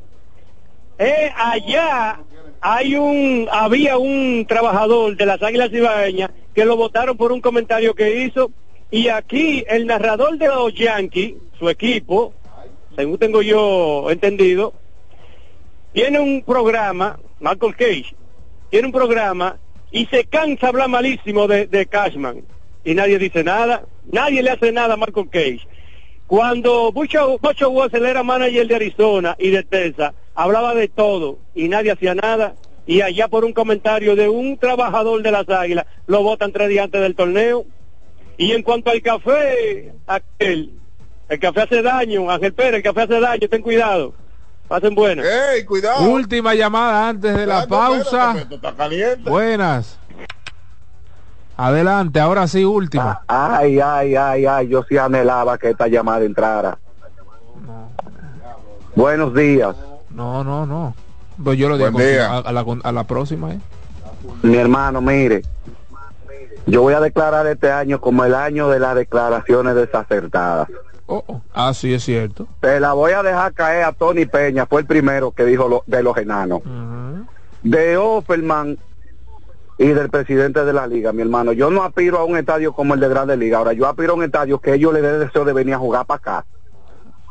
[0.98, 2.20] Eh, allá
[2.60, 7.94] hay un, había un trabajador de las Águilas Ibaeñas que lo votaron por un comentario
[7.94, 8.52] que hizo
[8.90, 12.34] y aquí el narrador de los Yankees, su equipo,
[12.96, 14.74] según tengo yo entendido,
[15.94, 18.16] tiene un programa, Michael Cage,
[18.70, 19.58] tiene un programa
[19.92, 22.44] y se cansa hablar malísimo de, Cashman
[22.84, 25.68] y nadie dice nada, nadie le hace nada a Michael Cage.
[26.28, 31.92] Cuando Bucho, Bucho era manager de Arizona y de Texas, hablaba de todo y nadie
[31.92, 32.56] hacía nada.
[32.86, 36.86] Y allá por un comentario de un trabajador de las águilas, lo votan tres días
[36.86, 37.66] antes del torneo.
[38.38, 40.74] Y en cuanto al café, aquel,
[41.30, 44.14] el café hace daño, Ángel Pérez, el café hace daño, ten cuidado.
[44.68, 45.26] Pasen buenas.
[45.26, 46.10] ¡Ey, cuidado!
[46.10, 48.36] Última llamada antes de la pausa.
[48.50, 49.30] Está caliente.
[49.30, 50.00] Buenas.
[51.58, 53.22] Adelante, ahora sí, última.
[53.28, 56.80] Ay, ay, ay, ay, yo sí anhelaba que esta llamada entrara.
[58.96, 59.76] Buenos días.
[60.10, 60.96] No, no, no.
[61.44, 61.90] Pues yo lo digo
[62.20, 63.54] a, a la, a la próxima.
[63.54, 63.60] ¿eh?
[64.44, 65.42] Mi hermano, mire,
[66.66, 70.68] yo voy a declarar este año como el año de las declaraciones desacertadas.
[71.08, 71.42] Oh, oh.
[71.54, 72.48] Ah, sí, es cierto.
[72.60, 75.84] Te la voy a dejar caer a Tony Peña, fue el primero que dijo lo-
[75.86, 76.62] de los enanos.
[77.64, 78.78] De Offerman
[79.78, 81.54] y del presidente de la liga, mi hermano.
[81.54, 83.58] Yo no aspiro a un estadio como el de Grande Liga.
[83.58, 86.06] Ahora, yo aspiro a un estadio que ellos les dé deseo de venir a jugar
[86.06, 86.46] para acá.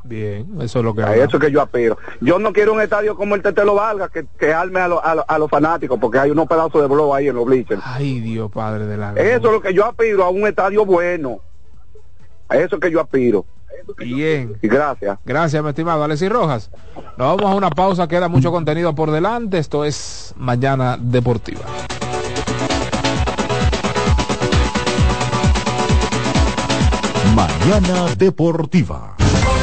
[0.03, 1.99] Bien, eso es lo que A eso que yo aspiro.
[2.21, 5.15] Yo no quiero un estadio como el Tetelo Valga, que, que arme a, lo- a
[5.15, 7.83] lo- a los fanáticos, porque hay unos pedazos de blow ahí en los bleachers.
[7.85, 11.41] Ay, Dios, Padre de la Eso es lo que yo aspiro, a un estadio bueno.
[12.49, 13.45] A eso que yo aspiro.
[13.99, 14.57] Bien.
[14.63, 15.19] Y gracias.
[15.25, 16.71] Gracias, mi estimado Alexis Rojas.
[17.17, 19.59] Nos vamos a una pausa, queda mucho contenido por delante.
[19.59, 21.61] Esto es Mañana Deportiva.
[27.35, 29.15] Mañana Deportiva.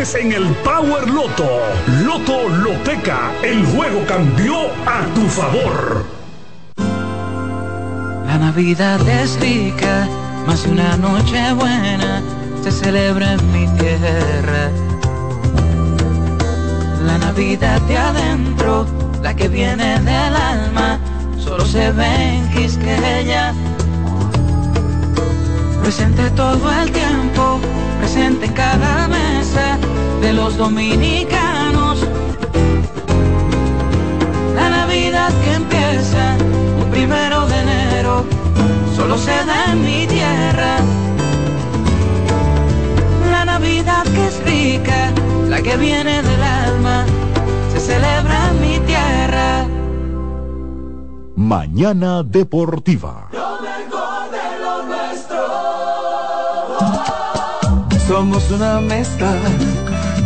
[0.00, 1.60] en el Power Loto.
[2.02, 4.56] Loto Loteca, el juego cambió
[4.86, 6.06] a tu favor.
[8.26, 10.08] La Navidad es rica,
[10.46, 12.22] más una noche buena
[12.62, 14.70] se celebra en mi tierra.
[17.04, 18.86] La Navidad de adentro,
[19.22, 20.98] la que viene del alma,
[21.38, 23.52] solo se ve en Quisqueya.
[25.82, 27.60] Presente todo el tiempo,
[28.00, 29.29] presente en cada mesa
[30.20, 31.98] de los dominicanos.
[34.54, 36.36] La Navidad que empieza
[36.82, 38.24] un primero de enero,
[38.94, 40.76] solo se da en mi tierra.
[43.30, 45.10] La Navidad que es rica,
[45.48, 47.04] la que viene del alma,
[47.72, 49.66] se celebra en mi tierra.
[51.36, 53.28] Mañana Deportiva.
[58.06, 59.32] Somos una mezcla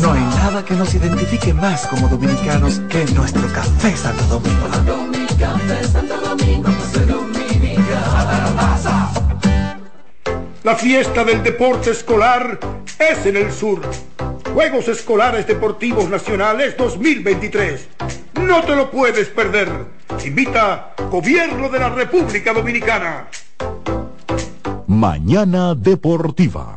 [0.00, 4.66] No hay nada que nos identifique más como dominicanos que nuestro café Santo Domingo.
[4.68, 4.94] Pues.
[10.64, 12.58] La fiesta del deporte escolar
[12.98, 13.80] es en el sur.
[14.54, 17.88] Juegos Escolares Deportivos Nacionales 2023.
[18.40, 19.68] No te lo puedes perder.
[20.24, 23.28] Invita Gobierno de la República Dominicana.
[24.86, 26.76] Mañana Deportiva.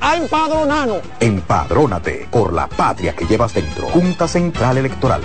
[0.00, 1.02] a empadronarnos.
[1.20, 3.88] Empadrónate por la patria que llevas dentro.
[3.88, 5.22] Junta Central Electoral.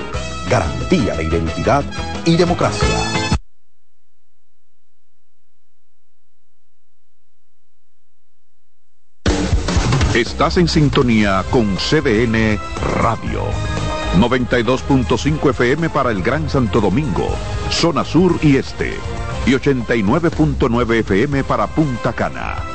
[0.50, 1.84] Garantía de identidad
[2.26, 2.88] y democracia.
[10.16, 12.58] Estás en sintonía con CDN
[13.02, 13.44] Radio.
[14.18, 17.28] 92.5 FM para el Gran Santo Domingo,
[17.70, 18.94] zona sur y este.
[19.46, 22.75] Y 89.9 FM para Punta Cana.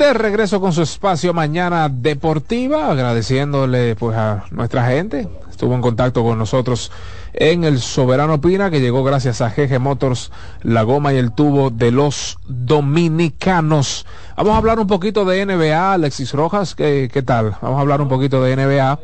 [0.00, 5.28] De regreso con su espacio mañana deportiva, agradeciéndole pues a nuestra gente.
[5.50, 6.90] Estuvo en contacto con nosotros
[7.34, 10.32] en el Soberano Pina, que llegó gracias a GG Motors,
[10.62, 14.06] la goma y el tubo de los dominicanos.
[14.38, 17.58] Vamos a hablar un poquito de NBA, Alexis Rojas, ¿qué, qué tal?
[17.60, 19.00] Vamos a hablar un poquito de NBA.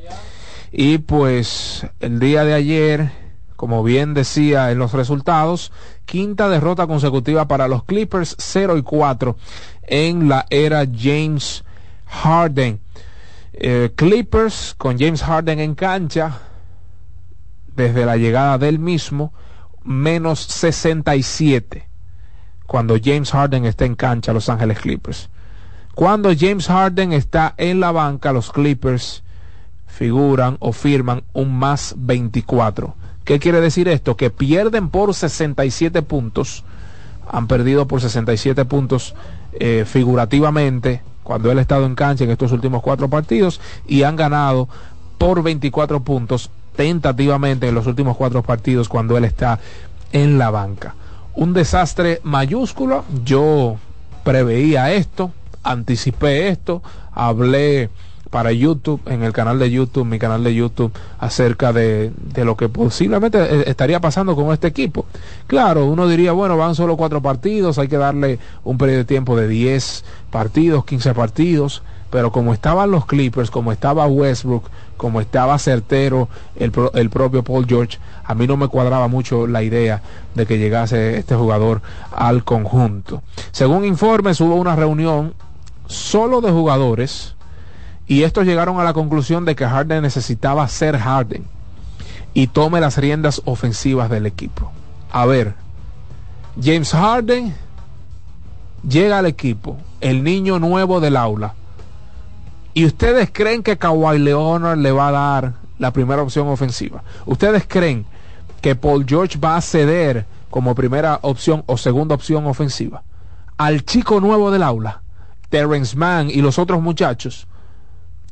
[0.72, 3.12] Y pues el día de ayer,
[3.56, 5.72] como bien decía en los resultados,
[6.06, 9.36] quinta derrota consecutiva para los Clippers, 0 y 4
[9.86, 11.64] en la era James
[12.06, 12.80] Harden.
[13.52, 16.40] Eh, Clippers con James Harden en cancha
[17.74, 19.32] desde la llegada del mismo,
[19.82, 21.86] menos 67
[22.66, 25.30] cuando James Harden está en cancha Los Ángeles Clippers.
[25.94, 29.22] Cuando James Harden está en la banca, los Clippers
[29.86, 32.94] figuran o firman un más 24.
[33.24, 34.16] ¿Qué quiere decir esto?
[34.16, 36.64] Que pierden por 67 puntos,
[37.28, 39.14] han perdido por 67 puntos
[39.60, 44.16] eh, figurativamente cuando él ha estado en cancha en estos últimos cuatro partidos y han
[44.16, 44.68] ganado
[45.18, 49.58] por 24 puntos tentativamente en los últimos cuatro partidos cuando él está
[50.12, 50.94] en la banca.
[51.34, 53.76] Un desastre mayúsculo, yo
[54.22, 57.90] preveía esto, anticipé esto, hablé
[58.36, 62.54] para YouTube, en el canal de YouTube, mi canal de YouTube, acerca de, de, lo
[62.54, 65.06] que posiblemente eh, estaría pasando con este equipo.
[65.46, 69.36] Claro, uno diría, bueno, van solo cuatro partidos, hay que darle un periodo de tiempo
[69.38, 74.64] de 10 partidos, 15 partidos, pero como estaban los Clippers, como estaba Westbrook,
[74.98, 79.62] como estaba certero el, el propio Paul George, a mí no me cuadraba mucho la
[79.62, 80.02] idea
[80.34, 81.80] de que llegase este jugador
[82.12, 83.22] al conjunto.
[83.50, 85.32] Según informes, hubo una reunión
[85.86, 87.35] solo de jugadores
[88.06, 91.44] y estos llegaron a la conclusión de que Harden necesitaba ser Harden
[92.34, 94.70] y tome las riendas ofensivas del equipo.
[95.10, 95.54] A ver,
[96.62, 97.54] James Harden
[98.88, 101.54] llega al equipo, el niño nuevo del aula.
[102.74, 107.02] ¿Y ustedes creen que Kawhi Leonard le va a dar la primera opción ofensiva?
[107.24, 108.04] ¿Ustedes creen
[108.60, 113.02] que Paul George va a ceder como primera opción o segunda opción ofensiva
[113.56, 115.00] al chico nuevo del aula,
[115.48, 117.48] Terrence Mann y los otros muchachos?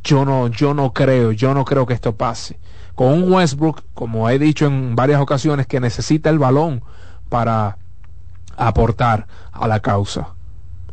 [0.04, 2.58] Yo no, yo no creo, yo no creo que esto pase.
[2.94, 6.82] Con un Westbrook, como he dicho en varias ocasiones, que necesita el balón
[7.28, 7.78] para
[8.56, 10.28] aportar a la causa.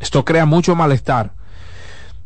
[0.00, 1.32] Esto crea mucho malestar.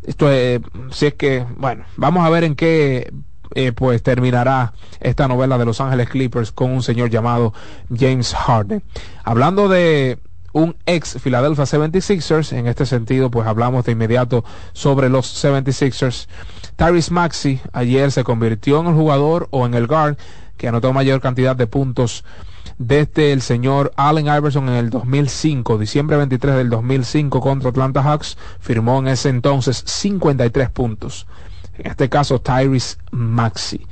[0.03, 0.61] Esto es,
[0.93, 3.13] si es que, bueno, vamos a ver en qué
[3.55, 7.53] eh, pues terminará esta novela de Los Ángeles Clippers con un señor llamado
[7.95, 8.83] James Harden.
[9.25, 10.19] Hablando de
[10.57, 14.43] un ex Philadelphia 76ers, en este sentido pues hablamos de inmediato
[14.73, 16.29] sobre los 76ers.
[16.77, 20.17] Tyrese Maxi ayer se convirtió en el jugador o en el guard
[20.57, 22.25] que anotó mayor cantidad de puntos
[22.79, 28.39] desde el señor Allen Iverson en el 2005, diciembre 23 del 2005 contra Atlanta Hawks,
[28.59, 31.27] firmó en ese entonces 53 puntos.
[31.77, 33.87] En este caso, Tyrese Maxi.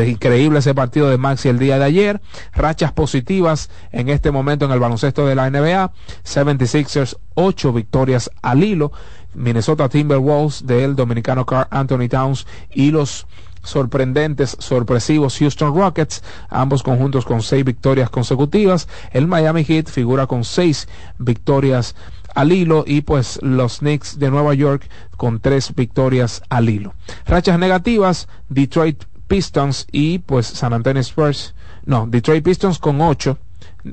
[0.00, 2.20] Increíble ese partido de Maxi el día de ayer.
[2.54, 5.92] Rachas positivas en este momento en el baloncesto de la NBA.
[6.24, 8.92] 76ers, 8 victorias al hilo.
[9.34, 13.26] Minnesota Timberwolves del dominicano Carl Anthony Towns y los
[13.62, 18.88] sorprendentes, sorpresivos Houston Rockets, ambos conjuntos con seis victorias consecutivas.
[19.12, 20.88] El Miami Heat figura con seis
[21.18, 21.94] victorias
[22.34, 26.94] al hilo y pues los Knicks de Nueva York con tres victorias al hilo.
[27.26, 31.54] Rachas negativas, Detroit Pistons y pues San Antonio Spurs,
[31.86, 33.38] no, Detroit Pistons con ocho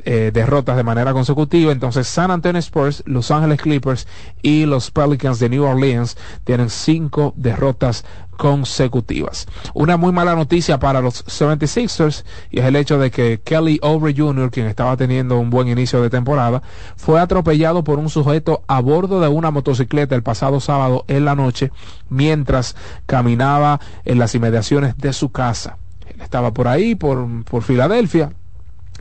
[0.06, 1.72] eh, derrotas de manera consecutiva.
[1.72, 4.08] Entonces San Antonio Spurs, Los Ángeles Clippers
[4.42, 8.06] y los Pelicans de New Orleans tienen cinco derrotas
[8.38, 9.48] consecutivas.
[9.74, 14.14] Una muy mala noticia para los 76ers y es el hecho de que Kelly Oubre
[14.16, 16.62] Jr., quien estaba teniendo un buen inicio de temporada,
[16.96, 21.36] fue atropellado por un sujeto a bordo de una motocicleta el pasado sábado en la
[21.36, 21.72] noche
[22.08, 25.78] mientras caminaba en las inmediaciones de su casa.
[26.22, 28.32] Estaba por ahí, por, por Filadelfia,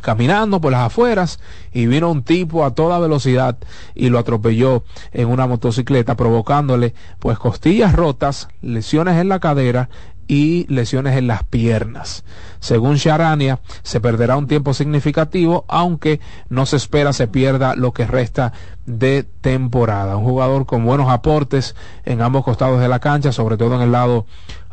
[0.01, 1.41] caminando por las afueras
[1.73, 3.59] y vino un tipo a toda velocidad
[3.95, 9.89] y lo atropelló en una motocicleta provocándole pues costillas rotas, lesiones en la cadera
[10.29, 12.23] y lesiones en las piernas.
[12.61, 16.21] Según Sharania, se perderá un tiempo significativo, aunque
[16.51, 18.53] no se espera se pierda lo que resta
[18.85, 20.17] de temporada.
[20.19, 23.93] Un jugador con buenos aportes en ambos costados de la cancha, sobre todo en el
[23.93, 24.27] lado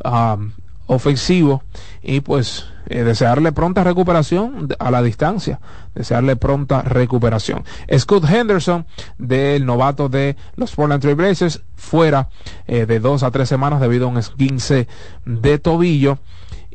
[0.03, 0.52] um,
[0.88, 1.64] ofensivo,
[2.02, 5.60] y pues eh, desearle pronta recuperación a la distancia,
[5.95, 7.64] desearle pronta recuperación.
[7.98, 8.86] Scott Henderson,
[9.18, 12.30] del novato de los Portland Trail Blazers, fuera
[12.68, 14.88] eh, de dos a tres semanas debido a un esguince
[15.26, 16.20] de tobillo.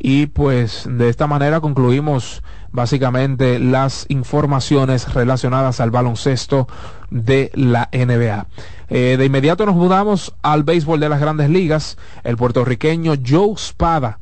[0.03, 2.43] Y pues de esta manera concluimos
[2.73, 6.69] básicamente las informaciones relacionadas al baloncesto
[7.11, 8.47] de la NBA.
[8.91, 11.97] Eh, de inmediato nos mudamos al béisbol de las grandes ligas.
[12.25, 14.19] El puertorriqueño Joe Spada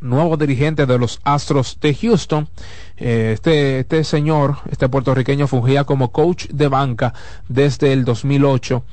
[0.00, 2.48] nuevo dirigente de los Astros de Houston.
[2.96, 7.14] Eh, este, este señor, este puertorriqueño, fungía como coach de banca
[7.48, 8.84] desde el 2008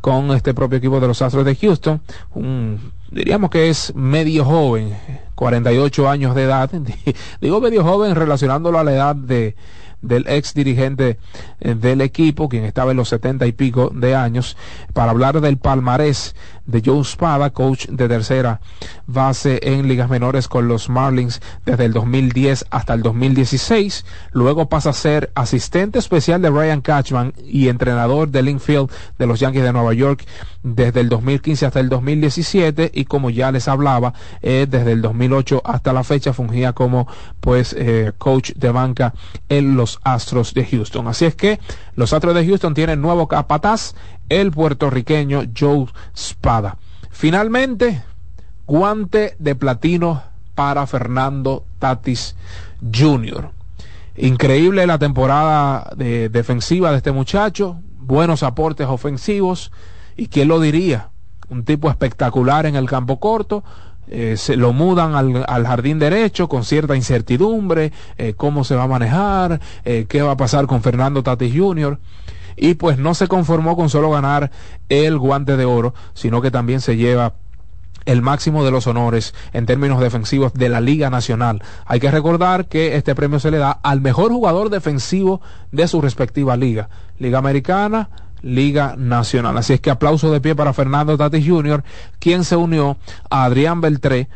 [0.00, 2.00] con este propio equipo de los Astros de Houston.
[3.10, 4.96] Diríamos que es medio joven,
[5.34, 6.70] 48 años de edad.
[7.40, 9.56] Digo medio joven relacionándolo a la edad de,
[10.04, 11.18] del ex dirigente
[11.60, 14.56] eh, del equipo, quien estaba en los setenta y pico de años,
[14.92, 16.34] para hablar del palmarés
[16.66, 18.60] de Joe Spada, coach de tercera
[19.06, 24.04] base en ligas menores con los Marlins desde el 2010 hasta el 2016.
[24.32, 29.40] Luego pasa a ser asistente especial de Ryan Catchman y entrenador del infield de los
[29.40, 30.24] Yankees de Nueva York
[30.62, 35.62] desde el 2015 hasta el 2017 y como ya les hablaba, eh, desde el 2008
[35.64, 37.06] hasta la fecha fungía como
[37.40, 39.14] pues eh, coach de banca
[39.48, 41.06] en los Astros de Houston.
[41.08, 41.60] Así es que
[41.94, 43.94] los Astros de Houston tienen nuevo capataz,
[44.28, 46.78] el puertorriqueño Joe Spada.
[47.10, 48.02] Finalmente,
[48.66, 50.22] guante de platino
[50.54, 52.36] para Fernando Tatis
[52.94, 53.50] Jr.
[54.16, 59.72] Increíble la temporada de- defensiva de este muchacho, buenos aportes ofensivos
[60.16, 61.08] y quién lo diría,
[61.48, 63.64] un tipo espectacular en el campo corto.
[64.08, 68.84] Eh, se lo mudan al, al jardín derecho con cierta incertidumbre, eh, cómo se va
[68.84, 71.98] a manejar, eh, qué va a pasar con Fernando Tatis Jr.
[72.56, 74.50] Y pues no se conformó con solo ganar
[74.88, 77.34] el guante de oro, sino que también se lleva
[78.04, 81.62] el máximo de los honores en términos defensivos de la Liga Nacional.
[81.86, 85.40] Hay que recordar que este premio se le da al mejor jugador defensivo
[85.72, 86.88] de su respectiva liga.
[87.18, 88.10] Liga Americana,
[88.44, 89.56] Liga Nacional.
[89.56, 91.82] Así es que aplauso de pie para Fernando Tatis Jr.,
[92.18, 92.98] quien se unió
[93.30, 94.28] a Adrián Beltré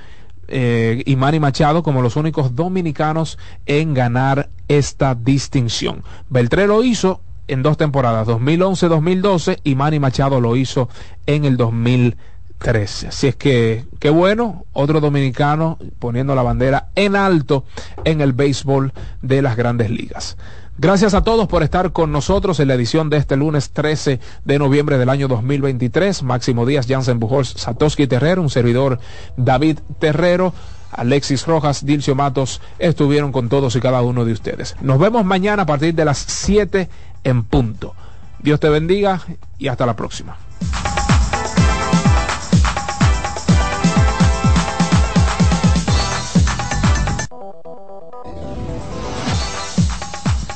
[0.48, 6.02] eh, y Manny Machado como los únicos dominicanos en ganar esta distinción.
[6.30, 10.88] Beltré lo hizo en dos temporadas, 2011-2012, y Manny Machado lo hizo
[11.26, 13.08] en el 2013.
[13.08, 17.64] Así es que, qué bueno, otro dominicano poniendo la bandera en alto
[18.04, 20.36] en el béisbol de las grandes ligas.
[20.80, 24.58] Gracias a todos por estar con nosotros en la edición de este lunes 13 de
[24.60, 26.22] noviembre del año 2023.
[26.22, 29.00] Máximo Díaz, Jansen Bujols, Satoshi Terrero, un servidor
[29.36, 30.54] David Terrero.
[30.92, 34.76] Alexis Rojas, Dilcio Matos estuvieron con todos y cada uno de ustedes.
[34.80, 36.88] Nos vemos mañana a partir de las 7
[37.24, 37.94] en punto.
[38.38, 39.20] Dios te bendiga
[39.58, 40.36] y hasta la próxima.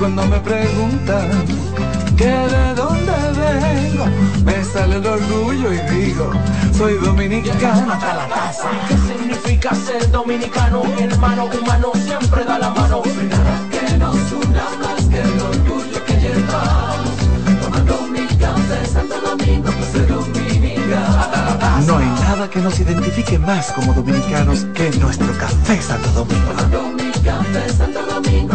[0.00, 1.28] Cuando me preguntan
[2.16, 4.06] que de dónde vengo,
[4.46, 6.30] me sale el orgullo y digo,
[6.74, 8.70] soy dominicano hasta la taza.
[8.88, 10.84] ¿Qué significa ser dominicano?
[10.98, 13.02] Hermano humano siempre da la mano.
[13.28, 17.16] Nada que nos una más que el orgullo que llevamos.
[17.60, 21.86] Tomando mi café Santo Domingo, pues soy dominicano.
[21.86, 26.52] No hay nada que nos identifique más como dominicanos que nuestro café Santo Domingo.
[26.52, 28.54] Tomando mi café Santo Domingo,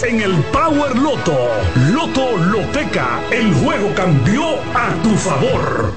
[0.00, 1.36] en el Power Loto.
[1.92, 4.42] Loto Loteca, el juego cambió
[4.74, 5.92] a tu favor.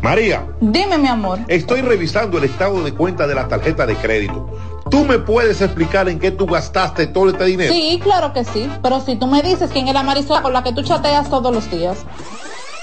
[0.00, 1.40] María, Dime, mi amor.
[1.48, 4.56] estoy revisando el estado de cuenta de la tarjeta de crédito.
[4.88, 7.72] ¿Tú me puedes explicar en qué tú gastaste todo este dinero?
[7.74, 8.70] Sí, claro que sí.
[8.80, 11.52] Pero si tú me dices quién es la Marisol con la que tú chateas todos
[11.52, 12.04] los días.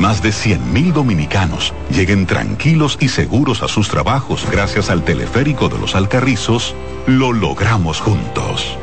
[0.00, 5.78] más de 100.000 dominicanos lleguen tranquilos y seguros a sus trabajos gracias al teleférico de
[5.78, 6.74] los Alcarrizos,
[7.06, 8.78] lo logramos juntos.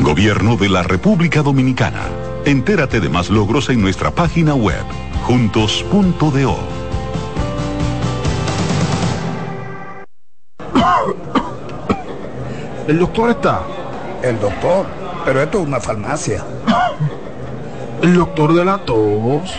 [0.00, 2.02] Gobierno de la República Dominicana.
[2.44, 4.84] Entérate de más logros en nuestra página web,
[5.22, 6.58] juntos.do.
[12.86, 13.62] ¿El doctor está?
[14.22, 14.84] El doctor,
[15.24, 16.44] pero esto es una farmacia.
[18.02, 19.58] ¿El doctor de la tos?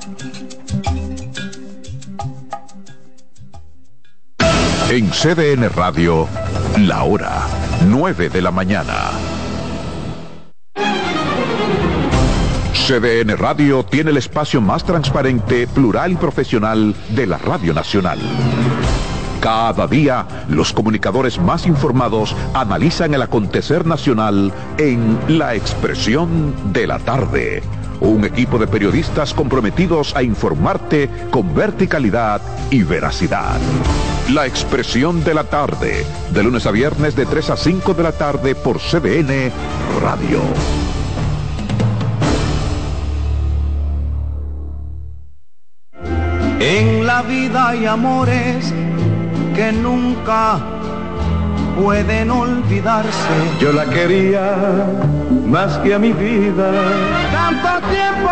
[4.91, 6.27] En CDN Radio,
[6.79, 7.47] la hora
[7.87, 9.11] 9 de la mañana.
[12.73, 18.19] CDN Radio tiene el espacio más transparente, plural y profesional de la Radio Nacional.
[19.39, 26.99] Cada día, los comunicadores más informados analizan el acontecer nacional en La Expresión de la
[26.99, 27.63] Tarde.
[28.01, 32.41] Un equipo de periodistas comprometidos a informarte con verticalidad
[32.71, 33.57] y veracidad.
[34.33, 38.13] La Expresión de la Tarde, de lunes a viernes de 3 a 5 de la
[38.13, 39.51] tarde por CDN
[40.01, 40.39] Radio.
[46.61, 48.73] En la vida hay amores
[49.53, 50.59] que nunca
[51.77, 53.35] pueden olvidarse.
[53.59, 54.85] Yo la quería
[55.45, 56.71] más que a mi vida.
[57.33, 58.31] Tanto tiempo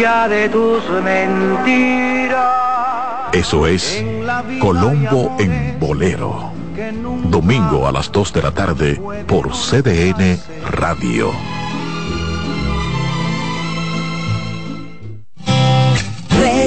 [0.00, 2.44] ya de tus mentiras.
[3.32, 4.04] Eso es
[4.60, 6.52] Colombo en Bolero.
[7.24, 10.38] Domingo a las 2 de la tarde por CDN
[10.70, 11.55] Radio.